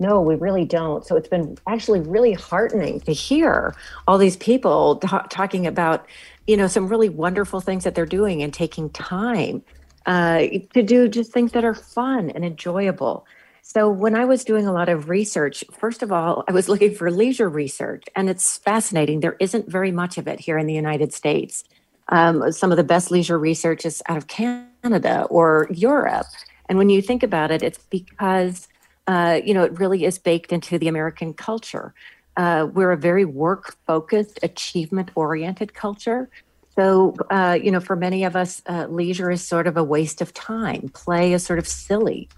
No, 0.00 0.20
we 0.20 0.36
really 0.36 0.64
don't. 0.64 1.04
So 1.04 1.16
it's 1.16 1.28
been 1.28 1.58
actually 1.66 2.00
really 2.00 2.32
heartening 2.32 3.00
to 3.00 3.12
hear 3.12 3.74
all 4.06 4.16
these 4.16 4.36
people 4.36 4.96
t- 4.96 5.08
talking 5.28 5.66
about, 5.66 6.06
you 6.46 6.56
know, 6.56 6.68
some 6.68 6.88
really 6.88 7.08
wonderful 7.08 7.60
things 7.60 7.82
that 7.84 7.96
they're 7.96 8.06
doing 8.06 8.42
and 8.42 8.54
taking 8.54 8.90
time 8.90 9.62
uh, 10.06 10.46
to 10.72 10.82
do 10.82 11.08
just 11.08 11.32
things 11.32 11.52
that 11.52 11.64
are 11.64 11.74
fun 11.74 12.30
and 12.30 12.44
enjoyable. 12.44 13.26
So, 13.62 13.90
when 13.90 14.14
I 14.14 14.24
was 14.24 14.44
doing 14.44 14.66
a 14.66 14.72
lot 14.72 14.88
of 14.88 15.08
research, 15.08 15.62
first 15.72 16.02
of 16.02 16.10
all, 16.10 16.44
I 16.48 16.52
was 16.52 16.68
looking 16.68 16.94
for 16.94 17.10
leisure 17.10 17.48
research, 17.48 18.04
and 18.16 18.30
it's 18.30 18.58
fascinating. 18.58 19.20
There 19.20 19.36
isn't 19.40 19.68
very 19.68 19.92
much 19.92 20.16
of 20.16 20.26
it 20.26 20.40
here 20.40 20.58
in 20.58 20.66
the 20.66 20.74
United 20.74 21.12
States. 21.12 21.64
Um, 22.08 22.50
some 22.52 22.70
of 22.70 22.76
the 22.76 22.84
best 22.84 23.10
leisure 23.10 23.38
research 23.38 23.84
is 23.84 24.02
out 24.08 24.16
of 24.16 24.26
Canada 24.28 25.26
or 25.28 25.68
Europe. 25.70 26.26
And 26.68 26.78
when 26.78 26.90
you 26.90 27.02
think 27.02 27.22
about 27.22 27.50
it, 27.50 27.62
it's 27.62 27.78
because, 27.90 28.68
uh, 29.06 29.40
you 29.44 29.54
know, 29.54 29.64
it 29.64 29.78
really 29.78 30.04
is 30.04 30.18
baked 30.18 30.52
into 30.52 30.78
the 30.78 30.88
American 30.88 31.34
culture. 31.34 31.94
Uh, 32.36 32.68
we're 32.72 32.92
a 32.92 32.96
very 32.96 33.24
work 33.24 33.76
focused, 33.86 34.38
achievement 34.42 35.10
oriented 35.14 35.74
culture. 35.74 36.30
So, 36.76 37.16
uh, 37.30 37.58
you 37.60 37.72
know, 37.72 37.80
for 37.80 37.96
many 37.96 38.22
of 38.22 38.36
us, 38.36 38.62
uh, 38.66 38.86
leisure 38.86 39.30
is 39.30 39.42
sort 39.42 39.66
of 39.66 39.76
a 39.76 39.82
waste 39.82 40.20
of 40.20 40.32
time. 40.32 40.90
Play 40.94 41.32
is 41.32 41.44
sort 41.44 41.58
of 41.58 41.66
silly. 41.66 42.28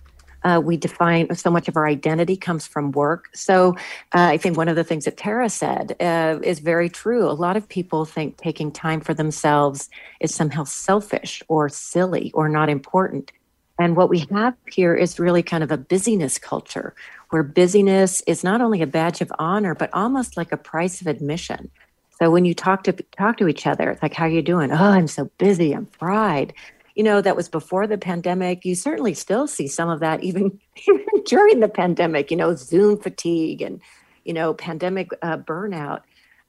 Uh, 0.43 0.61
we 0.64 0.76
define 0.76 1.34
so 1.34 1.51
much 1.51 1.68
of 1.68 1.76
our 1.76 1.86
identity 1.86 2.36
comes 2.36 2.66
from 2.66 2.93
work. 2.93 3.28
So 3.34 3.74
uh, 4.14 4.28
I 4.34 4.36
think 4.36 4.57
one 4.57 4.68
of 4.68 4.76
the 4.76 4.84
things 4.84 5.05
that 5.05 5.16
Tara 5.16 5.51
said 5.51 5.97
uh, 6.01 6.38
is 6.43 6.61
very 6.61 6.88
true. 6.88 7.28
A 7.28 7.32
lot 7.32 7.57
of 7.57 7.68
people 7.68 8.05
think 8.05 8.36
taking 8.36 8.72
time 8.72 9.01
for 9.01 9.14
themselves 9.14 9.91
is 10.20 10.34
somehow 10.34 10.64
selfish 10.64 11.43
or 11.49 11.68
silly 11.68 12.30
or 12.34 12.49
not 12.49 12.68
important. 12.68 13.32
And 13.78 13.97
what 13.97 14.11
we 14.11 14.26
have 14.30 14.55
here 14.70 14.95
is 14.95 15.18
really 15.18 15.43
kind 15.43 15.64
of 15.64 15.70
a 15.70 15.78
busyness 15.78 16.38
culture 16.38 16.95
where 17.30 17.43
busyness 17.43 18.20
is 18.26 18.45
not 18.45 18.61
only 18.61 18.82
a 18.82 18.86
badge 18.86 19.22
of 19.22 19.32
honor, 19.38 19.74
but 19.74 19.88
almost 19.95 20.36
like 20.36 20.53
a 20.53 20.59
price 20.59 21.01
of 21.01 21.07
admission. 21.07 21.70
So 22.18 22.30
when 22.30 22.45
you 22.45 22.55
talk 22.55 22.84
to 22.84 22.93
talk 23.16 23.38
to 23.38 23.49
each 23.49 23.66
other, 23.66 23.91
it's 23.91 24.03
like, 24.03 24.12
"How 24.12 24.26
are 24.26 24.28
you 24.28 24.43
doing?" 24.43 24.70
"Oh, 24.70 24.76
I'm 24.76 25.09
so 25.09 25.30
busy. 25.38 25.72
I'm 25.72 25.86
fried." 25.86 26.53
You 27.01 27.05
know, 27.05 27.22
that 27.22 27.34
was 27.34 27.48
before 27.48 27.86
the 27.86 27.96
pandemic. 27.96 28.66
You 28.66 28.74
certainly 28.74 29.14
still 29.14 29.46
see 29.46 29.66
some 29.66 29.88
of 29.88 30.01
that 30.01 30.22
even, 30.22 30.61
even 30.86 31.07
during 31.24 31.61
the 31.61 31.68
pandemic, 31.68 32.30
you 32.30 32.36
know, 32.36 32.55
Zoom 32.55 32.98
fatigue 32.98 33.62
and, 33.62 33.80
you 34.26 34.34
know, 34.34 34.53
pandemic 34.53 35.09
uh, 35.22 35.38
burnout. 35.38 36.03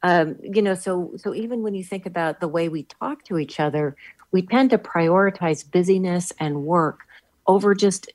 Um, 0.03 0.35
you 0.43 0.61
know, 0.61 0.75
so 0.75 1.13
so 1.15 1.33
even 1.33 1.63
when 1.63 1.73
you 1.73 1.85
think 1.85 2.05
about 2.05 2.41
the 2.41 2.49
way 2.49 2.67
we 2.67 2.83
talk 2.83 3.23
to 3.25 3.37
each 3.37 3.61
other, 3.61 3.95
we 4.33 4.41
tend 4.41 4.71
to 4.71 4.77
prioritize 4.77 5.63
busyness 5.71 6.33
and 6.37 6.65
work 6.65 7.07
over 7.47 7.73
just, 7.73 8.11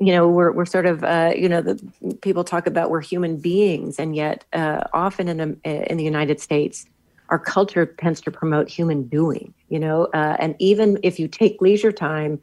you 0.00 0.12
know, 0.12 0.28
we're 0.28 0.50
we're 0.50 0.66
sort 0.66 0.86
of, 0.86 1.04
uh, 1.04 1.32
you 1.36 1.48
know, 1.48 1.62
the 1.62 1.80
people 2.22 2.42
talk 2.42 2.66
about 2.66 2.90
we're 2.90 3.02
human 3.02 3.36
beings, 3.36 4.00
and 4.00 4.16
yet 4.16 4.44
uh, 4.52 4.82
often 4.92 5.28
in 5.28 5.60
a, 5.64 5.92
in 5.92 5.96
the 5.96 6.02
United 6.02 6.40
States, 6.40 6.86
our 7.28 7.38
culture 7.38 7.86
tends 7.86 8.20
to 8.22 8.30
promote 8.30 8.68
human 8.68 9.06
doing, 9.08 9.52
you 9.68 9.78
know, 9.78 10.04
uh, 10.14 10.36
and 10.38 10.56
even 10.58 10.98
if 11.02 11.18
you 11.18 11.28
take 11.28 11.60
leisure 11.60 11.92
time, 11.92 12.40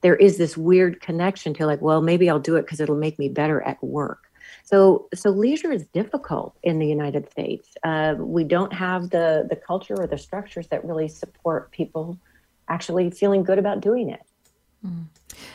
there 0.00 0.16
is 0.16 0.36
this 0.36 0.56
weird 0.56 1.00
connection 1.00 1.54
to 1.54 1.66
like, 1.66 1.80
well, 1.80 2.02
maybe 2.02 2.28
I'll 2.28 2.40
do 2.40 2.56
it 2.56 2.62
because 2.62 2.80
it'll 2.80 2.96
make 2.96 3.18
me 3.18 3.28
better 3.28 3.62
at 3.62 3.82
work. 3.82 4.24
So, 4.64 5.08
so 5.14 5.30
leisure 5.30 5.72
is 5.72 5.86
difficult 5.86 6.56
in 6.62 6.78
the 6.78 6.86
United 6.86 7.30
States. 7.30 7.68
Uh, 7.82 8.14
we 8.18 8.44
don't 8.44 8.72
have 8.72 9.10
the 9.10 9.46
the 9.48 9.56
culture 9.56 9.94
or 9.98 10.06
the 10.06 10.18
structures 10.18 10.68
that 10.68 10.84
really 10.84 11.08
support 11.08 11.70
people 11.70 12.18
actually 12.68 13.10
feeling 13.10 13.42
good 13.42 13.58
about 13.58 13.80
doing 13.80 14.10
it. 14.10 14.22
Mm. 14.86 15.06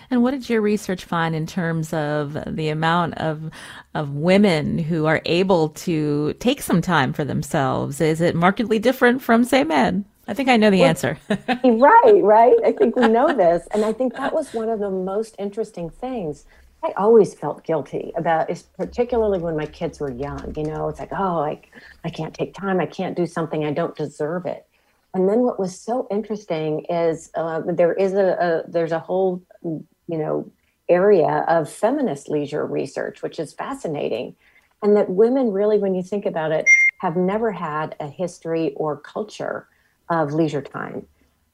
And 0.09 0.23
what 0.23 0.31
did 0.31 0.49
your 0.49 0.61
research 0.61 1.05
find 1.05 1.35
in 1.35 1.45
terms 1.45 1.93
of 1.93 2.37
the 2.47 2.69
amount 2.69 3.15
of 3.15 3.51
of 3.93 4.11
women 4.11 4.77
who 4.77 5.05
are 5.05 5.21
able 5.25 5.69
to 5.69 6.33
take 6.33 6.61
some 6.61 6.81
time 6.81 7.13
for 7.13 7.23
themselves? 7.23 8.01
Is 8.01 8.21
it 8.21 8.35
markedly 8.35 8.79
different 8.79 9.21
from 9.21 9.43
say 9.43 9.63
men? 9.63 10.05
I 10.27 10.35
think 10.35 10.47
I 10.47 10.57
know 10.57 10.69
the 10.69 10.81
well, 10.81 10.89
answer. 10.89 11.17
right, 11.63 12.21
right. 12.21 12.57
I 12.63 12.71
think 12.71 12.95
we 12.95 13.07
know 13.07 13.33
this, 13.33 13.67
and 13.71 13.83
I 13.83 13.91
think 13.93 14.13
that 14.13 14.31
was 14.31 14.53
one 14.53 14.69
of 14.69 14.79
the 14.79 14.91
most 14.91 15.35
interesting 15.39 15.89
things. 15.89 16.45
I 16.83 16.93
always 16.97 17.33
felt 17.33 17.63
guilty 17.63 18.13
about, 18.15 18.49
particularly 18.77 19.39
when 19.39 19.57
my 19.57 19.65
kids 19.65 19.99
were 19.99 20.11
young. 20.11 20.53
You 20.55 20.63
know, 20.63 20.87
it's 20.87 20.99
like, 20.99 21.11
oh, 21.11 21.39
I, 21.39 21.59
I 22.05 22.09
can't 22.09 22.33
take 22.33 22.53
time. 22.53 22.79
I 22.79 22.85
can't 22.85 23.17
do 23.17 23.25
something. 23.25 23.65
I 23.65 23.73
don't 23.73 23.95
deserve 23.95 24.45
it. 24.45 24.65
And 25.13 25.27
then 25.27 25.39
what 25.39 25.59
was 25.59 25.79
so 25.79 26.07
interesting 26.11 26.85
is 26.89 27.31
uh, 27.35 27.61
there 27.65 27.93
is 27.93 28.13
a, 28.13 28.63
a 28.65 28.69
there's 28.69 28.91
a 28.91 28.99
whole 28.99 29.41
you 29.63 29.83
know 30.07 30.51
area 30.87 31.45
of 31.47 31.69
feminist 31.69 32.29
leisure 32.29 32.65
research, 32.65 33.21
which 33.21 33.39
is 33.39 33.53
fascinating, 33.53 34.35
and 34.81 34.95
that 34.95 35.09
women 35.09 35.51
really, 35.51 35.79
when 35.79 35.95
you 35.95 36.03
think 36.03 36.25
about 36.25 36.51
it, 36.51 36.65
have 36.99 37.15
never 37.15 37.51
had 37.51 37.95
a 37.99 38.07
history 38.07 38.73
or 38.75 38.97
culture 38.97 39.67
of 40.09 40.33
leisure 40.33 40.61
time. 40.61 41.05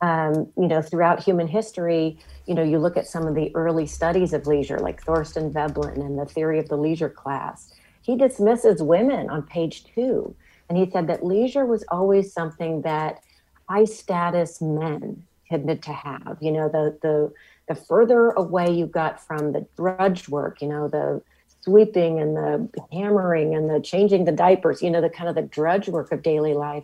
Um, 0.01 0.51
you 0.57 0.67
know, 0.67 0.81
throughout 0.81 1.23
human 1.23 1.47
history, 1.47 2.19
you 2.45 2.53
know, 2.53 2.63
you 2.63 2.77
look 2.77 2.97
at 2.97 3.07
some 3.07 3.25
of 3.25 3.35
the 3.35 3.55
early 3.55 3.87
studies 3.87 4.33
of 4.33 4.45
leisure, 4.45 4.79
like 4.79 5.01
Thorstein 5.01 5.51
Veblen 5.51 6.01
and 6.01 6.19
the 6.19 6.25
theory 6.25 6.59
of 6.59 6.67
the 6.67 6.77
leisure 6.77 7.09
class. 7.09 7.73
He 8.01 8.17
dismisses 8.17 8.83
women 8.83 9.29
on 9.29 9.43
page 9.43 9.85
two. 9.85 10.35
And 10.69 10.77
he 10.77 10.89
said 10.89 11.07
that 11.07 11.25
leisure 11.25 11.65
was 11.65 11.83
always 11.89 12.33
something 12.33 12.81
that 12.81 13.21
high 13.69 13.85
status 13.85 14.61
men 14.61 15.23
tended 15.49 15.83
to 15.83 15.93
have. 15.93 16.37
You 16.41 16.51
know, 16.51 16.69
the 16.69 16.97
the 17.01 17.33
the 17.67 17.75
further 17.75 18.29
away 18.31 18.71
you 18.71 18.85
got 18.85 19.19
from 19.19 19.51
the 19.51 19.65
drudge 19.75 20.29
work, 20.29 20.61
you 20.61 20.67
know, 20.67 20.87
the 20.87 21.21
sweeping 21.61 22.19
and 22.19 22.35
the 22.35 22.69
hammering 22.91 23.55
and 23.55 23.69
the 23.69 23.79
changing 23.79 24.25
the 24.25 24.31
diapers, 24.31 24.83
you 24.83 24.91
know, 24.91 25.01
the 25.01 25.09
kind 25.09 25.27
of 25.27 25.35
the 25.35 25.41
drudge 25.41 25.89
work 25.89 26.11
of 26.11 26.21
daily 26.21 26.53
life, 26.53 26.83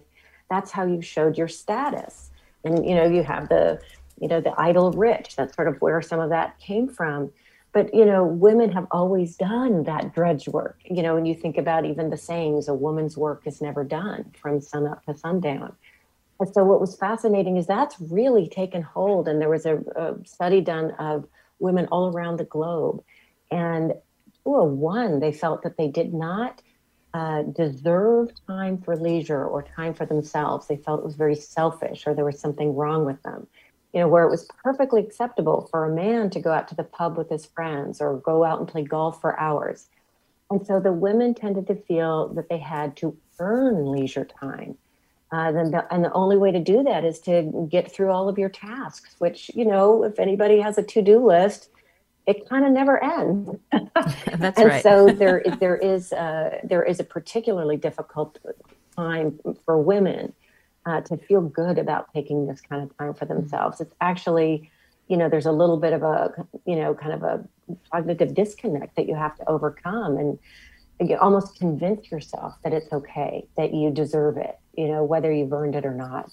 that's 0.49 0.71
how 0.71 0.86
you 0.86 1.01
showed 1.01 1.38
your 1.38 1.47
status. 1.47 2.32
And 2.63 2.86
you 2.86 2.95
know, 2.95 3.05
you 3.05 3.23
have 3.23 3.49
the, 3.49 3.79
you 4.19 4.27
know, 4.27 4.41
the 4.41 4.53
idle 4.59 4.91
rich. 4.91 5.36
That's 5.36 5.55
sort 5.55 5.67
of 5.67 5.79
where 5.82 6.01
some 6.01 6.19
of 6.19 6.29
that 6.29 6.59
came 6.59 6.88
from. 6.88 7.32
But, 7.73 7.93
you 7.93 8.05
know, 8.05 8.25
women 8.25 8.69
have 8.73 8.86
always 8.91 9.38
done 9.38 9.84
that 9.84 10.13
drudge 10.13 10.49
work. 10.49 10.77
You 10.84 11.01
know, 11.01 11.15
when 11.15 11.25
you 11.25 11.34
think 11.34 11.57
about 11.57 11.86
even 11.86 12.09
the 12.09 12.17
sayings, 12.17 12.67
a 12.67 12.73
woman's 12.73 13.17
work 13.17 13.43
is 13.45 13.61
never 13.61 13.86
done 13.86 14.25
from 14.41 14.59
sun 14.59 14.88
up 14.88 15.05
to 15.05 15.15
sundown. 15.17 15.73
And 16.41 16.53
so 16.53 16.65
what 16.65 16.81
was 16.81 16.95
fascinating 16.95 17.57
is 17.57 17.67
that's 17.67 17.95
really 17.99 18.49
taken 18.49 18.81
hold. 18.81 19.27
And 19.27 19.39
there 19.39 19.49
was 19.49 19.65
a, 19.65 19.77
a 19.95 20.15
study 20.25 20.59
done 20.59 20.91
of 20.91 21.25
women 21.59 21.87
all 21.91 22.11
around 22.11 22.37
the 22.37 22.45
globe. 22.45 23.03
And 23.51 23.93
two 24.43 24.55
of 24.55 24.71
one, 24.71 25.19
they 25.19 25.31
felt 25.31 25.63
that 25.63 25.77
they 25.77 25.87
did 25.87 26.13
not 26.13 26.61
uh, 27.13 27.43
deserve 27.43 28.31
time 28.47 28.81
for 28.81 28.95
leisure 28.95 29.45
or 29.45 29.63
time 29.63 29.93
for 29.93 30.05
themselves. 30.05 30.67
They 30.67 30.77
felt 30.77 30.99
it 30.99 31.05
was 31.05 31.15
very 31.15 31.35
selfish 31.35 32.07
or 32.07 32.13
there 32.13 32.25
was 32.25 32.39
something 32.39 32.75
wrong 32.75 33.05
with 33.05 33.21
them 33.23 33.47
you 33.93 33.99
know, 33.99 34.07
where 34.07 34.23
it 34.23 34.29
was 34.29 34.47
perfectly 34.63 35.01
acceptable 35.01 35.67
for 35.69 35.85
a 35.85 35.93
man 35.93 36.29
to 36.29 36.39
go 36.39 36.51
out 36.51 36.67
to 36.69 36.75
the 36.75 36.83
pub 36.83 37.17
with 37.17 37.29
his 37.29 37.45
friends 37.45 37.99
or 37.99 38.17
go 38.17 38.43
out 38.43 38.59
and 38.59 38.67
play 38.67 38.83
golf 38.83 39.19
for 39.19 39.37
hours. 39.39 39.89
And 40.49 40.65
so 40.65 40.79
the 40.79 40.93
women 40.93 41.33
tended 41.33 41.67
to 41.67 41.75
feel 41.75 42.29
that 42.35 42.49
they 42.49 42.57
had 42.57 42.95
to 42.97 43.17
earn 43.39 43.91
leisure 43.91 44.25
time. 44.25 44.77
Uh, 45.32 45.51
then 45.51 45.71
the, 45.71 45.93
and 45.93 46.03
the 46.03 46.11
only 46.11 46.36
way 46.36 46.51
to 46.51 46.59
do 46.59 46.84
that 46.84 47.05
is 47.05 47.19
to 47.19 47.67
get 47.71 47.91
through 47.91 48.09
all 48.11 48.27
of 48.27 48.38
your 48.38 48.49
tasks, 48.49 49.15
which, 49.19 49.49
you 49.55 49.63
know, 49.63 50.03
if 50.03 50.19
anybody 50.19 50.59
has 50.59 50.77
a 50.77 50.84
to 50.84 51.01
do 51.01 51.25
list, 51.25 51.69
it 52.27 52.47
kind 52.49 52.65
of 52.65 52.71
never 52.71 53.01
ends. 53.01 53.49
That's 54.38 54.59
and 54.59 54.69
right. 54.69 54.84
so 54.84 55.07
there, 55.13 55.41
there 55.59 55.77
is 55.77 56.11
a, 56.11 56.59
there 56.63 56.84
is 56.84 56.99
a 56.99 57.05
particularly 57.05 57.77
difficult 57.77 58.39
time 58.97 59.39
for 59.65 59.77
women 59.77 60.34
uh, 60.86 60.99
to 61.01 61.15
feel 61.15 61.41
good 61.41 61.77
about 61.77 62.13
taking 62.13 62.47
this 62.47 62.59
kind 62.59 62.84
of 62.84 62.97
time 62.97 63.13
for 63.13 63.25
themselves. 63.25 63.79
It's 63.79 63.95
actually, 64.01 64.69
you 65.07 65.15
know, 65.15 65.29
there's 65.29 65.45
a 65.45 65.51
little 65.51 65.77
bit 65.77 65.93
of 65.93 66.03
a, 66.03 66.45
you 66.65 66.75
know, 66.75 66.93
kind 66.93 67.13
of 67.13 67.23
a 67.23 67.47
cognitive 67.89 68.34
disconnect 68.34 68.97
that 68.97 69.07
you 69.07 69.15
have 69.15 69.38
to 69.38 69.49
overcome 69.49 70.17
and 70.17 70.39
you 71.09 71.17
almost 71.17 71.57
convince 71.57 72.11
yourself 72.11 72.55
that 72.63 72.73
it's 72.73 72.91
okay, 72.91 73.47
that 73.57 73.73
you 73.73 73.91
deserve 73.91 74.37
it, 74.37 74.57
you 74.77 74.87
know, 74.87 75.03
whether 75.03 75.31
you've 75.31 75.53
earned 75.53 75.75
it 75.75 75.85
or 75.85 75.93
not. 75.93 76.31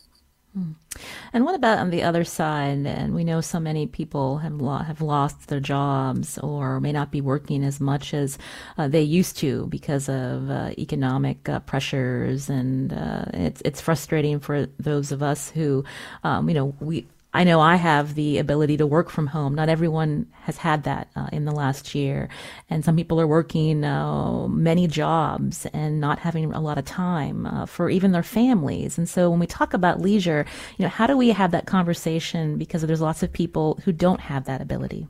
And 1.32 1.44
what 1.44 1.54
about 1.54 1.78
on 1.78 1.90
the 1.90 2.02
other 2.02 2.24
side? 2.24 2.86
And 2.86 3.14
we 3.14 3.22
know 3.22 3.40
so 3.40 3.60
many 3.60 3.86
people 3.86 4.38
have 4.38 4.54
lo- 4.54 4.78
have 4.78 5.00
lost 5.00 5.48
their 5.48 5.60
jobs 5.60 6.38
or 6.38 6.80
may 6.80 6.90
not 6.90 7.12
be 7.12 7.20
working 7.20 7.62
as 7.64 7.80
much 7.80 8.14
as 8.14 8.38
uh, 8.76 8.88
they 8.88 9.02
used 9.02 9.36
to 9.38 9.66
because 9.66 10.08
of 10.08 10.50
uh, 10.50 10.70
economic 10.78 11.48
uh, 11.48 11.60
pressures, 11.60 12.48
and 12.48 12.92
uh, 12.92 13.26
it's 13.34 13.62
it's 13.64 13.80
frustrating 13.80 14.40
for 14.40 14.66
those 14.78 15.12
of 15.12 15.22
us 15.22 15.50
who, 15.50 15.84
um, 16.24 16.48
you 16.48 16.54
know, 16.54 16.74
we. 16.80 17.06
I 17.34 17.44
know 17.44 17.60
I 17.60 17.76
have 17.76 18.14
the 18.14 18.38
ability 18.38 18.78
to 18.78 18.86
work 18.86 19.10
from 19.10 19.26
home. 19.26 19.54
Not 19.54 19.68
everyone 19.68 20.26
has 20.42 20.56
had 20.56 20.84
that 20.84 21.08
uh, 21.14 21.28
in 21.30 21.44
the 21.44 21.52
last 21.52 21.94
year, 21.94 22.30
and 22.70 22.82
some 22.82 22.96
people 22.96 23.20
are 23.20 23.26
working 23.26 23.84
uh, 23.84 24.48
many 24.48 24.86
jobs 24.86 25.66
and 25.74 26.00
not 26.00 26.18
having 26.18 26.52
a 26.54 26.60
lot 26.60 26.78
of 26.78 26.86
time 26.86 27.44
uh, 27.44 27.66
for 27.66 27.90
even 27.90 28.12
their 28.12 28.22
families. 28.22 28.96
And 28.96 29.06
so, 29.06 29.28
when 29.28 29.40
we 29.40 29.46
talk 29.46 29.74
about 29.74 30.00
leisure, 30.00 30.46
you 30.78 30.84
know, 30.84 30.88
how 30.88 31.06
do 31.06 31.18
we 31.18 31.28
have 31.30 31.50
that 31.50 31.66
conversation? 31.66 32.56
Because 32.56 32.80
there's 32.82 33.02
lots 33.02 33.22
of 33.22 33.30
people 33.30 33.78
who 33.84 33.92
don't 33.92 34.20
have 34.20 34.46
that 34.46 34.62
ability. 34.62 35.06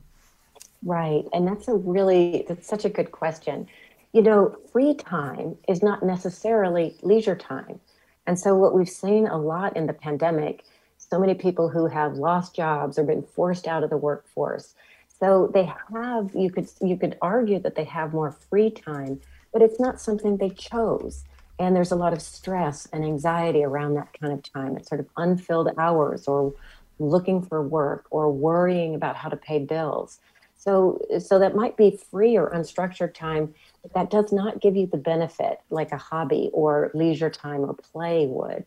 Right. 0.83 1.23
And 1.33 1.47
that's 1.47 1.67
a 1.67 1.73
really, 1.73 2.45
that's 2.47 2.67
such 2.67 2.85
a 2.85 2.89
good 2.89 3.11
question. 3.11 3.67
You 4.13 4.21
know, 4.23 4.57
free 4.71 4.93
time 4.93 5.57
is 5.67 5.83
not 5.83 6.03
necessarily 6.03 6.95
leisure 7.01 7.35
time. 7.35 7.79
And 8.27 8.37
so, 8.37 8.55
what 8.55 8.73
we've 8.73 8.89
seen 8.89 9.27
a 9.27 9.37
lot 9.37 9.75
in 9.77 9.87
the 9.87 9.93
pandemic, 9.93 10.65
so 11.09 11.19
many 11.19 11.33
people 11.33 11.69
who 11.69 11.87
have 11.87 12.17
lost 12.17 12.55
jobs 12.55 12.99
or 12.99 13.03
been 13.03 13.23
forced 13.23 13.67
out 13.67 13.83
of 13.83 13.89
the 13.89 13.97
workforce. 13.97 14.75
So 15.19 15.49
they 15.53 15.65
have, 15.93 16.31
you 16.33 16.49
could 16.49 16.69
you 16.81 16.95
could 16.97 17.17
argue 17.21 17.59
that 17.59 17.75
they 17.75 17.83
have 17.85 18.13
more 18.13 18.31
free 18.31 18.69
time, 18.69 19.19
but 19.51 19.61
it's 19.61 19.79
not 19.79 19.99
something 19.99 20.37
they 20.37 20.51
chose. 20.51 21.25
And 21.57 21.75
there's 21.75 21.91
a 21.91 21.97
lot 21.97 22.13
of 22.13 22.21
stress 22.21 22.87
and 22.93 23.03
anxiety 23.03 23.63
around 23.63 23.95
that 23.95 24.17
kind 24.19 24.31
of 24.31 24.41
time. 24.43 24.77
It's 24.77 24.87
sort 24.87 25.01
of 25.01 25.07
unfilled 25.17 25.69
hours 25.77 26.25
or 26.27 26.53
looking 26.99 27.41
for 27.41 27.61
work 27.61 28.05
or 28.11 28.31
worrying 28.31 28.95
about 28.95 29.17
how 29.17 29.29
to 29.29 29.35
pay 29.35 29.59
bills. 29.59 30.19
So, 30.55 31.01
so 31.19 31.39
that 31.39 31.55
might 31.55 31.77
be 31.77 31.99
free 32.11 32.37
or 32.37 32.51
unstructured 32.51 33.13
time, 33.13 33.53
but 33.81 33.93
that 33.93 34.09
does 34.09 34.31
not 34.31 34.61
give 34.61 34.75
you 34.75 34.87
the 34.87 34.97
benefit 34.97 35.59
like 35.69 35.91
a 35.91 35.97
hobby 35.97 36.49
or 36.53 36.91
leisure 36.93 37.29
time 37.29 37.61
or 37.61 37.73
play 37.73 38.27
would. 38.27 38.65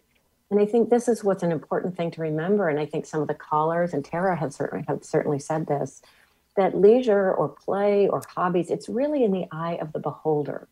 And 0.53 0.61
I 0.61 0.67
think 0.67 0.91
this 0.91 1.09
is 1.09 1.25
what's 1.25 1.43
an 1.43 1.51
important 1.51 1.97
thing 1.97 2.11
to 2.11 2.21
remember. 2.21 2.69
And 2.69 2.79
I 2.79 2.85
think 2.85 3.07
some 3.07 3.23
of 3.23 3.29
the 3.29 3.33
callers 3.33 3.95
and 3.95 4.05
Tara 4.05 4.37
have 4.37 4.53
certainly 4.53 4.85
have 4.87 5.03
certainly 5.03 5.39
said 5.39 5.67
this, 5.67 6.03
that 6.59 6.77
leisure 6.77 7.33
or 7.33 7.49
play 7.49 8.07
or 8.07 8.23
hobbies, 8.29 8.71
it's 8.71 8.87
really 8.87 9.25
in 9.25 9.33
the 9.33 9.47
eye 9.51 9.79
of 9.81 9.95
the 9.95 9.99
beholder. 9.99 10.69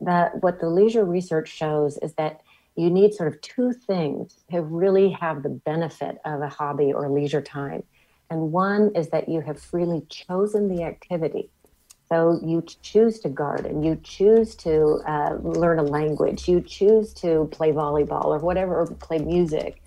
That 0.00 0.44
what 0.44 0.60
the 0.60 0.68
leisure 0.68 1.04
research 1.04 1.48
shows 1.48 1.98
is 1.98 2.14
that 2.14 2.42
you 2.76 2.88
need 2.88 3.14
sort 3.14 3.34
of 3.34 3.40
two 3.40 3.72
things 3.72 4.44
to 4.52 4.62
really 4.62 5.10
have 5.10 5.42
the 5.42 5.48
benefit 5.48 6.18
of 6.24 6.40
a 6.40 6.48
hobby 6.48 6.92
or 6.92 7.08
leisure 7.08 7.42
time. 7.42 7.82
And 8.30 8.52
one 8.52 8.92
is 8.94 9.08
that 9.08 9.28
you 9.28 9.40
have 9.40 9.58
freely 9.58 10.02
chosen 10.08 10.68
the 10.68 10.84
activity. 10.84 11.50
So 12.08 12.38
you 12.44 12.62
choose 12.82 13.18
to 13.20 13.28
garden, 13.28 13.82
you 13.82 13.98
choose 14.02 14.54
to 14.56 15.02
uh, 15.06 15.34
learn 15.42 15.80
a 15.80 15.82
language, 15.82 16.48
you 16.48 16.60
choose 16.60 17.12
to 17.14 17.48
play 17.50 17.72
volleyball 17.72 18.26
or 18.26 18.38
whatever, 18.38 18.80
or 18.80 18.86
play 18.86 19.18
music, 19.18 19.82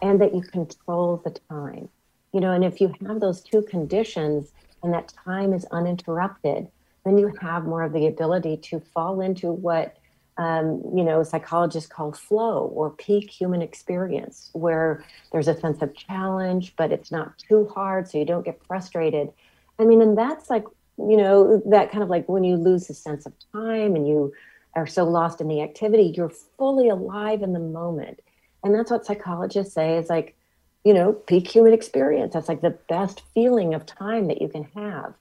and 0.00 0.20
that 0.20 0.34
you 0.34 0.40
control 0.40 1.20
the 1.24 1.38
time. 1.50 1.88
You 2.32 2.40
know, 2.40 2.52
and 2.52 2.64
if 2.64 2.80
you 2.80 2.94
have 3.06 3.20
those 3.20 3.42
two 3.42 3.62
conditions 3.62 4.52
and 4.82 4.94
that 4.94 5.12
time 5.24 5.52
is 5.52 5.66
uninterrupted, 5.66 6.68
then 7.04 7.18
you 7.18 7.32
have 7.40 7.64
more 7.64 7.82
of 7.82 7.92
the 7.92 8.06
ability 8.06 8.56
to 8.56 8.80
fall 8.80 9.20
into 9.20 9.52
what 9.52 9.96
um, 10.38 10.82
you 10.96 11.04
know 11.04 11.22
psychologists 11.22 11.90
call 11.90 12.12
flow 12.12 12.64
or 12.74 12.88
peak 12.88 13.28
human 13.28 13.60
experience, 13.60 14.48
where 14.54 15.04
there's 15.30 15.48
a 15.48 15.60
sense 15.60 15.82
of 15.82 15.94
challenge, 15.94 16.74
but 16.76 16.90
it's 16.90 17.10
not 17.10 17.38
too 17.38 17.68
hard, 17.74 18.08
so 18.08 18.16
you 18.16 18.24
don't 18.24 18.44
get 18.44 18.58
frustrated. 18.66 19.30
I 19.78 19.84
mean, 19.84 20.00
and 20.00 20.16
that's 20.16 20.48
like 20.48 20.64
you 20.98 21.16
know 21.16 21.62
that 21.66 21.90
kind 21.90 22.02
of 22.02 22.10
like 22.10 22.28
when 22.28 22.44
you 22.44 22.56
lose 22.56 22.86
the 22.86 22.94
sense 22.94 23.26
of 23.26 23.32
time 23.52 23.96
and 23.96 24.06
you 24.06 24.32
are 24.74 24.86
so 24.86 25.04
lost 25.04 25.40
in 25.40 25.48
the 25.48 25.62
activity 25.62 26.12
you're 26.16 26.32
fully 26.58 26.88
alive 26.88 27.42
in 27.42 27.52
the 27.52 27.60
moment. 27.60 28.20
And 28.64 28.74
that's 28.74 28.90
what 28.90 29.04
psychologists 29.04 29.74
say 29.74 29.96
is 29.96 30.08
like 30.08 30.36
you 30.84 30.94
know 30.94 31.12
peak 31.12 31.48
human 31.48 31.72
experience. 31.72 32.34
That's 32.34 32.48
like 32.48 32.62
the 32.62 32.78
best 32.88 33.22
feeling 33.34 33.74
of 33.74 33.86
time 33.86 34.28
that 34.28 34.40
you 34.40 34.48
can 34.48 34.64
have. 34.74 35.14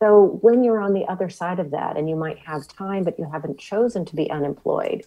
So 0.00 0.38
when 0.42 0.64
you're 0.64 0.80
on 0.80 0.94
the 0.94 1.06
other 1.06 1.30
side 1.30 1.60
of 1.60 1.70
that 1.70 1.96
and 1.96 2.08
you 2.08 2.16
might 2.16 2.38
have 2.40 2.66
time 2.66 3.04
but 3.04 3.18
you 3.18 3.28
haven't 3.30 3.58
chosen 3.58 4.04
to 4.06 4.16
be 4.16 4.30
unemployed 4.30 5.04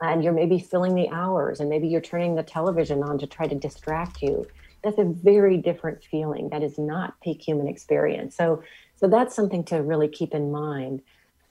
and 0.00 0.22
you're 0.22 0.32
maybe 0.32 0.58
filling 0.58 0.94
the 0.94 1.10
hours 1.10 1.60
and 1.60 1.68
maybe 1.68 1.88
you're 1.88 2.00
turning 2.00 2.34
the 2.34 2.42
television 2.42 3.02
on 3.02 3.18
to 3.18 3.26
try 3.26 3.46
to 3.46 3.54
distract 3.54 4.22
you 4.22 4.46
that's 4.82 4.98
a 4.98 5.04
very 5.04 5.56
different 5.56 6.04
feeling 6.04 6.48
that 6.50 6.62
is 6.62 6.78
not 6.78 7.20
peak 7.20 7.42
human 7.42 7.68
experience. 7.68 8.36
So 8.36 8.62
so 8.98 9.06
that's 9.08 9.34
something 9.34 9.64
to 9.64 9.82
really 9.82 10.08
keep 10.08 10.34
in 10.34 10.50
mind. 10.50 11.02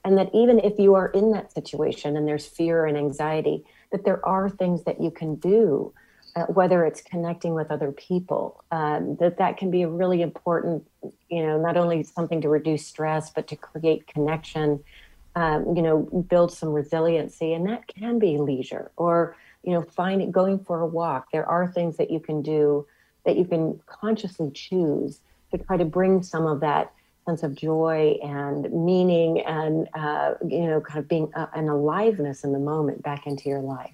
And 0.03 0.17
that 0.17 0.29
even 0.33 0.59
if 0.59 0.79
you 0.79 0.95
are 0.95 1.07
in 1.07 1.31
that 1.31 1.51
situation 1.51 2.15
and 2.15 2.27
there's 2.27 2.45
fear 2.45 2.85
and 2.85 2.97
anxiety, 2.97 3.65
that 3.91 4.05
there 4.05 4.25
are 4.25 4.49
things 4.49 4.83
that 4.83 5.01
you 5.01 5.11
can 5.11 5.35
do, 5.35 5.93
uh, 6.35 6.45
whether 6.45 6.85
it's 6.85 7.01
connecting 7.01 7.53
with 7.53 7.71
other 7.71 7.91
people, 7.91 8.63
um, 8.71 9.15
that 9.17 9.37
that 9.37 9.57
can 9.57 9.71
be 9.71 9.81
a 9.81 9.89
really 9.89 10.21
important, 10.21 10.85
you 11.29 11.45
know, 11.45 11.59
not 11.59 11.77
only 11.77 12.03
something 12.03 12.41
to 12.41 12.49
reduce 12.49 12.85
stress, 12.85 13.29
but 13.29 13.47
to 13.47 13.55
create 13.55 14.07
connection, 14.07 14.83
um, 15.35 15.75
you 15.75 15.81
know, 15.81 15.99
build 16.29 16.51
some 16.51 16.69
resiliency. 16.69 17.53
And 17.53 17.67
that 17.67 17.87
can 17.87 18.19
be 18.19 18.37
leisure 18.37 18.91
or, 18.97 19.35
you 19.63 19.73
know, 19.73 19.81
finding, 19.81 20.31
going 20.31 20.59
for 20.59 20.81
a 20.81 20.85
walk. 20.85 21.31
There 21.31 21.45
are 21.45 21.67
things 21.67 21.97
that 21.97 22.11
you 22.11 22.19
can 22.19 22.41
do 22.41 22.85
that 23.25 23.37
you 23.37 23.45
can 23.45 23.79
consciously 23.87 24.51
choose 24.51 25.19
to 25.51 25.57
try 25.57 25.77
to 25.77 25.85
bring 25.85 26.23
some 26.23 26.45
of 26.45 26.59
that 26.61 26.93
sense 27.27 27.43
of 27.43 27.53
joy 27.55 28.17
and 28.23 28.71
meaning 28.71 29.41
and 29.41 29.89
uh, 29.93 30.33
you 30.47 30.65
know 30.65 30.79
kind 30.79 30.99
of 30.99 31.07
being 31.07 31.29
uh, 31.35 31.47
an 31.53 31.67
aliveness 31.67 32.43
in 32.43 32.53
the 32.53 32.59
moment 32.59 33.03
back 33.03 33.27
into 33.27 33.49
your 33.49 33.59
life 33.59 33.93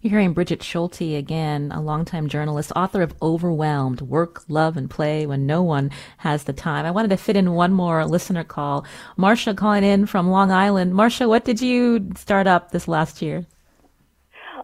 You're 0.00 0.12
hearing 0.12 0.32
Brigid 0.32 0.62
Schulte 0.62 1.02
again, 1.02 1.70
a 1.70 1.82
longtime 1.82 2.28
journalist, 2.28 2.72
author 2.74 3.02
of 3.02 3.14
Overwhelmed 3.20 4.00
Work, 4.00 4.44
Love, 4.48 4.78
and 4.78 4.88
Play 4.88 5.26
When 5.26 5.46
No 5.46 5.62
One 5.62 5.90
Has 6.18 6.44
the 6.44 6.54
Time. 6.54 6.86
I 6.86 6.90
wanted 6.90 7.08
to 7.08 7.18
fit 7.18 7.36
in 7.36 7.52
one 7.52 7.72
more 7.72 8.06
listener 8.06 8.44
call. 8.44 8.86
Marcia 9.18 9.52
calling 9.52 9.84
in 9.84 10.06
from 10.06 10.30
Long 10.30 10.50
Island. 10.50 10.94
Marcia, 10.94 11.28
what 11.28 11.44
did 11.44 11.60
you 11.60 12.08
start 12.16 12.46
up 12.46 12.70
this 12.70 12.88
last 12.88 13.20
year? 13.20 13.46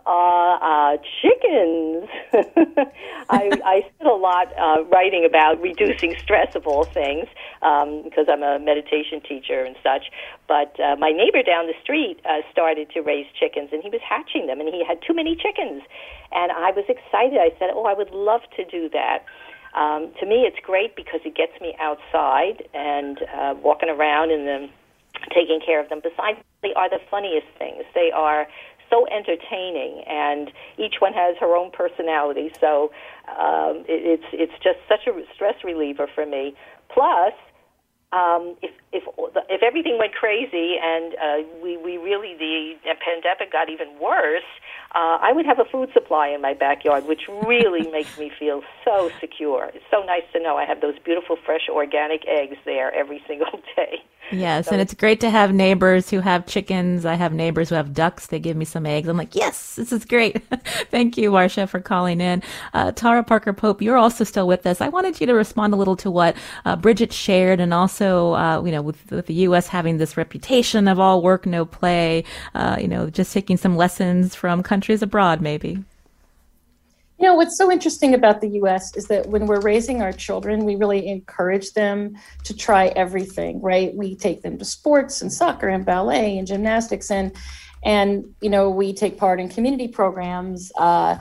Uh, 0.05 0.59
uh, 0.59 0.97
chickens. 1.23 2.09
I, 3.31 3.51
I 3.65 3.87
spent 3.95 4.11
a 4.11 4.15
lot 4.15 4.49
uh, 4.59 4.83
writing 4.91 5.25
about 5.25 5.61
reducing 5.61 6.17
stress 6.21 6.49
of 6.57 6.67
all 6.67 6.87
things 6.87 7.29
um, 7.63 8.03
because 8.03 8.27
I'm 8.29 8.43
a 8.43 8.59
meditation 8.59 9.21
teacher 9.21 9.63
and 9.63 9.77
such. 9.81 10.11
But 10.49 10.75
uh, 10.81 10.97
my 10.99 11.13
neighbor 11.13 11.43
down 11.43 11.69
the 11.69 11.79
street 11.83 12.19
uh, 12.25 12.43
started 12.51 12.91
to 12.95 13.01
raise 13.01 13.27
chickens, 13.39 13.71
and 13.73 13.81
he 13.81 13.91
was 13.91 14.01
hatching 14.03 14.49
them, 14.49 14.59
and 14.59 14.69
he 14.69 14.85
had 14.85 14.99
too 15.07 15.15
many 15.15 15.37
chickens. 15.37 15.83
And 16.33 16.51
I 16.51 16.73
was 16.73 16.85
excited. 16.89 17.39
I 17.39 17.55
said, 17.61 17.71
"Oh, 17.73 17.85
I 17.85 17.95
would 17.95 18.11
love 18.11 18.43
to 18.57 18.65
do 18.65 18.89
that." 18.91 19.25
Um, 19.75 20.13
to 20.19 20.27
me, 20.27 20.43
it's 20.43 20.59
great 20.63 20.97
because 20.97 21.21
it 21.25 21.37
gets 21.37 21.59
me 21.61 21.77
outside 21.81 22.69
and 22.75 23.19
uh, 23.33 23.55
walking 23.63 23.89
around 23.89 24.33
and 24.33 24.47
then 24.47 24.69
taking 25.31 25.61
care 25.65 25.81
of 25.81 25.89
them. 25.89 26.01
Besides, 26.03 26.39
they 26.63 26.75
are 26.75 26.91
the 26.91 27.01
funniest 27.11 27.47
things. 27.59 27.85
They 27.95 28.11
are 28.13 28.47
so 28.93 29.07
entertaining, 29.09 30.05
and 30.07 30.53
each 30.77 31.01
one 31.01 31.13
has 31.15 31.37
her 31.41 31.57
own 31.57 31.71
personality. 31.73 32.53
So 32.61 32.93
um, 33.29 33.89
it, 33.89 34.21
it's 34.21 34.29
it's 34.33 34.53
just 34.63 34.79
such 34.89 35.09
a 35.09 35.13
stress 35.35 35.57
reliever 35.65 36.07
for 36.15 36.27
me. 36.27 36.55
Plus, 36.93 37.33
um, 38.13 38.57
if 38.61 38.71
if 38.93 39.05
if 39.49 39.63
everything 39.63 39.97
went 39.99 40.13
crazy 40.13 40.77
and 40.77 41.15
uh, 41.17 41.49
we 41.63 41.79
we 41.79 41.97
really 41.97 42.37
the 42.37 42.77
pandemic 43.01 43.51
got 43.51 43.71
even 43.71 43.99
worse, 43.99 44.45
uh, 44.95 45.17
I 45.21 45.33
would 45.33 45.47
have 45.47 45.59
a 45.59 45.65
food 45.65 45.89
supply 45.95 46.29
in 46.29 46.43
my 46.43 46.53
backyard, 46.53 47.07
which 47.07 47.23
really 47.47 47.91
makes 47.91 48.19
me 48.19 48.31
feel 48.39 48.63
so 48.85 49.11
secure. 49.19 49.71
It's 49.75 49.85
so 49.91 50.05
nice 50.05 50.29
to 50.35 50.41
know 50.41 50.59
I 50.59 50.67
have 50.67 50.83
those 50.83 50.99
beautiful, 51.03 51.37
fresh, 51.47 51.69
organic 51.71 52.29
eggs 52.29 52.59
there 52.67 52.95
every 52.95 53.23
single 53.27 53.61
day. 53.77 54.05
Yes, 54.33 54.67
so, 54.67 54.73
and 54.73 54.81
it's 54.81 54.95
great 54.95 55.21
to 55.21 55.31
have 55.31 55.53
neighbors 55.53 56.11
who 56.11 56.21
have 56.21 56.47
chickens. 56.47 57.05
I 57.05 57.15
have 57.15 57.33
neighbors 57.33 57.69
who 57.69 57.75
have 57.75 57.93
ducks. 57.93 58.29
They 58.29 58.39
give 58.39 58.57
me 58.57 58.65
some 58.65 58.87
eggs. 58.87 59.09
I'm 59.09 59.17
like, 59.17 59.35
yes, 59.35 59.77
this 59.77 59.93
is 59.93 60.05
great. 60.05 60.43
Thank 60.91 61.17
you, 61.17 61.31
Marcia, 61.31 61.67
for 61.67 61.81
calling 61.81 62.21
in. 62.21 62.43
Uh, 62.73 62.93
Tara 62.93 63.23
Parker 63.23 63.53
Pope, 63.53 63.83
you're 63.83 63.97
also 63.97 64.25
still 64.25 64.47
with 64.47 64.67
us. 64.67 64.81
I 64.81 64.89
wanted 64.89 65.21
you 65.21 65.27
to 65.27 65.35
respond 65.35 65.75
a 65.75 65.77
little 65.77 65.97
to 65.97 66.11
what 66.11 66.37
uh, 66.65 66.77
Brigid 66.77 67.13
shared, 67.13 67.61
and 67.61 67.75
also, 67.75 68.35
uh, 68.35 68.63
you 68.65 68.73
know, 68.73 68.83
with, 68.83 69.11
with, 69.11 69.27
the 69.27 69.35
U.S. 69.35 69.69
having 69.69 69.99
this 69.99 70.17
reputation 70.17 70.89
of 70.89 70.99
all 70.99 71.23
work, 71.23 71.47
no 71.47 71.65
play. 71.65 72.25
Uh, 72.55 72.77
you 72.81 72.89
know, 72.89 73.11
just 73.11 73.33
taking 73.33 73.57
some 73.57 73.77
lessons 73.77 74.35
from 74.35 74.63
countries 74.63 75.03
abroad, 75.03 75.41
maybe. 75.41 75.85
You 77.23 77.29
know, 77.29 77.35
what's 77.35 77.57
so 77.57 77.71
interesting 77.71 78.15
about 78.15 78.41
the 78.41 78.49
US 78.63 78.97
is 78.97 79.07
that 79.07 79.29
when 79.29 79.47
we're 79.47 79.61
raising 79.61 80.03
our 80.03 80.13
children, 80.13 80.65
we 80.65 80.75
really 80.75 81.07
encourage 81.07 81.73
them 81.73 82.17
to 82.43 82.53
try 82.53 82.89
everything, 82.89 83.63
right? 83.63 83.95
We 83.95 84.17
take 84.17 84.43
them 84.43 84.59
to 84.59 84.65
sports 84.65 85.23
and 85.23 85.33
soccer 85.33 85.69
and 85.69 85.87
ballet 85.87 86.37
and 86.37 86.49
gymnastics 86.49 87.13
and 87.13 87.31
and 87.85 88.25
you 88.41 88.51
know, 88.51 88.71
we 88.71 88.93
take 88.93 89.19
part 89.19 89.39
in 89.39 89.49
community 89.49 89.87
programs 89.87 90.73
uh 90.77 91.17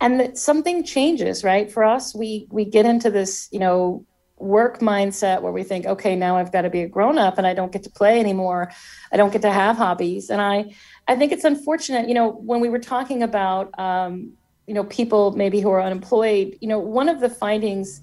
and 0.00 0.20
that 0.20 0.38
something 0.38 0.84
changes, 0.84 1.44
right? 1.44 1.70
For 1.70 1.84
us, 1.84 2.14
we 2.14 2.46
we 2.50 2.64
get 2.64 2.86
into 2.86 3.10
this, 3.10 3.50
you 3.52 3.58
know, 3.58 4.06
work 4.38 4.80
mindset 4.80 5.42
where 5.42 5.52
we 5.52 5.64
think, 5.64 5.84
okay, 5.84 6.16
now 6.16 6.38
I've 6.38 6.50
got 6.50 6.62
to 6.62 6.70
be 6.70 6.80
a 6.80 6.88
grown 6.88 7.18
up 7.18 7.36
and 7.36 7.46
I 7.46 7.52
don't 7.52 7.70
get 7.70 7.82
to 7.82 7.90
play 7.90 8.18
anymore. 8.18 8.72
I 9.12 9.18
don't 9.18 9.32
get 9.34 9.42
to 9.42 9.52
have 9.52 9.76
hobbies. 9.76 10.30
And 10.30 10.40
I, 10.40 10.74
I 11.06 11.14
think 11.14 11.30
it's 11.30 11.44
unfortunate, 11.44 12.08
you 12.08 12.14
know, 12.14 12.30
when 12.30 12.60
we 12.60 12.70
were 12.70 12.78
talking 12.78 13.22
about, 13.22 13.78
um, 13.78 14.32
you 14.72 14.74
know 14.74 14.84
people 14.84 15.32
maybe 15.32 15.60
who 15.60 15.68
are 15.68 15.82
unemployed 15.82 16.56
you 16.62 16.66
know 16.66 16.78
one 16.78 17.06
of 17.06 17.20
the 17.20 17.28
findings 17.28 18.00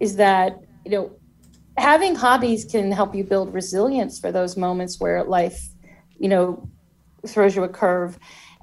is 0.00 0.16
that 0.16 0.58
you 0.86 0.90
know 0.90 1.12
having 1.76 2.14
hobbies 2.14 2.64
can 2.64 2.90
help 2.90 3.14
you 3.14 3.22
build 3.22 3.52
resilience 3.52 4.18
for 4.18 4.32
those 4.32 4.56
moments 4.56 4.98
where 4.98 5.22
life 5.22 5.68
you 6.18 6.30
know 6.30 6.66
throws 7.26 7.54
you 7.54 7.62
a 7.62 7.68
curve. 7.68 8.18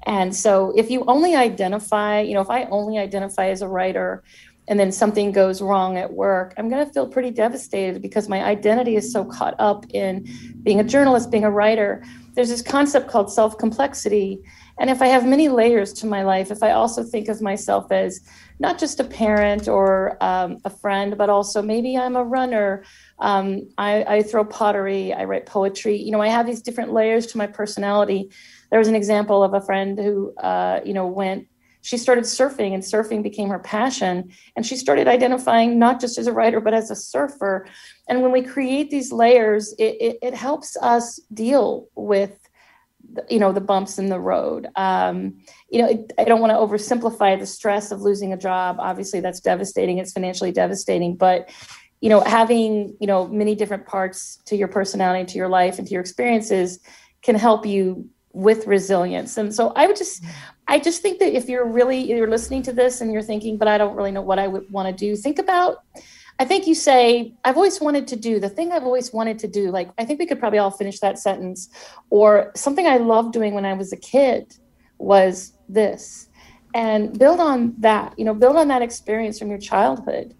And 0.06 0.34
so 0.34 0.72
if 0.76 0.90
you 0.90 1.04
only 1.06 1.36
identify 1.36 2.20
you 2.20 2.34
know 2.34 2.40
if 2.40 2.50
i 2.50 2.64
only 2.64 2.98
identify 2.98 3.46
as 3.46 3.62
a 3.62 3.68
writer 3.68 4.24
and 4.66 4.80
then 4.80 4.90
something 4.90 5.30
goes 5.30 5.62
wrong 5.62 5.96
at 5.96 6.12
work 6.12 6.52
i'm 6.58 6.68
going 6.68 6.84
to 6.84 6.92
feel 6.92 7.06
pretty 7.06 7.30
devastated 7.30 8.02
because 8.02 8.28
my 8.28 8.42
identity 8.44 8.96
is 8.96 9.12
so 9.12 9.24
caught 9.24 9.54
up 9.60 9.86
in 9.90 10.26
being 10.64 10.80
a 10.80 10.84
journalist 10.84 11.30
being 11.30 11.44
a 11.44 11.50
writer. 11.50 12.02
There's 12.34 12.48
this 12.48 12.62
concept 12.62 13.08
called 13.08 13.32
self 13.32 13.56
complexity 13.56 14.42
and 14.78 14.90
if 14.90 15.00
I 15.00 15.06
have 15.06 15.26
many 15.26 15.48
layers 15.48 15.92
to 15.94 16.06
my 16.06 16.22
life, 16.22 16.50
if 16.50 16.62
I 16.62 16.72
also 16.72 17.02
think 17.02 17.28
of 17.28 17.40
myself 17.40 17.90
as 17.90 18.20
not 18.58 18.78
just 18.78 19.00
a 19.00 19.04
parent 19.04 19.68
or 19.68 20.22
um, 20.22 20.58
a 20.64 20.70
friend, 20.70 21.16
but 21.16 21.30
also 21.30 21.62
maybe 21.62 21.96
I'm 21.96 22.16
a 22.16 22.24
runner, 22.24 22.84
um, 23.18 23.68
I, 23.78 24.04
I, 24.04 24.22
throw 24.22 24.44
pottery, 24.44 25.14
I 25.14 25.24
write 25.24 25.46
poetry, 25.46 25.96
you 25.96 26.10
know, 26.10 26.20
I 26.20 26.28
have 26.28 26.46
these 26.46 26.62
different 26.62 26.92
layers 26.92 27.26
to 27.28 27.38
my 27.38 27.46
personality. 27.46 28.30
There 28.70 28.78
was 28.78 28.88
an 28.88 28.94
example 28.94 29.42
of 29.42 29.54
a 29.54 29.60
friend 29.60 29.98
who, 29.98 30.34
uh, 30.36 30.80
you 30.84 30.92
know, 30.92 31.06
went, 31.06 31.48
she 31.80 31.96
started 31.96 32.24
surfing 32.24 32.74
and 32.74 32.82
surfing 32.82 33.22
became 33.22 33.48
her 33.48 33.60
passion. 33.60 34.32
And 34.56 34.66
she 34.66 34.76
started 34.76 35.06
identifying 35.06 35.78
not 35.78 36.00
just 36.00 36.18
as 36.18 36.26
a 36.26 36.32
writer, 36.32 36.60
but 36.60 36.74
as 36.74 36.90
a 36.90 36.96
surfer. 36.96 37.66
And 38.08 38.22
when 38.22 38.32
we 38.32 38.42
create 38.42 38.90
these 38.90 39.12
layers, 39.12 39.72
it, 39.78 39.96
it, 40.00 40.18
it 40.20 40.34
helps 40.34 40.76
us 40.82 41.20
deal 41.32 41.86
with 41.94 42.45
you 43.30 43.38
know 43.38 43.52
the 43.52 43.60
bumps 43.60 43.98
in 43.98 44.06
the 44.08 44.20
road. 44.20 44.68
Um, 44.76 45.38
you 45.68 45.80
know 45.82 45.88
it, 45.88 46.12
i 46.18 46.24
don't 46.24 46.40
want 46.40 46.52
to 46.52 46.56
oversimplify 46.56 47.38
the 47.38 47.46
stress 47.46 47.90
of 47.90 48.00
losing 48.02 48.32
a 48.32 48.36
job. 48.36 48.76
Obviously 48.78 49.20
that's 49.20 49.40
devastating. 49.40 49.98
It's 49.98 50.12
financially 50.12 50.52
devastating. 50.52 51.16
But 51.16 51.50
you 52.00 52.08
know 52.08 52.20
having 52.20 52.96
you 53.00 53.06
know 53.06 53.26
many 53.28 53.54
different 53.54 53.86
parts 53.86 54.38
to 54.46 54.56
your 54.56 54.68
personality 54.68 55.24
to 55.32 55.38
your 55.38 55.48
life 55.48 55.78
and 55.78 55.86
to 55.86 55.92
your 55.92 56.00
experiences 56.00 56.80
can 57.22 57.34
help 57.34 57.66
you 57.66 58.08
with 58.32 58.66
resilience. 58.66 59.38
And 59.38 59.54
so 59.54 59.72
i 59.76 59.86
would 59.86 59.96
just 59.96 60.22
i 60.68 60.78
just 60.78 61.02
think 61.02 61.18
that 61.20 61.34
if 61.34 61.48
you're 61.48 61.66
really 61.66 62.00
you're 62.00 62.28
listening 62.28 62.62
to 62.62 62.72
this 62.72 63.00
and 63.00 63.12
you're 63.12 63.22
thinking 63.22 63.56
but 63.56 63.68
i 63.68 63.78
don't 63.78 63.96
really 63.96 64.10
know 64.10 64.22
what 64.22 64.38
i 64.38 64.46
would 64.46 64.70
want 64.70 64.88
to 64.88 64.94
do 64.94 65.16
think 65.16 65.38
about 65.38 65.78
I 66.38 66.44
think 66.44 66.66
you 66.66 66.74
say, 66.74 67.34
I've 67.44 67.56
always 67.56 67.80
wanted 67.80 68.06
to 68.08 68.16
do 68.16 68.38
the 68.38 68.48
thing 68.48 68.72
I've 68.72 68.84
always 68.84 69.12
wanted 69.12 69.38
to 69.40 69.48
do. 69.48 69.70
Like, 69.70 69.90
I 69.98 70.04
think 70.04 70.18
we 70.18 70.26
could 70.26 70.38
probably 70.38 70.58
all 70.58 70.70
finish 70.70 71.00
that 71.00 71.18
sentence. 71.18 71.70
Or 72.10 72.52
something 72.54 72.86
I 72.86 72.98
loved 72.98 73.32
doing 73.32 73.54
when 73.54 73.64
I 73.64 73.72
was 73.72 73.92
a 73.92 73.96
kid 73.96 74.54
was 74.98 75.52
this. 75.68 76.28
And 76.74 77.18
build 77.18 77.40
on 77.40 77.74
that, 77.78 78.18
you 78.18 78.24
know, 78.24 78.34
build 78.34 78.56
on 78.56 78.68
that 78.68 78.82
experience 78.82 79.38
from 79.38 79.48
your 79.48 79.58
childhood 79.58 80.34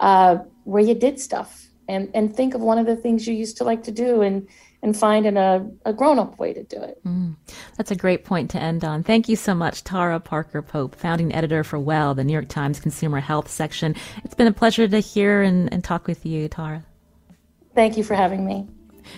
uh, 0.00 0.38
where 0.64 0.82
you 0.82 0.94
did 0.94 1.20
stuff 1.20 1.68
and, 1.86 2.08
and 2.14 2.34
think 2.34 2.54
of 2.54 2.62
one 2.62 2.78
of 2.78 2.86
the 2.86 2.96
things 2.96 3.26
you 3.26 3.34
used 3.34 3.58
to 3.58 3.64
like 3.64 3.82
to 3.82 3.92
do 3.92 4.22
and 4.22 4.48
and 4.82 4.96
finding 4.96 5.36
a, 5.36 5.66
a 5.84 5.92
grown 5.92 6.18
up 6.18 6.38
way 6.38 6.52
to 6.52 6.62
do 6.64 6.76
it. 6.82 7.02
Mm, 7.04 7.36
that's 7.76 7.90
a 7.90 7.96
great 7.96 8.24
point 8.24 8.50
to 8.50 8.58
end 8.58 8.84
on. 8.84 9.02
Thank 9.02 9.28
you 9.28 9.36
so 9.36 9.54
much, 9.54 9.84
Tara 9.84 10.18
Parker 10.18 10.60
Pope, 10.60 10.96
founding 10.96 11.32
editor 11.34 11.62
for 11.62 11.78
Well, 11.78 12.14
the 12.14 12.24
New 12.24 12.32
York 12.32 12.48
Times 12.48 12.80
Consumer 12.80 13.20
Health 13.20 13.48
section. 13.48 13.94
It's 14.24 14.34
been 14.34 14.48
a 14.48 14.52
pleasure 14.52 14.88
to 14.88 14.98
hear 14.98 15.42
and, 15.42 15.72
and 15.72 15.84
talk 15.84 16.06
with 16.06 16.26
you, 16.26 16.48
Tara. 16.48 16.84
Thank 17.74 17.96
you 17.96 18.04
for 18.04 18.14
having 18.14 18.44
me. 18.44 18.66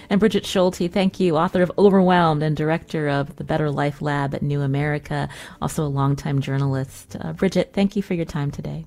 And 0.09 0.21
Brigid 0.21 0.47
Schulte, 0.47 0.91
thank 0.91 1.21
you, 1.21 1.37
author 1.37 1.63
of 1.63 1.73
Overwhelmed 1.77 2.43
and 2.43 2.57
director 2.57 3.09
of 3.09 3.37
the 3.37 3.45
Better 3.45 3.71
Life 3.71 4.01
Lab 4.01 4.35
at 4.35 4.43
New 4.43 4.63
America, 4.63 5.29
also 5.61 5.85
a 5.85 5.89
longtime 5.89 6.41
journalist. 6.41 7.17
Uh, 7.21 7.33
Brigid, 7.33 7.73
thank 7.73 7.97
you 7.97 8.03
for 8.03 8.15
your 8.15 8.25
time 8.25 8.51
today. 8.51 8.87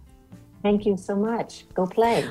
Thank 0.64 0.86
you 0.86 0.98
so 0.98 1.16
much. 1.16 1.66
Go 1.74 1.86
play. 1.86 2.28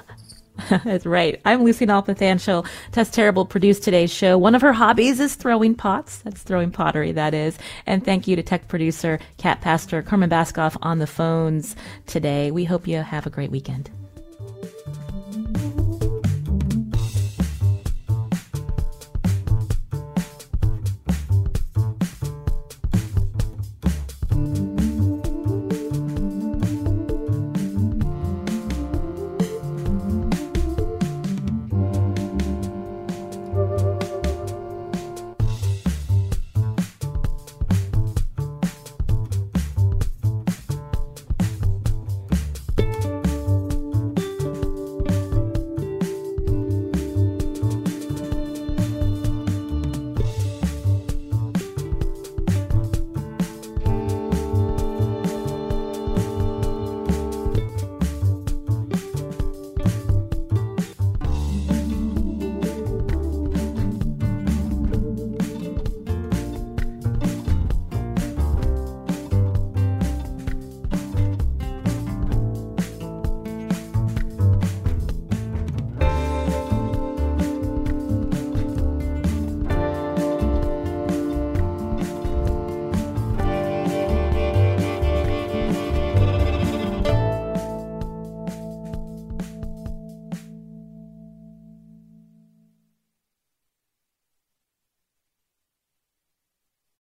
That's 0.84 1.07
right. 1.07 1.40
I'm 1.44 1.64
Lucy 1.64 1.86
Nalpathanchel. 1.86 2.66
Tess 2.92 3.11
Terrible 3.11 3.44
produced 3.44 3.82
today's 3.82 4.12
show. 4.12 4.38
One 4.38 4.54
of 4.54 4.62
her 4.62 4.72
hobbies 4.72 5.20
is 5.20 5.34
throwing 5.34 5.74
pots. 5.74 6.18
That's 6.18 6.42
throwing 6.42 6.70
pottery, 6.70 7.12
that 7.12 7.34
is. 7.34 7.59
And 7.86 8.04
thank 8.04 8.26
you 8.26 8.36
to 8.36 8.42
tech 8.42 8.68
producer 8.68 9.18
Kat 9.38 9.61
Pastor, 9.61 10.02
Carmen 10.02 10.30
Baskauf 10.30 10.76
on 10.82 10.98
the 10.98 11.07
phones 11.07 11.76
today. 12.07 12.50
We 12.50 12.64
hope 12.64 12.86
you 12.86 12.98
have 12.98 13.26
a 13.26 13.30
great 13.30 13.50
weekend. 13.50 13.90